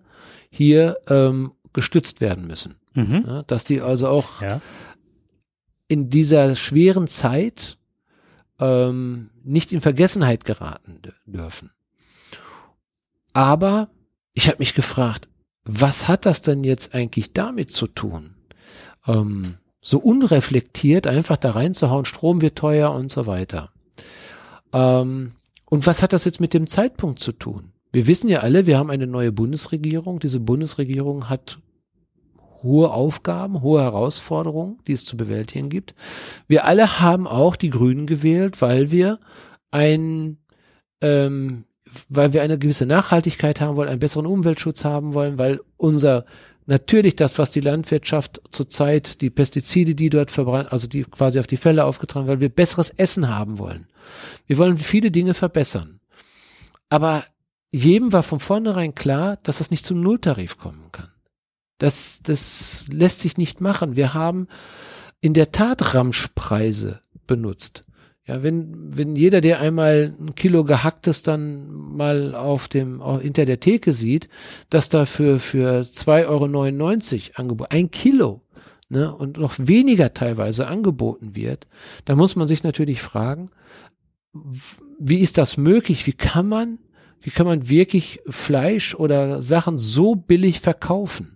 [0.50, 2.76] hier ähm, gestützt werden müssen.
[2.94, 3.24] Mhm.
[3.28, 4.62] Ja, dass die also auch ja.
[5.88, 7.78] in dieser schweren Zeit
[8.60, 11.72] ähm, nicht in Vergessenheit geraten dürfen.
[13.34, 13.90] Aber
[14.34, 15.28] ich habe mich gefragt,
[15.66, 18.36] was hat das denn jetzt eigentlich damit zu tun?
[19.08, 23.72] Ähm, so unreflektiert einfach da reinzuhauen, Strom wird teuer und so weiter.
[24.72, 25.32] Ähm,
[25.66, 27.74] und was hat das jetzt mit dem Zeitpunkt zu tun?
[27.92, 30.20] Wir wissen ja alle, wir haben eine neue Bundesregierung.
[30.20, 31.60] Diese Bundesregierung hat
[32.64, 35.94] hohe Aufgaben, hohe Herausforderungen, die es zu bewältigen gibt.
[36.48, 39.20] Wir alle haben auch die Grünen gewählt, weil wir
[39.72, 40.38] ein,
[41.02, 41.66] ähm,
[42.10, 46.26] weil wir eine gewisse Nachhaltigkeit haben wollen, einen besseren Umweltschutz haben wollen, weil unser
[46.66, 51.48] natürlich das, was die Landwirtschaft zurzeit, die Pestizide, die dort verbrannt, also die quasi auf
[51.48, 53.88] die Fälle aufgetragen, weil wir besseres Essen haben wollen.
[54.48, 56.00] Wir wollen viele Dinge verbessern.
[56.90, 57.24] Aber
[57.72, 61.13] jedem war von vornherein klar, dass es nicht zum Nulltarif kommen kann.
[61.84, 63.98] Das, das lässt sich nicht machen.
[63.98, 64.48] Wir haben
[65.20, 67.82] in der Tat Ramschpreise benutzt.
[68.26, 73.60] Ja, wenn, wenn jeder, der einmal ein Kilo gehacktes dann mal auf dem, hinter der
[73.60, 74.30] Theke sieht,
[74.70, 78.40] dass da für, für 2,99 Euro angeboten, ein Kilo,
[78.88, 81.68] ne, und noch weniger teilweise angeboten wird,
[82.06, 83.50] dann muss man sich natürlich fragen,
[85.00, 86.08] wie ist das möglich?
[86.08, 86.80] Wie kann man,
[87.20, 91.33] wie kann man wirklich Fleisch oder Sachen so billig verkaufen?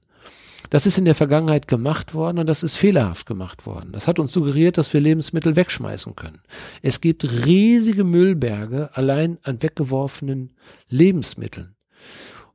[0.70, 3.91] Das ist in der Vergangenheit gemacht worden und das ist fehlerhaft gemacht worden.
[3.91, 6.39] Das hat uns suggeriert, dass wir Lebensmittel wegschmeißen können.
[6.82, 10.53] Es gibt riesige Müllberge allein an weggeworfenen
[10.89, 11.76] Lebensmitteln.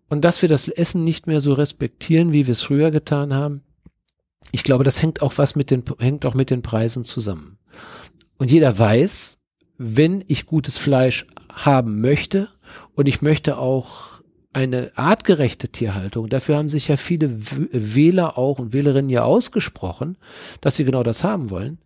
[0.08, 3.62] Und dass wir das Essen nicht mehr so respektieren, wie wir es früher getan haben,
[4.50, 7.58] ich glaube, das hängt auch was mit den, hängt auch mit den Preisen zusammen.
[8.36, 9.38] Und jeder weiß,
[9.78, 12.48] wenn ich gutes Fleisch haben möchte
[12.94, 14.11] und ich möchte auch
[14.52, 17.30] eine artgerechte Tierhaltung, dafür haben sich ja viele
[17.72, 20.16] Wähler auch und Wählerinnen ja ausgesprochen,
[20.60, 21.78] dass sie genau das haben wollen,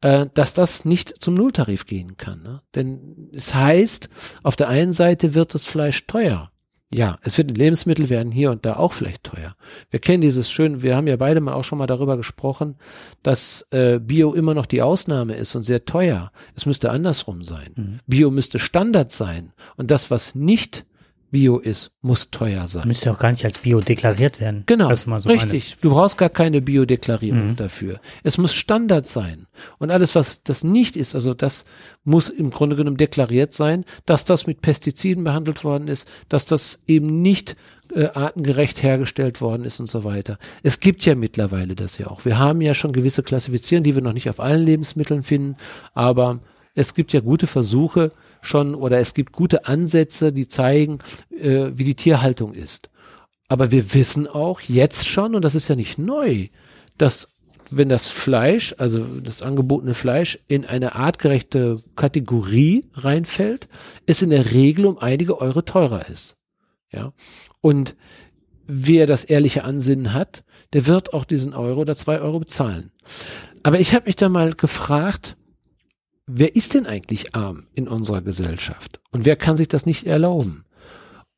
[0.00, 2.42] äh, dass das nicht zum Nulltarif gehen kann.
[2.42, 2.62] Ne?
[2.74, 4.08] Denn es heißt,
[4.42, 6.50] auf der einen Seite wird das Fleisch teuer.
[6.90, 9.56] Ja, es wird Lebensmittel werden hier und da auch vielleicht teuer.
[9.90, 12.76] Wir kennen dieses schön, wir haben ja beide mal auch schon mal darüber gesprochen,
[13.22, 16.32] dass äh, Bio immer noch die Ausnahme ist und sehr teuer.
[16.54, 17.72] Es müsste andersrum sein.
[17.76, 18.00] Mhm.
[18.06, 20.86] Bio müsste Standard sein und das, was nicht
[21.30, 22.88] Bio ist, muss teuer sein.
[22.88, 24.62] Müsste auch gar nicht als Bio deklariert werden.
[24.66, 25.70] Genau, so richtig.
[25.70, 25.80] Meine.
[25.82, 27.56] Du brauchst gar keine Biodeklarierung mhm.
[27.56, 28.00] dafür.
[28.22, 29.46] Es muss Standard sein.
[29.78, 31.64] Und alles, was das nicht ist, also das
[32.04, 36.82] muss im Grunde genommen deklariert sein, dass das mit Pestiziden behandelt worden ist, dass das
[36.86, 37.54] eben nicht
[37.94, 40.38] äh, artengerecht hergestellt worden ist und so weiter.
[40.62, 42.24] Es gibt ja mittlerweile das ja auch.
[42.24, 45.56] Wir haben ja schon gewisse Klassifizierungen, die wir noch nicht auf allen Lebensmitteln finden,
[45.94, 46.40] aber
[46.74, 50.98] es gibt ja gute Versuche, schon oder es gibt gute Ansätze, die zeigen,
[51.30, 52.90] äh, wie die Tierhaltung ist.
[53.48, 56.48] Aber wir wissen auch jetzt schon, und das ist ja nicht neu,
[56.98, 57.28] dass
[57.70, 63.68] wenn das Fleisch, also das angebotene Fleisch in eine artgerechte Kategorie reinfällt,
[64.06, 66.36] es in der Regel um einige Euro teurer ist.
[66.90, 67.12] Ja.
[67.60, 67.96] Und
[68.66, 72.90] wer das ehrliche Ansinnen hat, der wird auch diesen Euro oder zwei Euro bezahlen.
[73.62, 75.36] Aber ich habe mich da mal gefragt,
[76.28, 79.00] wer ist denn eigentlich arm in unserer Gesellschaft?
[79.10, 80.64] Und wer kann sich das nicht erlauben?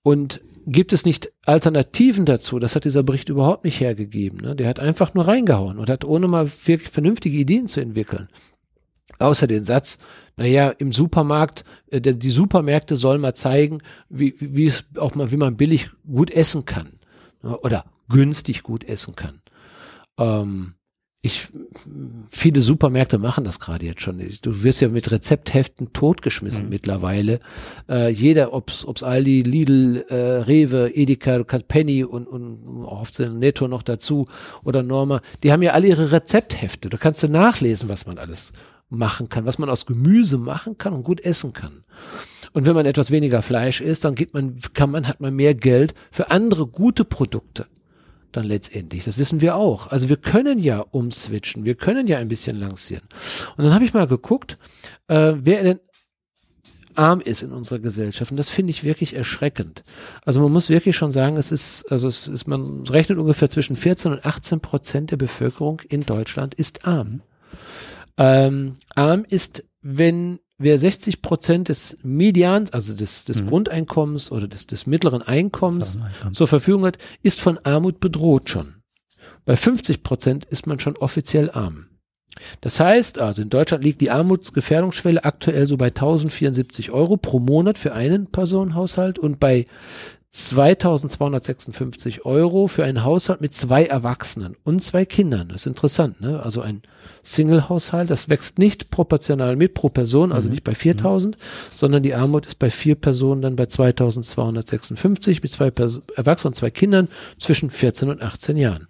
[0.03, 2.59] Und gibt es nicht Alternativen dazu?
[2.59, 4.41] Das hat dieser Bericht überhaupt nicht hergegeben.
[4.41, 4.57] Ne?
[4.57, 8.29] Der hat einfach nur reingehauen und hat ohne mal wirklich vernünftige Ideen zu entwickeln.
[9.19, 9.99] Außer den Satz,
[10.37, 15.37] naja, im Supermarkt, äh, die Supermärkte sollen mal zeigen, wie, wie es auch mal, wie
[15.37, 16.99] man billig gut essen kann.
[17.43, 17.59] Ne?
[17.59, 19.43] Oder günstig gut essen kann.
[20.19, 20.75] Ähm,
[21.23, 21.49] ich,
[22.31, 24.19] viele Supermärkte machen das gerade jetzt schon.
[24.41, 26.71] Du wirst ja mit Rezeptheften totgeschmissen mhm.
[26.71, 27.41] mittlerweile.
[27.91, 33.69] Äh, jeder, ob's, ob's Aldi, Lidl, äh, Rewe, Edeka, Penny und, und oft sind Netto
[33.69, 34.25] noch dazu
[34.65, 36.89] oder Norma, die haben ja alle ihre Rezepthefte.
[36.89, 38.55] Da kannst du nachlesen, was man alles
[38.89, 41.85] machen kann, was man aus Gemüse machen kann und gut essen kann.
[42.55, 45.55] Und wenn man etwas weniger Fleisch isst, dann gibt man, kann man, hat man mehr
[45.55, 47.67] Geld für andere gute Produkte
[48.33, 49.05] dann letztendlich.
[49.05, 49.89] Das wissen wir auch.
[49.89, 53.05] Also wir können ja umswitchen, wir können ja ein bisschen lancieren.
[53.57, 54.59] Und dann habe ich mal geguckt,
[55.09, 55.81] äh, wer denn
[56.95, 58.31] arm ist in unserer Gesellschaft.
[58.31, 59.83] Und das finde ich wirklich erschreckend.
[60.25, 63.77] Also man muss wirklich schon sagen, es ist, also es ist, man rechnet ungefähr zwischen
[63.77, 67.23] 14 und 18 Prozent der Bevölkerung in Deutschland ist arm.
[68.19, 73.47] Ähm, arm ist, wenn wer 60 Prozent des Medians, also des, des mhm.
[73.49, 75.99] Grundeinkommens oder des, des mittleren Einkommens
[76.33, 78.75] zur Verfügung hat, ist von Armut bedroht schon.
[79.47, 81.87] Bei 50 Prozent ist man schon offiziell arm.
[82.61, 87.79] Das heißt also, in Deutschland liegt die Armutsgefährdungsschwelle aktuell so bei 1074 Euro pro Monat
[87.79, 89.65] für einen Personenhaushalt und bei
[90.33, 95.49] 2256 Euro für einen Haushalt mit zwei Erwachsenen und zwei Kindern.
[95.49, 96.41] Das ist interessant, ne?
[96.41, 96.83] Also ein
[97.25, 100.53] Single-Haushalt, das wächst nicht proportional mit pro Person, also mhm.
[100.53, 101.41] nicht bei 4000, mhm.
[101.75, 106.57] sondern die Armut ist bei vier Personen dann bei 2256 mit zwei Pers Erwachsenen und
[106.57, 107.09] zwei Kindern
[107.41, 108.87] zwischen 14 und 18 Jahren.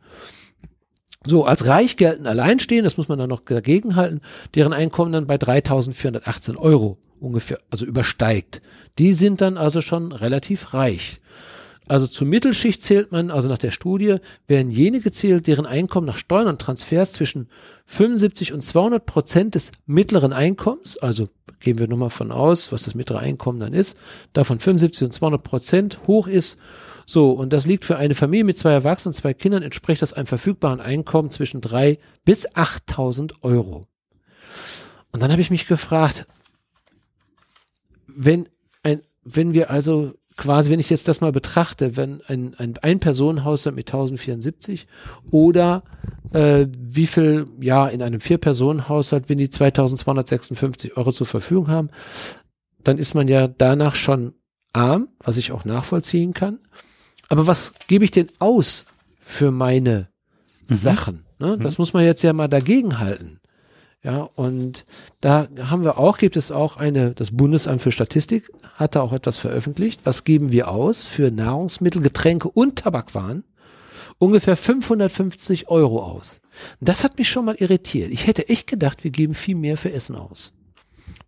[1.25, 4.21] So, als reich gelten Alleinstehende, das muss man dann noch dagegen halten,
[4.55, 8.63] deren Einkommen dann bei 3418 Euro ungefähr, also übersteigt.
[8.99, 11.19] Die sind dann also schon relativ reich.
[11.91, 16.19] Also zur Mittelschicht zählt man, also nach der Studie, werden jene gezählt, deren Einkommen nach
[16.19, 17.49] Steuern und Transfers zwischen
[17.87, 21.27] 75 und 200 Prozent des mittleren Einkommens, also
[21.59, 23.99] gehen wir nur mal von aus, was das mittlere Einkommen dann ist,
[24.33, 26.61] davon 75 und 200 Prozent hoch ist.
[27.07, 30.27] So, und das liegt für eine Familie mit zwei Erwachsenen, zwei Kindern, entspricht das einem
[30.27, 33.83] verfügbaren Einkommen zwischen drei bis 8000 Euro.
[35.11, 36.29] Und dann habe ich mich gefragt,
[38.16, 38.49] wenn
[38.82, 43.77] ein, wenn wir also quasi, wenn ich jetzt das mal betrachte, wenn ein, ein Ein-Personen-Haushalt
[43.77, 44.87] mit 1074
[45.31, 45.82] oder
[46.32, 51.91] äh, wie viel, ja, in einem Vier-Personen-Haushalt, wenn die 2256 Euro zur Verfügung haben,
[52.82, 54.32] dann ist man ja danach schon
[54.73, 56.59] arm, was ich auch nachvollziehen kann.
[57.28, 58.87] Aber was gebe ich denn aus
[59.20, 60.09] für meine
[60.69, 60.74] mhm.
[60.74, 61.24] Sachen?
[61.39, 61.57] Ne?
[61.57, 61.62] Mhm.
[61.62, 63.40] Das muss man jetzt ja mal dagegen halten.
[64.03, 64.85] Ja, und
[65.21, 69.13] da haben wir auch, gibt es auch eine, das Bundesamt für Statistik hat da auch
[69.13, 70.01] etwas veröffentlicht.
[70.05, 73.45] Was geben wir aus für Nahrungsmittel, Getränke und Tabakwaren?
[74.19, 76.41] Ungefähr 550 Euro aus.
[76.81, 78.11] Das hat mich schon mal irritiert.
[78.11, 80.55] Ich hätte echt gedacht, wir geben viel mehr für Essen aus.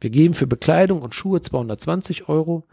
[0.01, 2.65] Wir geben für Bekleidung und Schuhe 220 Euro.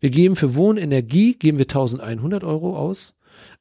[0.00, 3.14] Wir geben für Wohnenergie, geben wir 1100 Euro aus.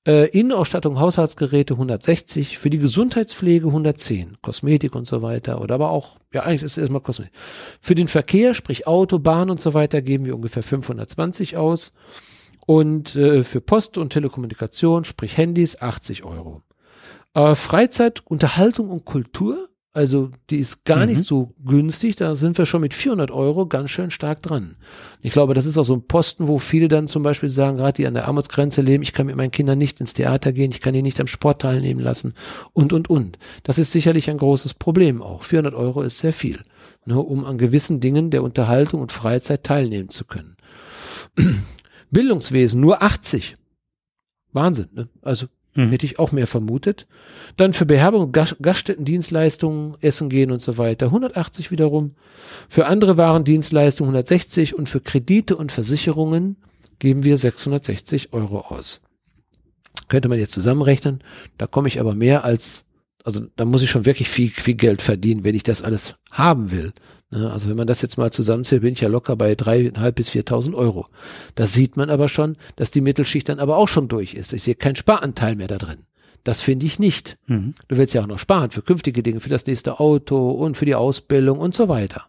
[0.05, 5.61] Äh, Innenausstattung, Haushaltsgeräte 160, für die Gesundheitspflege 110, Kosmetik und so weiter.
[5.61, 7.33] Oder aber auch, ja, eigentlich ist es erstmal Kosmetik.
[7.79, 11.93] Für den Verkehr, sprich Auto, Bahn und so weiter, geben wir ungefähr 520 aus.
[12.65, 16.61] Und äh, für Post und Telekommunikation, sprich Handys, 80 Euro.
[17.33, 21.13] Äh, Freizeit, Unterhaltung und Kultur also die ist gar mhm.
[21.13, 22.15] nicht so günstig.
[22.15, 24.75] Da sind wir schon mit 400 Euro ganz schön stark dran.
[25.21, 27.93] Ich glaube, das ist auch so ein Posten, wo viele dann zum Beispiel sagen, gerade
[27.93, 30.81] die an der Armutsgrenze leben, ich kann mit meinen Kindern nicht ins Theater gehen, ich
[30.81, 32.33] kann die nicht am Sport teilnehmen lassen
[32.73, 33.37] und, und, und.
[33.61, 35.43] Das ist sicherlich ein großes Problem auch.
[35.43, 36.59] 400 Euro ist sehr viel,
[37.05, 40.57] ne, um an gewissen Dingen der Unterhaltung und Freizeit teilnehmen zu können.
[42.09, 43.55] Bildungswesen nur 80.
[44.53, 44.89] Wahnsinn.
[44.93, 45.09] Ne?
[45.21, 45.89] Also hm.
[45.89, 47.07] Hätte ich auch mehr vermutet.
[47.57, 52.15] Dann für Beherbergung, Gas Gaststättendienstleistungen, Essen gehen und so weiter 180 wiederum.
[52.69, 56.57] Für andere Warendienstleistungen 160 und für Kredite und Versicherungen
[56.99, 59.01] geben wir 660 Euro aus.
[60.09, 61.23] Könnte man jetzt zusammenrechnen.
[61.57, 62.85] Da komme ich aber mehr als,
[63.23, 66.69] also da muss ich schon wirklich viel, viel Geld verdienen, wenn ich das alles haben
[66.69, 66.93] will.
[67.33, 70.29] Ne, also wenn man das jetzt mal zusammenzählt, bin ich ja locker bei dreieinhalb bis
[70.29, 71.07] viertausend Euro.
[71.55, 74.53] Da sieht man aber schon, dass die Mittelschicht dann aber auch schon durch ist.
[74.53, 76.05] Ich sehe keinen Sparanteil mehr da drin.
[76.43, 77.37] Das finde ich nicht.
[77.47, 77.73] Mhm.
[77.87, 80.85] Du willst ja auch noch sparen für künftige Dinge, für das nächste Auto und für
[80.85, 82.23] die Ausbildung und so weiter.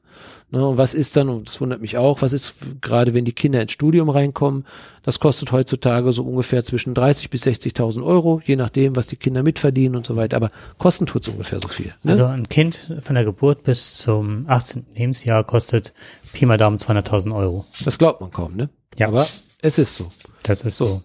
[0.51, 3.32] Ne, und was ist dann, und das wundert mich auch, was ist gerade, wenn die
[3.32, 4.65] Kinder ins Studium reinkommen,
[5.03, 9.43] das kostet heutzutage so ungefähr zwischen 30 bis 60.000 Euro, je nachdem, was die Kinder
[9.43, 10.36] mitverdienen und so weiter.
[10.36, 11.91] Aber kosten tut es ungefähr so viel.
[12.05, 12.12] Ne?
[12.12, 14.86] Also ein Kind von der Geburt bis zum 18.
[14.95, 15.93] Lebensjahr kostet
[16.32, 17.66] Pi mal Daumen 200.000 Euro.
[17.85, 18.69] Das glaubt man kaum, ne?
[18.97, 19.09] Ja.
[19.09, 19.27] Aber
[19.61, 20.07] es ist so.
[20.45, 21.03] Das ist so.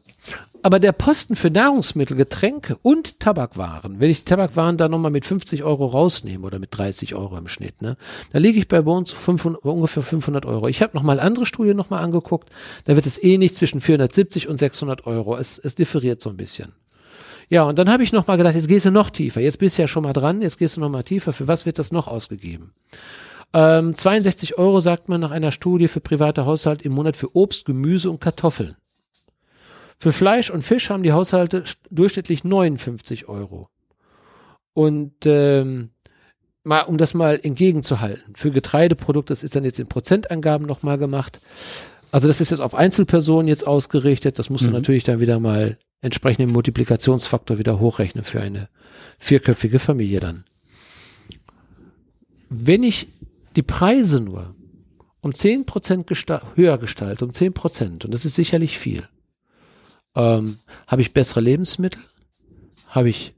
[0.61, 5.63] Aber der Posten für Nahrungsmittel, Getränke und Tabakwaren, wenn ich Tabakwaren da nochmal mit 50
[5.63, 7.95] Euro rausnehme oder mit 30 Euro im Schnitt, ne,
[8.33, 10.67] da liege ich bei uns 500, ungefähr 500 Euro.
[10.67, 12.49] Ich habe nochmal andere Studien nochmal angeguckt,
[12.85, 15.37] da wird es eh nicht zwischen 470 und 600 Euro.
[15.37, 16.73] Es, es differiert so ein bisschen.
[17.47, 19.41] Ja, und dann habe ich nochmal gedacht, jetzt gehst du noch tiefer.
[19.41, 21.33] Jetzt bist du ja schon mal dran, jetzt gehst du nochmal tiefer.
[21.33, 22.73] Für was wird das noch ausgegeben?
[23.53, 27.65] Ähm, 62 Euro sagt man nach einer Studie für private Haushalt im Monat für Obst,
[27.65, 28.75] Gemüse und Kartoffeln.
[29.99, 33.67] Für Fleisch und Fisch haben die Haushalte durchschnittlich 59 Euro.
[34.73, 35.89] Und ähm,
[36.63, 41.41] mal, um das mal entgegenzuhalten, für Getreideprodukte, das ist dann jetzt in Prozentangaben nochmal gemacht.
[42.11, 44.39] Also das ist jetzt auf Einzelpersonen jetzt ausgerichtet.
[44.39, 44.67] Das musst mhm.
[44.67, 48.69] du natürlich dann wieder mal entsprechend den Multiplikationsfaktor wieder hochrechnen für eine
[49.17, 50.45] vierköpfige Familie dann.
[52.49, 53.07] Wenn ich
[53.57, 54.55] die Preise nur
[55.19, 59.09] um zehn Prozent gesta höher gestalte, um zehn Prozent, und das ist sicherlich viel,
[60.19, 62.01] ähm, habe ich bessere Lebensmittel,
[62.89, 63.33] habe ich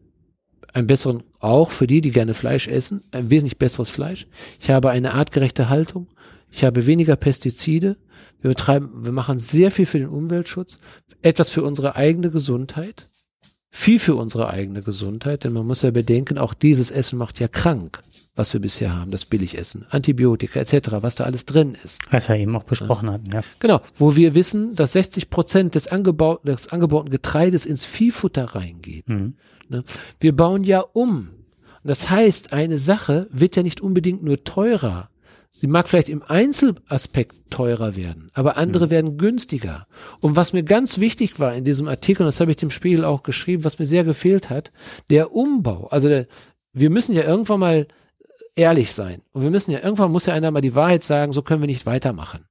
[0.73, 4.27] einen besseren, auch für die, die gerne Fleisch essen, ein wesentlich besseres Fleisch.
[4.59, 6.07] Ich habe eine artgerechte Haltung.
[6.49, 7.97] Ich habe weniger Pestizide.
[8.41, 10.79] Wir betreiben, wir machen sehr viel für den Umweltschutz,
[11.21, 13.09] etwas für unsere eigene Gesundheit,
[13.69, 17.47] viel für unsere eigene Gesundheit, denn man muss ja bedenken, auch dieses Essen macht ja
[17.47, 18.01] krank
[18.41, 22.01] was wir bisher haben, das Billigessen, Antibiotika etc., was da alles drin ist.
[22.09, 23.13] Was er eben auch besprochen ja.
[23.13, 23.41] hat, ja.
[23.59, 29.07] Genau, wo wir wissen, dass 60 Prozent des, angebauten, des angebauten Getreides ins Viehfutter reingeht.
[29.07, 29.35] Mhm.
[29.69, 29.83] Ne?
[30.19, 31.29] Wir bauen ja um.
[31.83, 35.09] Das heißt, eine Sache wird ja nicht unbedingt nur teurer.
[35.51, 38.89] Sie mag vielleicht im Einzelaspekt teurer werden, aber andere mhm.
[38.89, 39.85] werden günstiger.
[40.19, 43.05] Und was mir ganz wichtig war in diesem Artikel, und das habe ich dem Spiegel
[43.05, 44.71] auch geschrieben, was mir sehr gefehlt hat,
[45.11, 45.87] der Umbau.
[45.91, 46.25] Also der,
[46.73, 47.87] wir müssen ja irgendwann mal
[48.55, 49.21] ehrlich sein.
[49.31, 51.67] Und wir müssen ja, irgendwann muss ja einer mal die Wahrheit sagen, so können wir
[51.67, 52.45] nicht weitermachen.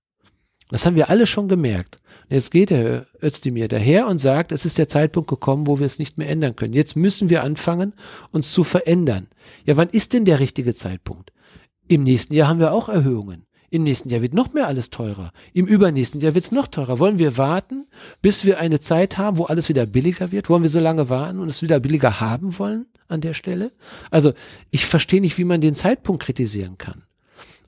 [0.71, 1.97] Das haben wir alle schon gemerkt.
[2.29, 5.87] Und jetzt geht der Özdemir daher und sagt, es ist der Zeitpunkt gekommen, wo wir
[5.87, 6.75] es nicht mehr ändern können.
[6.75, 7.93] Jetzt müssen wir anfangen,
[8.31, 9.29] uns zu verändern.
[9.67, 11.33] Ja, wann ist denn der richtige Zeitpunkt?
[11.89, 13.47] Im nächsten Jahr haben wir auch Erhöhungen.
[13.71, 15.33] Im nächsten Jahr wird noch mehr alles teurer.
[15.53, 16.99] Im übernächsten Jahr wird es noch teurer.
[16.99, 17.87] Wollen wir warten,
[18.23, 20.49] bis wir eine Zeit haben, wo alles wieder billiger wird?
[20.49, 22.87] Wollen wir so lange warten und es wieder billiger haben wollen?
[23.11, 23.73] An der Stelle.
[24.11, 24.33] Also
[24.71, 27.03] ich verstehe nicht, wie man den Zeitpunkt kritisieren kann.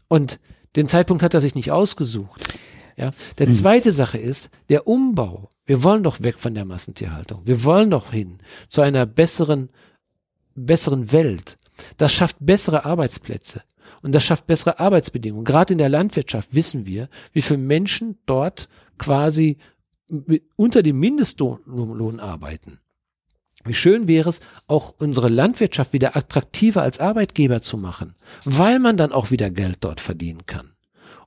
[0.09, 0.39] Und
[0.77, 2.55] den Zeitpunkt hat er sich nicht ausgesucht.
[2.97, 3.55] Ja, der mhm.
[3.55, 5.49] zweite Sache ist der Umbau.
[5.65, 7.43] Wir wollen doch weg von der Massentierhaltung.
[7.45, 8.39] Wir wollen doch hin
[8.69, 9.71] zu einer besseren,
[10.55, 11.59] besseren Welt.
[11.97, 13.63] Das schafft bessere Arbeitsplätze.
[14.03, 15.45] Und das schafft bessere Arbeitsbedingungen.
[15.45, 19.59] Gerade in der Landwirtschaft wissen wir, wie viele Menschen dort quasi
[20.57, 22.79] unter dem Mindestlohn arbeiten.
[23.65, 28.15] Wie schön wäre es, auch unsere Landwirtschaft wieder attraktiver als Arbeitgeber zu machen,
[28.45, 30.73] weil man dann auch wieder Geld dort verdienen kann.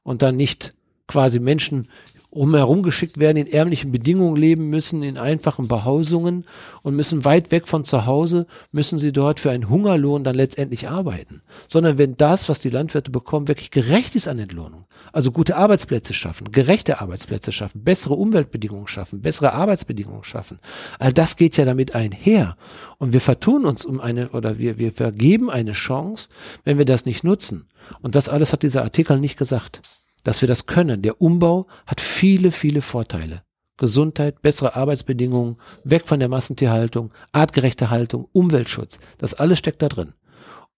[0.04, 0.74] Und dann nicht
[1.08, 1.88] quasi Menschen
[2.36, 6.46] umherum geschickt werden, in ärmlichen Bedingungen leben müssen, in einfachen Behausungen
[6.84, 10.90] und müssen weit weg von zu Hause, müssen sie dort für einen Hungerlohn dann letztendlich
[10.90, 11.42] arbeiten.
[11.68, 14.84] Sondern wenn das, was die Landwirte bekommen, wirklich gerecht ist an Entlohnung,
[15.14, 20.60] also gute Arbeitsplätze schaffen, gerechte Arbeitsplätze schaffen, bessere Umweltbedingungen schaffen, bessere Arbeitsbedingungen schaffen,
[21.00, 22.58] all das geht ja damit einher.
[22.98, 26.28] Und wir vertun uns um eine, oder wir, wir vergeben eine Chance,
[26.66, 27.68] wenn wir das nicht nutzen.
[28.02, 29.82] Und das alles hat dieser Artikel nicht gesagt
[30.26, 31.02] dass wir das können.
[31.02, 33.44] Der Umbau hat viele, viele Vorteile.
[33.78, 38.98] Gesundheit, bessere Arbeitsbedingungen, weg von der Massentierhaltung, artgerechte Haltung, Umweltschutz.
[39.18, 40.14] Das alles steckt da drin.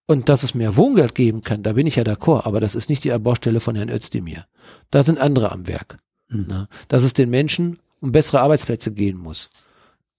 [0.05, 2.89] Und dass es mehr Wohngeld geben kann, da bin ich ja d'accord, aber das ist
[2.89, 4.45] nicht die Baustelle von Herrn Özdemir.
[4.91, 5.99] Da sind andere am Werk.
[6.29, 6.67] Mhm.
[6.87, 9.49] Dass es den Menschen um bessere Arbeitsplätze gehen muss.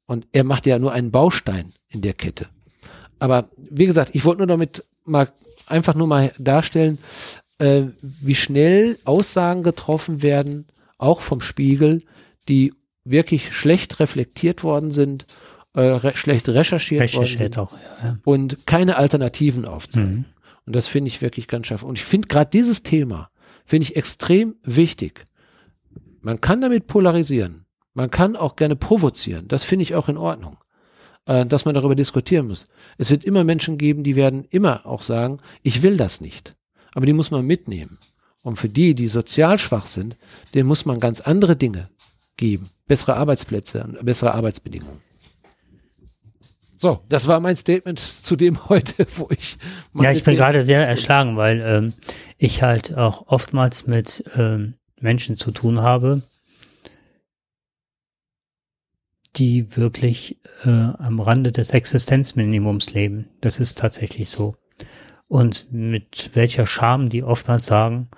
[0.06, 2.48] Und er macht ja nur einen Baustein in der Kette.
[3.18, 5.28] Aber wie gesagt, ich wollte nur damit mal
[5.66, 6.98] einfach nur mal darstellen,
[7.58, 10.66] äh, wie schnell Aussagen getroffen werden,
[10.96, 12.02] auch vom Spiegel,
[12.48, 12.72] die
[13.04, 15.26] wirklich schlecht reflektiert worden sind,
[15.74, 18.18] äh, re schlecht recherchiert, recherchiert worden sind auch, ja.
[18.24, 20.14] und keine Alternativen aufzeigen.
[20.14, 20.24] Mhm.
[20.66, 21.82] Und das finde ich wirklich ganz scharf.
[21.82, 23.30] Und ich finde gerade dieses Thema,
[23.64, 25.24] finde ich extrem wichtig.
[26.20, 27.64] Man kann damit polarisieren.
[27.94, 29.48] Man kann auch gerne provozieren.
[29.48, 30.58] Das finde ich auch in Ordnung.
[31.28, 32.68] Äh, dass man darüber diskutieren muss.
[32.96, 36.56] Es wird immer Menschen geben, die werden immer auch sagen, ich will das nicht.
[36.94, 37.98] Aber die muss man mitnehmen.
[38.42, 40.16] Und für die, die sozial schwach sind,
[40.54, 41.88] denen muss man ganz andere Dinge
[42.36, 42.70] geben.
[42.86, 45.00] Bessere Arbeitsplätze und bessere Arbeitsbedingungen.
[46.80, 49.58] So, das war mein Statement zu dem heute, wo ich.
[49.94, 51.92] Ja, ich bin gerade sehr erschlagen, weil ähm,
[52.38, 56.22] ich halt auch oftmals mit ähm, Menschen zu tun habe,
[59.34, 63.28] die wirklich äh, am Rande des Existenzminimums leben.
[63.40, 64.56] Das ist tatsächlich so.
[65.28, 68.08] Und mit welcher Scham die oftmals sagen,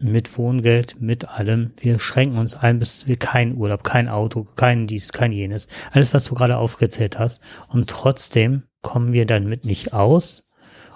[0.00, 1.72] mit Wohngeld, mit allem.
[1.78, 5.68] Wir schränken uns ein, bis wir kein Urlaub, kein Auto, kein dies, kein jenes.
[5.92, 7.42] Alles, was du gerade aufgezählt hast.
[7.68, 10.50] Und trotzdem kommen wir damit nicht aus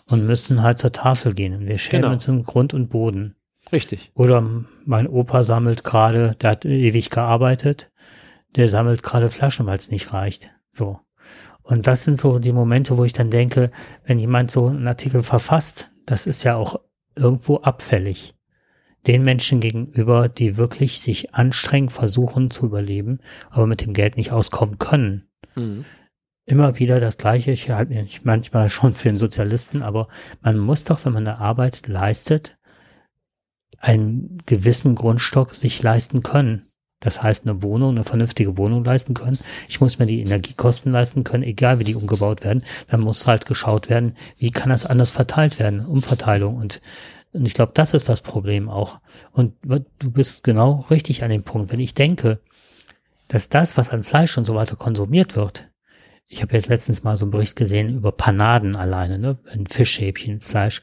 [0.09, 1.55] und müssen halt zur Tafel gehen.
[1.55, 2.15] Und wir schämen genau.
[2.15, 3.37] uns im Grund und Boden.
[3.73, 4.11] Richtig.
[4.15, 4.43] Oder
[4.85, 7.91] mein Opa sammelt gerade, der hat ewig gearbeitet,
[8.57, 10.51] der sammelt gerade Flaschen, weil es nicht reicht.
[10.73, 11.01] So.
[11.65, 13.71] Und das sind so die Momente, wo ich dann denke,
[14.05, 16.79] wenn jemand so einen Artikel verfasst, das ist ja auch
[17.17, 18.35] irgendwo abfällig
[19.07, 23.21] den Menschen gegenüber, die wirklich sich anstrengend versuchen zu überleben,
[23.51, 25.29] aber mit dem Geld nicht auskommen können.
[25.55, 25.85] Mhm.
[26.47, 27.53] Immer wieder das Gleiche.
[27.53, 30.09] Ich halte mich manchmal schon für einen Sozialisten, aber
[30.43, 32.59] man muss doch, wenn man eine Arbeit leistet,
[33.79, 36.67] einen gewissen Grundstock sich leisten können.
[37.05, 39.39] Das heißt, eine Wohnung, eine vernünftige Wohnung leisten können.
[39.69, 42.65] Ich muss mir die Energiekosten leisten können, egal wie die umgebaut werden.
[42.89, 46.57] Dann muss halt geschaut werden, wie kann das anders verteilt werden, Umverteilung.
[46.57, 46.81] Und
[47.35, 49.01] und ich glaube, das ist das Problem auch.
[49.33, 51.73] Und du bist genau richtig an dem Punkt.
[51.73, 52.39] Wenn ich denke,
[53.27, 55.69] dass das, was an Fleisch und so weiter konsumiert wird,
[56.29, 60.41] ich habe jetzt letztens mal so einen Bericht gesehen über Panaden alleine, ne, ein Fischschäbchen,
[60.41, 60.83] Fleisch,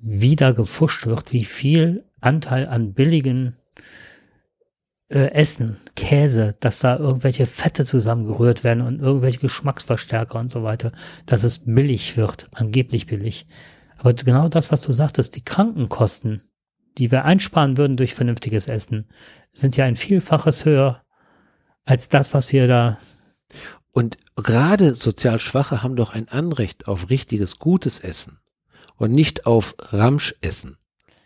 [0.00, 3.56] wie da gefuscht wird, wie viel Anteil an billigen
[5.08, 10.92] äh, Essen, Käse, dass da irgendwelche Fette zusammengerührt werden und irgendwelche Geschmacksverstärker und so weiter,
[11.26, 13.46] dass es billig wird, angeblich billig.
[13.96, 16.42] Aber genau das, was du sagtest, die Krankenkosten,
[16.98, 19.08] die wir einsparen würden durch vernünftiges Essen,
[19.52, 21.02] sind ja ein Vielfaches höher
[21.84, 22.98] als das, was wir da.
[23.92, 28.38] Und gerade sozial Schwache haben doch ein Anrecht auf richtiges, gutes Essen
[28.96, 30.76] und nicht auf Ramschessen.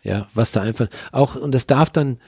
[0.03, 2.19] Ja, was da einfach auch, und das darf dann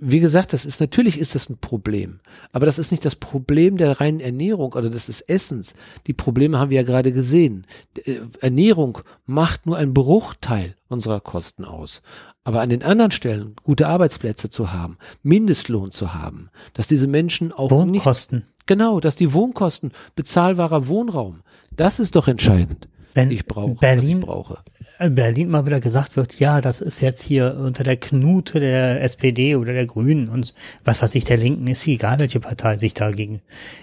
[0.00, 2.20] wie gesagt, das ist natürlich ist das ein Problem,
[2.52, 5.74] aber das ist nicht das Problem der reinen Ernährung oder des, des Essens.
[6.06, 7.66] Die Probleme haben wir ja gerade gesehen.
[8.04, 12.02] Äh, Ernährung macht nur einen Bruchteil unserer Kosten aus.
[12.44, 17.52] Aber an den anderen Stellen gute Arbeitsplätze zu haben, Mindestlohn zu haben, dass diese Menschen
[17.52, 18.38] auch Wohnkosten.
[18.38, 21.40] Nicht, genau, dass die Wohnkosten, bezahlbarer Wohnraum,
[21.74, 22.88] das ist doch entscheidend.
[23.14, 24.58] Wenn ich brauche, Berlin, was ich brauche.
[24.98, 29.56] Berlin mal wieder gesagt wird, ja, das ist jetzt hier unter der Knute der SPD
[29.56, 30.54] oder der Grünen und
[30.84, 33.42] was weiß ich, der Linken, ist egal, welche Partei sich dagegen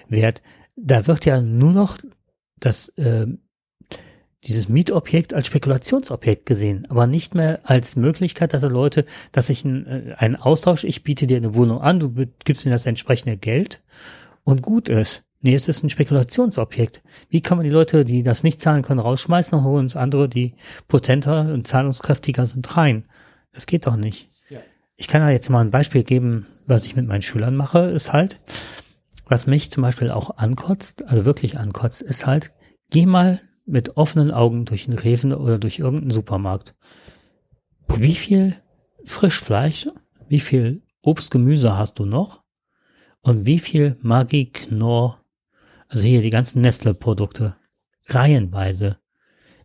[0.09, 0.41] wehrt.
[0.75, 1.97] Da wird ja nur noch
[2.59, 3.27] das, äh,
[4.43, 9.85] dieses Mietobjekt als Spekulationsobjekt gesehen, aber nicht mehr als Möglichkeit, dass Leute, dass ich ein,
[9.85, 12.11] äh, einen Austausch, ich biete dir eine Wohnung an, du
[12.43, 13.81] gibst mir das entsprechende Geld
[14.43, 15.22] und gut ist.
[15.43, 17.01] Nee, es ist ein Spekulationsobjekt.
[17.29, 20.29] Wie kann man die Leute, die das nicht zahlen können, rausschmeißen und holen uns andere,
[20.29, 20.55] die
[20.87, 23.03] potenter und zahlungskräftiger sind, rein?
[23.51, 24.29] Das geht doch nicht.
[24.49, 24.59] Ja.
[24.95, 28.13] Ich kann ja jetzt mal ein Beispiel geben, was ich mit meinen Schülern mache, ist
[28.13, 28.37] halt,
[29.25, 32.53] was mich zum Beispiel auch ankotzt, also wirklich ankotzt, ist halt,
[32.89, 36.73] geh mal mit offenen Augen durch einen Reven oder durch irgendeinen Supermarkt.
[37.89, 38.55] Wie viel
[39.03, 39.89] Frischfleisch,
[40.29, 42.43] wie viel Obst, Gemüse hast du noch?
[43.21, 45.22] Und wie viel Magie, Knorr,
[45.93, 47.55] also hier die ganzen Nestle-Produkte,
[48.07, 48.97] reihenweise.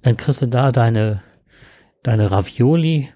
[0.03, 1.23] Dann kriegst du da deine,
[2.03, 3.09] deine Ravioli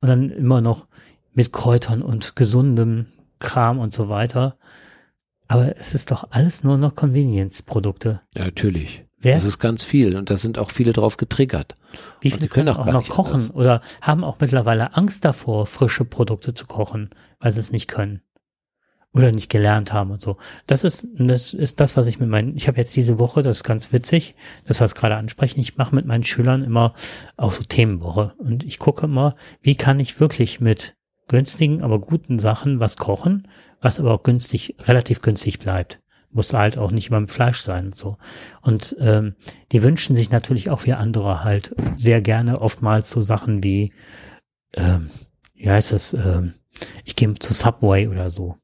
[0.00, 0.88] und dann immer noch
[1.32, 3.06] mit Kräutern und gesundem
[3.38, 4.58] Kram und so weiter.
[5.46, 8.22] Aber es ist doch alles nur noch Convenience-Produkte.
[8.36, 9.04] Ja, natürlich.
[9.18, 9.36] Wer?
[9.36, 11.76] Das ist ganz viel und da sind auch viele drauf getriggert.
[12.20, 13.54] Wie viele können auch, auch noch kochen anders.
[13.54, 18.22] oder haben auch mittlerweile Angst davor, frische Produkte zu kochen, weil sie es nicht können.
[19.16, 20.36] Oder nicht gelernt haben und so.
[20.66, 23.58] Das ist, das ist das, was ich mit meinen, ich habe jetzt diese Woche, das
[23.58, 24.34] ist ganz witzig,
[24.66, 26.92] das was gerade ansprechen, ich mache mit meinen Schülern immer
[27.38, 30.96] auch so Themenwoche und ich gucke immer, wie kann ich wirklich mit
[31.28, 33.48] günstigen, aber guten Sachen was kochen,
[33.80, 35.98] was aber auch günstig, relativ günstig bleibt.
[36.30, 38.18] Muss halt auch nicht immer mit Fleisch sein und so.
[38.60, 39.36] Und ähm,
[39.72, 43.94] die wünschen sich natürlich auch wie andere halt sehr gerne oftmals so Sachen wie,
[44.74, 45.08] ähm,
[45.54, 46.52] wie heißt das, ähm,
[47.04, 48.58] ich gehe zu Subway oder so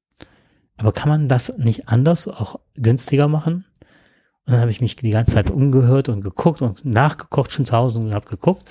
[0.76, 3.64] aber kann man das nicht anders, auch günstiger machen?
[4.44, 7.76] Und dann habe ich mich die ganze Zeit umgehört und geguckt und nachgekocht schon zu
[7.76, 8.68] Hause und habe geguckt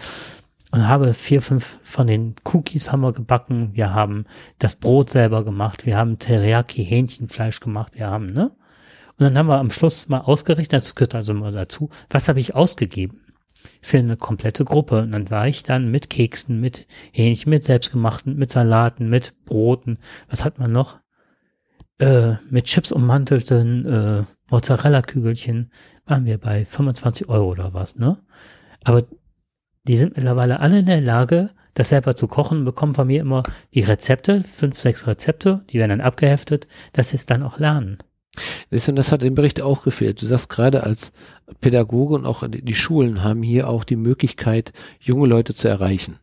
[0.72, 3.72] und habe vier, fünf von den Cookies haben wir gebacken.
[3.74, 4.26] Wir haben
[4.60, 5.86] das Brot selber gemacht.
[5.86, 7.94] Wir haben Teriyaki Hähnchenfleisch gemacht.
[7.96, 8.52] Wir haben, ne?
[9.18, 12.40] Und dann haben wir am Schluss mal ausgerechnet, das gehört also mal dazu, was habe
[12.40, 13.22] ich ausgegeben
[13.82, 15.02] für eine komplette Gruppe.
[15.02, 20.00] Und dann war ich dann mit Keksen, mit Hähnchen, mit selbstgemachten, mit Salaten, mit Broten.
[20.30, 21.01] Was hat man noch?
[22.02, 25.72] Äh, mit Chips ummantelten äh, Mozzarella-Kügelchen
[26.06, 28.18] waren wir bei 25 Euro oder was, ne?
[28.84, 29.04] Aber
[29.84, 33.44] die sind mittlerweile alle in der Lage, das selber zu kochen, bekommen von mir immer
[33.74, 38.00] die Rezepte, fünf, sechs Rezepte, die werden dann abgeheftet, dass sie es dann auch lernen.
[38.72, 40.22] Und das hat im Bericht auch gefehlt.
[40.22, 41.12] Du sagst gerade als
[41.60, 46.20] Pädagoge und auch die Schulen haben hier auch die Möglichkeit, junge Leute zu erreichen.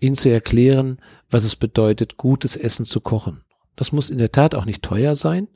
[0.00, 0.98] Ihnen zu erklären,
[1.30, 3.42] was es bedeutet, gutes Essen zu kochen.
[3.78, 5.46] Das muss in der Tat auch nicht teuer sein.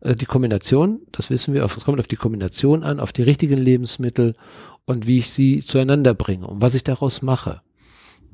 [0.00, 3.56] Äh, die Kombination, das wissen wir, es kommt auf die Kombination an, auf die richtigen
[3.56, 4.34] Lebensmittel
[4.86, 7.62] und wie ich sie zueinander bringe und was ich daraus mache.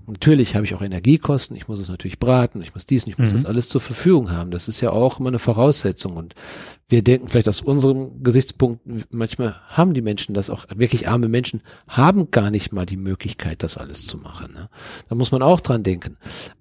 [0.07, 3.31] Natürlich habe ich auch Energiekosten, ich muss es natürlich braten, ich muss dies, ich muss
[3.31, 3.35] mhm.
[3.35, 4.53] das alles zur Verfügung haben.
[4.53, 6.17] Das ist ja auch immer eine Voraussetzung.
[6.17, 6.35] Und
[6.89, 8.83] wir denken vielleicht aus unserem Gesichtspunkt,
[9.13, 13.65] manchmal haben die Menschen das auch, wirklich arme Menschen haben gar nicht mal die Möglichkeit,
[13.65, 14.53] das alles zu machen.
[14.53, 14.71] Ne?
[15.09, 16.17] Da muss man auch dran denken.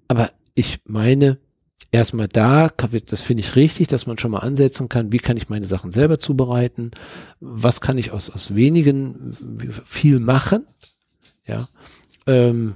[0.08, 1.38] Aber ich meine,
[1.92, 5.48] erstmal da, das finde ich richtig, dass man schon mal ansetzen kann, wie kann ich
[5.48, 6.90] meine Sachen selber zubereiten,
[7.40, 9.32] was kann ich aus, aus wenigen
[9.84, 10.66] viel machen,
[11.46, 11.68] ja.
[12.26, 12.74] Ähm,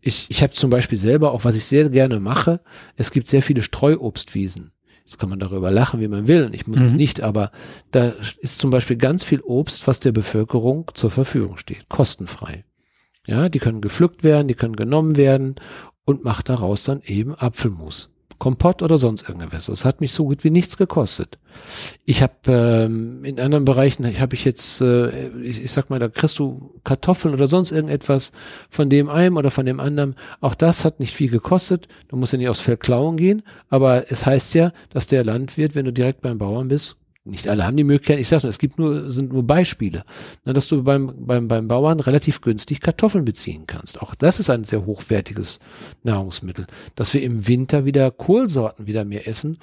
[0.00, 2.60] ich ich habe zum Beispiel selber auch, was ich sehr gerne mache,
[2.96, 4.72] es gibt sehr viele Streuobstwiesen.
[5.04, 6.50] Jetzt kann man darüber lachen, wie man will.
[6.52, 6.84] Ich muss mhm.
[6.84, 7.50] es nicht, aber
[7.90, 12.64] da ist zum Beispiel ganz viel Obst, was der Bevölkerung zur Verfügung steht, kostenfrei.
[13.26, 15.56] Ja, die können gepflückt werden, die können genommen werden
[16.04, 18.09] und macht daraus dann eben Apfelmus.
[18.40, 19.66] Kompott oder sonst irgendwas.
[19.66, 21.38] Das hat mich so gut wie nichts gekostet.
[22.06, 26.08] Ich habe ähm, in anderen Bereichen, habe ich jetzt, äh, ich, ich sag mal, da
[26.08, 28.32] kriegst du Kartoffeln oder sonst irgendetwas
[28.70, 30.16] von dem einen oder von dem anderen.
[30.40, 31.86] Auch das hat nicht viel gekostet.
[32.08, 35.74] Du musst ja nicht aufs Feld klauen gehen, aber es heißt ja, dass der Landwirt,
[35.74, 36.96] wenn du direkt beim Bauern bist,
[37.30, 40.04] nicht alle haben die Möglichkeit, ich sage nur, es gibt nur, sind nur Beispiele,
[40.44, 44.02] ne, dass du beim, beim, beim Bauern relativ günstig Kartoffeln beziehen kannst.
[44.02, 45.60] Auch das ist ein sehr hochwertiges
[46.02, 46.66] Nahrungsmittel.
[46.94, 49.58] Dass wir im Winter wieder Kohlsorten wieder mehr essen,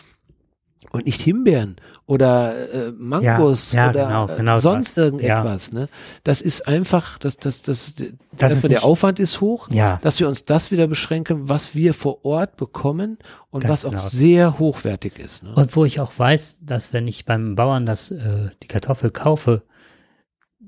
[0.91, 4.97] und nicht Himbeeren oder äh, Mangos ja, ja, oder genau, genau sonst was.
[4.97, 5.71] irgendetwas.
[5.73, 5.79] Ja.
[5.79, 5.89] Ne?
[6.23, 7.95] Das ist einfach, das, das, das,
[8.37, 12.23] das ist der Aufwand ist hoch, dass wir uns das wieder beschränken, was wir vor
[12.25, 13.17] Ort bekommen
[13.49, 14.03] und Ganz was auch genau.
[14.03, 15.43] sehr hochwertig ist.
[15.43, 15.53] Ne?
[15.55, 19.63] Und wo ich auch weiß, dass wenn ich beim Bauern das äh, die Kartoffel kaufe,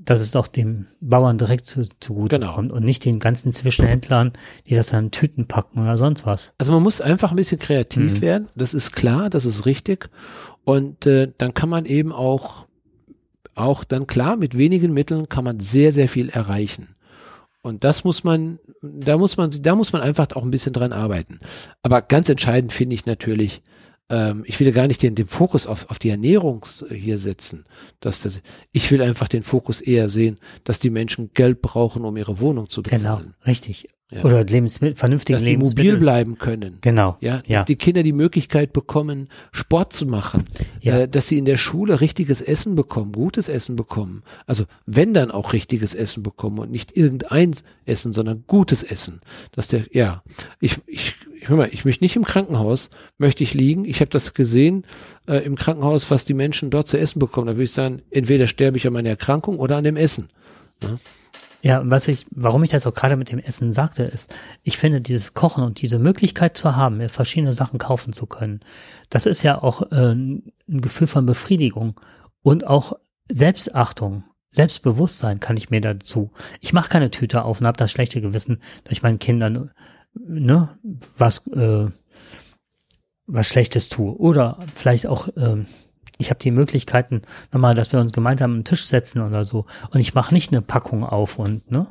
[0.06, 2.56] dass es auch dem Bauern direkt zu, zugute genau.
[2.56, 4.34] kommt und nicht den ganzen Zwischenhändlern,
[4.68, 6.54] die das dann in Tüten packen oder sonst was.
[6.58, 8.22] Also man muss einfach ein bisschen kreativ mhm.
[8.22, 10.10] werden, das ist klar, das ist richtig.
[10.64, 12.66] Und äh, dann kann man eben auch,
[13.56, 16.96] auch dann klar, mit wenigen Mitteln kann man sehr, sehr viel erreichen.
[17.62, 20.94] Und das muss man, da muss man, da muss man einfach auch ein bisschen dran
[20.94, 21.40] arbeiten.
[21.84, 23.62] Aber ganz entscheidend finde ich natürlich,
[24.10, 27.66] ähm, ich will gar nicht den, den Fokus auf, auf die Ernährung hier setzen.
[28.00, 28.42] Dass das,
[28.72, 32.70] ich will einfach den Fokus eher sehen, dass die Menschen Geld brauchen, um ihre Wohnung
[32.70, 33.36] zu bezahlen.
[33.36, 33.88] Genau, richtig.
[34.12, 34.24] Ja.
[34.24, 35.76] Oder Lebensmittel, vernünftige dass Lebensmittel.
[35.76, 36.78] Dass sie mobil bleiben können.
[36.82, 37.18] Genau.
[37.20, 37.64] Ja, dass ja.
[37.64, 40.46] die Kinder die Möglichkeit bekommen, Sport zu machen.
[40.82, 41.02] Ja.
[41.02, 44.24] Äh, dass sie in der Schule richtiges Essen bekommen, gutes Essen bekommen.
[44.48, 47.54] Also wenn dann auch richtiges Essen bekommen und nicht irgendein
[47.86, 49.22] Essen, sondern gutes Essen.
[49.52, 50.24] Dass der, ja,
[50.60, 53.86] ich, ich, ich, mal, ich möchte nicht im Krankenhaus, möchte ich liegen.
[53.86, 54.86] Ich habe das gesehen
[55.28, 57.48] äh, im Krankenhaus, was die Menschen dort zu essen bekommen.
[57.48, 60.30] Da würde ich sagen, entweder sterbe ich an meiner Erkrankung oder an dem Essen.
[60.84, 60.98] Ja?
[61.62, 64.34] Ja, was ich, warum ich das auch gerade mit dem Essen sagte, ist,
[64.64, 68.62] ich finde dieses Kochen und diese Möglichkeit zu haben, mir verschiedene Sachen kaufen zu können,
[69.10, 72.00] das ist ja auch äh, ein Gefühl von Befriedigung
[72.44, 72.94] und auch
[73.28, 76.32] Selbstachtung, Selbstbewusstsein kann ich mir dazu.
[76.60, 79.72] Ich mache keine Tüte auf und habe das schlechte Gewissen, dass ich meinen Kindern
[80.14, 80.78] ne,
[81.18, 81.88] was äh,
[83.28, 85.64] was Schlechtes tue oder vielleicht auch äh,
[86.20, 87.22] ich habe die Möglichkeiten
[87.52, 89.66] nochmal, dass wir uns gemeinsam einen Tisch setzen oder so.
[89.92, 91.88] Und ich mache nicht eine Packung auf und, ne?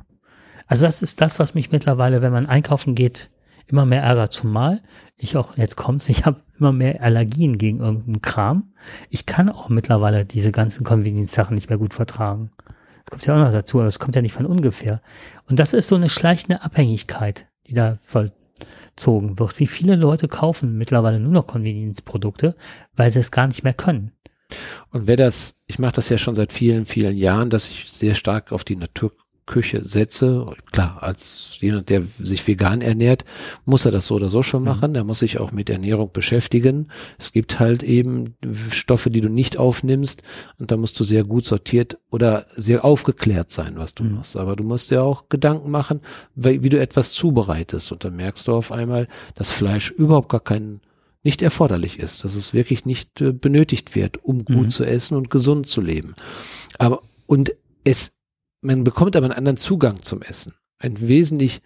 [0.66, 3.31] Also das ist das, was mich mittlerweile, wenn man einkaufen geht,
[3.66, 4.35] immer mehr ärgert.
[4.35, 4.82] Zumal
[5.16, 8.73] ich auch, jetzt kommt's, ich habe immer mehr Allergien gegen irgendeinen Kram.
[9.11, 12.51] Ich kann auch mittlerweile diese ganzen Convenience-Sachen nicht mehr gut vertragen.
[13.05, 15.01] Das kommt ja auch noch dazu, aber es kommt ja nicht von ungefähr.
[15.49, 19.59] Und das ist so eine schleichende Abhängigkeit, die da vollzogen wird.
[19.61, 22.57] Wie viele Leute kaufen mittlerweile nur noch Convenience-Produkte,
[22.97, 24.12] weil sie es gar nicht mehr können.
[24.90, 28.15] Und wer das, ich mache das ja schon seit vielen, vielen Jahren, dass ich sehr
[28.15, 29.12] stark auf die Natur
[29.49, 33.25] Küche setze, klar, als jemand, der sich vegan ernährt,
[33.65, 34.69] muss er das so oder so schon mhm.
[34.69, 34.91] machen.
[34.91, 34.97] Mhm.
[34.97, 36.89] Er muss sich auch mit Ernährung beschäftigen.
[37.19, 38.37] Es gibt halt eben
[38.70, 40.23] Stoffe, die du nicht aufnimmst
[40.59, 44.16] und da musst du sehr gut sortiert oder sehr aufgeklärt sein, was du mhm.
[44.16, 44.39] machst.
[44.39, 46.01] Aber du musst dir auch Gedanken machen,
[46.37, 50.41] wie, wie du etwas zubereitest und dann merkst du auf einmal, dass Fleisch überhaupt gar
[50.41, 50.81] keinen
[51.25, 54.70] nicht erforderlich ist, dass es wirklich nicht äh, benötigt wird, um gut mhm.
[54.70, 56.15] zu essen und gesund zu leben.
[56.79, 57.55] Aber und
[57.85, 58.18] es
[58.61, 60.55] man bekommt aber einen anderen Zugang zum Essen.
[60.79, 61.61] Einen wesentlich,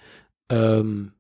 [0.51, 1.13] ähm,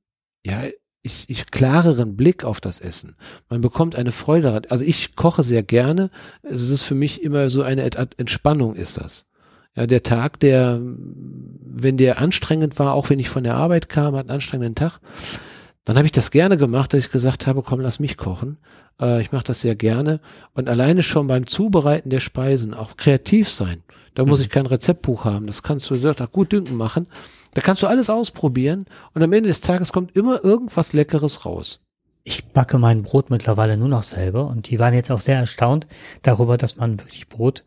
[0.44, 0.64] ja,
[1.02, 3.16] ich, ich klareren Blick auf das Essen.
[3.48, 4.62] Man bekommt eine Freude daran.
[4.68, 6.10] Also ich koche sehr gerne.
[6.42, 9.26] Es ist für mich immer so eine Entspannung ist das.
[9.74, 14.14] Ja, der Tag, der, wenn der anstrengend war, auch wenn ich von der Arbeit kam,
[14.14, 15.00] hat einen anstrengenden Tag,
[15.84, 18.58] dann habe ich das gerne gemacht, dass ich gesagt habe, komm, lass mich kochen.
[19.00, 20.20] Äh, ich mache das sehr gerne.
[20.52, 23.82] Und alleine schon beim Zubereiten der Speisen auch kreativ sein.
[24.14, 24.44] Da muss mhm.
[24.44, 25.46] ich kein Rezeptbuch haben.
[25.46, 27.06] Das kannst du sagt, gut dünken machen.
[27.54, 31.82] Da kannst du alles ausprobieren und am Ende des Tages kommt immer irgendwas Leckeres raus.
[32.24, 35.86] Ich backe mein Brot mittlerweile nur noch selber und die waren jetzt auch sehr erstaunt
[36.22, 37.64] darüber, dass man wirklich Brot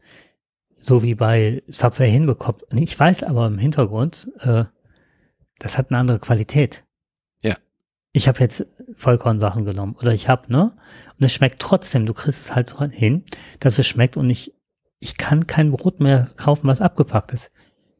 [0.79, 2.63] so wie bei Subway hinbekommt.
[2.63, 4.65] Und ich weiß aber im Hintergrund, äh,
[5.59, 6.83] das hat eine andere Qualität.
[7.41, 7.57] Ja.
[8.11, 8.65] Ich habe jetzt
[8.95, 10.73] Vollkornsachen genommen oder ich habe, ne?
[11.17, 12.05] Und es schmeckt trotzdem.
[12.05, 13.23] Du kriegst es halt hin,
[13.59, 14.53] dass es schmeckt und ich
[15.05, 17.51] ich kann kein Brot mehr kaufen, was abgepackt ist.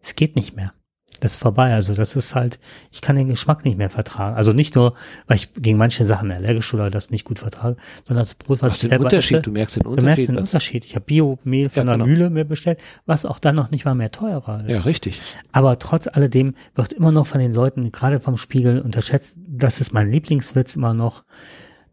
[0.02, 0.74] Es geht nicht mehr.
[1.20, 1.72] Das ist vorbei.
[1.72, 2.58] Also das ist halt,
[2.92, 4.36] ich kann den Geschmack nicht mehr vertragen.
[4.36, 4.96] Also nicht nur,
[5.28, 8.72] weil ich gegen manche Sachen allergisch oder das nicht gut vertrage, sondern das Brot, was,
[8.72, 9.38] was ich selber Unterschied?
[9.38, 10.02] Esse, du merkst den Unterschied.
[10.02, 10.86] Du merkst den Unterschied.
[10.86, 12.06] Ich habe Biomehl von ja, genau.
[12.06, 14.72] der Mühle mir bestellt, was auch dann noch nicht mal mehr teurer ist.
[14.72, 15.22] Ja, richtig.
[15.52, 19.94] Aber trotz alledem wird immer noch von den Leuten, gerade vom Spiegel, unterschätzt, das ist
[19.94, 21.24] mein Lieblingswitz immer noch,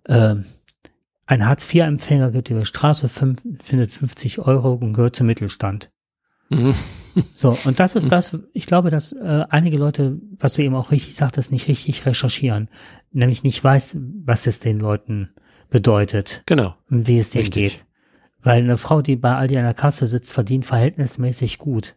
[0.05, 0.37] äh,
[1.27, 5.90] ein Hartz-IV-Empfänger gibt über Straße, fünf, findet 50 Euro und gehört zum Mittelstand.
[6.51, 6.74] Mhm.
[7.35, 10.90] so, und das ist das, ich glaube, dass äh, einige Leute, was du eben auch
[10.90, 12.69] richtig sagtest, nicht richtig recherchieren.
[13.12, 15.31] Nämlich nicht weiß, was es den Leuten
[15.70, 16.43] bedeutet.
[16.47, 16.74] Genau.
[16.90, 17.73] Und wie es denen richtig.
[17.78, 17.85] geht.
[18.43, 21.97] Weil eine Frau, die bei Aldi an der Kasse sitzt, verdient verhältnismäßig gut.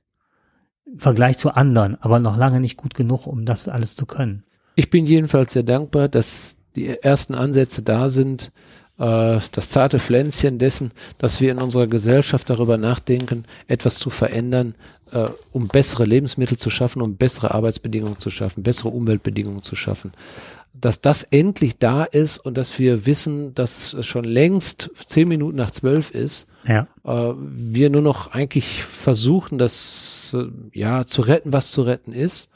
[0.85, 4.43] Im Vergleich zu anderen, aber noch lange nicht gut genug, um das alles zu können.
[4.75, 8.51] Ich bin jedenfalls sehr dankbar, dass die ersten Ansätze da sind,
[8.97, 14.75] äh, das zarte Pflänzchen dessen, dass wir in unserer Gesellschaft darüber nachdenken, etwas zu verändern,
[15.11, 20.11] äh, um bessere Lebensmittel zu schaffen, um bessere Arbeitsbedingungen zu schaffen, bessere Umweltbedingungen zu schaffen.
[20.73, 25.57] Dass das endlich da ist und dass wir wissen, dass es schon längst zehn Minuten
[25.57, 26.87] nach zwölf ist, ja.
[27.03, 30.47] äh, wir nur noch eigentlich versuchen, das äh,
[30.77, 32.49] ja zu retten, was zu retten ist.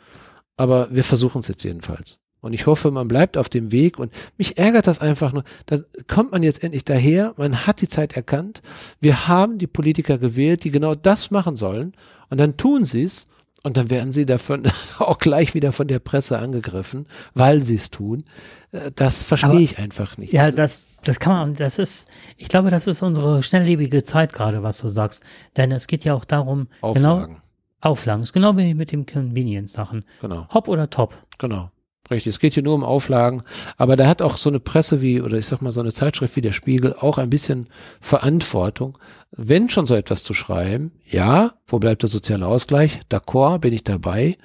[0.58, 2.20] Aber wir versuchen es jetzt jedenfalls.
[2.42, 4.00] Und ich hoffe, man bleibt auf dem Weg.
[4.00, 5.44] Und mich ärgert das einfach nur.
[5.66, 7.34] Da kommt man jetzt endlich daher.
[7.38, 8.62] Man hat die Zeit erkannt.
[9.02, 11.94] Wir haben die Politiker gewählt, die genau das machen sollen.
[12.30, 13.28] Und dann tun sie es.
[13.64, 17.90] Und dann werden sie davon auch gleich wieder von der Presse angegriffen, weil sie es
[17.90, 18.24] tun.
[18.72, 20.32] Äh, das verstehe ich einfach nicht.
[20.32, 24.64] Ja, das, das kann man, das ist, ich glaube, das ist unsere schnelllebige Zeit gerade,
[24.64, 25.26] was du sagst.
[25.58, 27.28] Denn es geht ja auch darum, Auflagen.
[27.28, 27.40] genau,
[27.82, 28.24] Auflagen.
[28.24, 30.06] Ist genau wie mit dem Convenience-Sachen.
[30.22, 30.48] Genau.
[30.54, 31.18] Hopp oder top.
[31.38, 31.70] Genau.
[32.10, 33.44] Richtig, es geht hier nur um Auflagen,
[33.78, 36.36] aber da hat auch so eine Presse wie, oder ich sag mal so eine Zeitschrift
[36.36, 37.68] wie der Spiegel auch ein bisschen
[38.02, 38.98] Verantwortung,
[39.32, 43.84] wenn schon so etwas zu schreiben, ja, wo bleibt der soziale Ausgleich, d'accord, bin ich
[43.84, 44.38] dabei,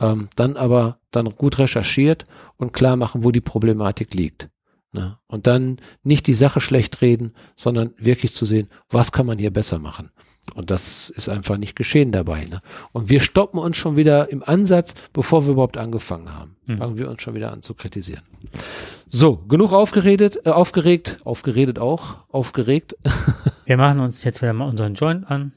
[0.00, 2.24] ähm, dann aber dann gut recherchiert
[2.56, 4.48] und klar machen, wo die Problematik liegt.
[4.92, 5.18] Ne?
[5.26, 9.52] Und dann nicht die Sache schlecht reden, sondern wirklich zu sehen, was kann man hier
[9.52, 10.10] besser machen.
[10.52, 12.44] Und das ist einfach nicht geschehen dabei.
[12.44, 12.62] Ne?
[12.92, 16.56] Und wir stoppen uns schon wieder im Ansatz, bevor wir überhaupt angefangen haben.
[16.66, 16.78] Mhm.
[16.78, 18.22] Fangen wir uns schon wieder an zu kritisieren.
[19.08, 22.96] So, genug aufgeredet, äh, aufgeregt, aufgeredet auch, aufgeregt.
[23.64, 25.52] Wir machen uns jetzt wieder mal unseren Joint an.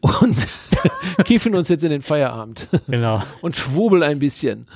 [0.00, 0.48] Und
[1.24, 2.68] kiefen uns jetzt in den Feierabend.
[2.86, 3.22] Genau.
[3.40, 4.66] Und schwurbeln ein bisschen.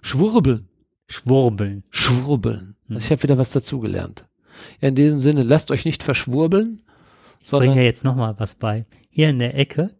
[0.00, 0.68] Schwurbeln.
[1.06, 1.84] Schwurbeln.
[1.90, 2.76] Schwurbeln.
[2.88, 2.96] Mhm.
[2.96, 4.24] Ich habe wieder was dazugelernt.
[4.80, 6.82] Ja, in diesem Sinne, lasst euch nicht verschwurbeln.
[7.44, 8.86] Ich bringe jetzt noch mal was bei.
[9.10, 9.90] Hier in der Ecke,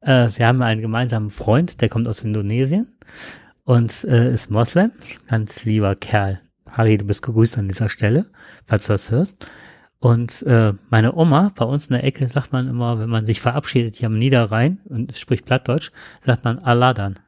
[0.00, 2.96] äh, wir haben einen gemeinsamen Freund, der kommt aus Indonesien
[3.64, 4.92] und äh, ist Moslem.
[5.28, 6.40] Ganz lieber Kerl.
[6.70, 8.30] Harry, du bist gegrüßt an dieser Stelle,
[8.66, 9.46] falls du das hörst.
[9.98, 13.40] Und äh, meine Oma, bei uns in der Ecke, sagt man immer, wenn man sich
[13.40, 15.92] verabschiedet hier am Niederrhein und spricht Plattdeutsch,
[16.24, 17.18] sagt man Allah dann.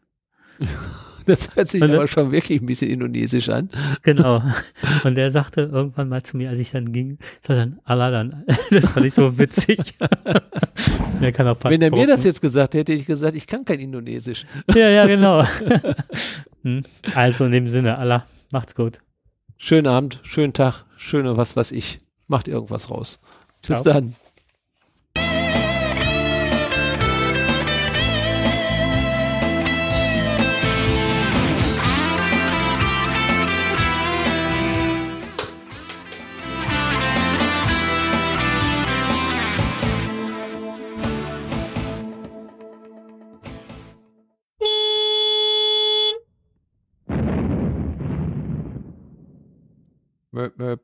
[1.27, 3.71] Das hört sich und aber schon wirklich ein bisschen indonesisch an.
[4.03, 4.43] Genau.
[5.05, 8.45] Und er sagte irgendwann mal zu mir, als ich dann ging, sagte dann, Allah dann.
[8.71, 9.95] Das fand ich so witzig.
[11.21, 13.65] er kann auch Wenn er mir das jetzt gesagt hätte, hätte ich gesagt, ich kann
[13.65, 14.45] kein Indonesisch.
[14.75, 15.45] Ja, ja, genau.
[16.63, 16.83] Hm.
[17.15, 18.99] Also in dem Sinne, Allah, macht's gut.
[19.57, 21.99] Schönen Abend, schönen Tag, schöne was weiß ich.
[22.27, 23.21] Macht irgendwas raus.
[23.67, 23.95] Bis Ciao.
[23.95, 24.15] dann.
[50.35, 50.77] we, we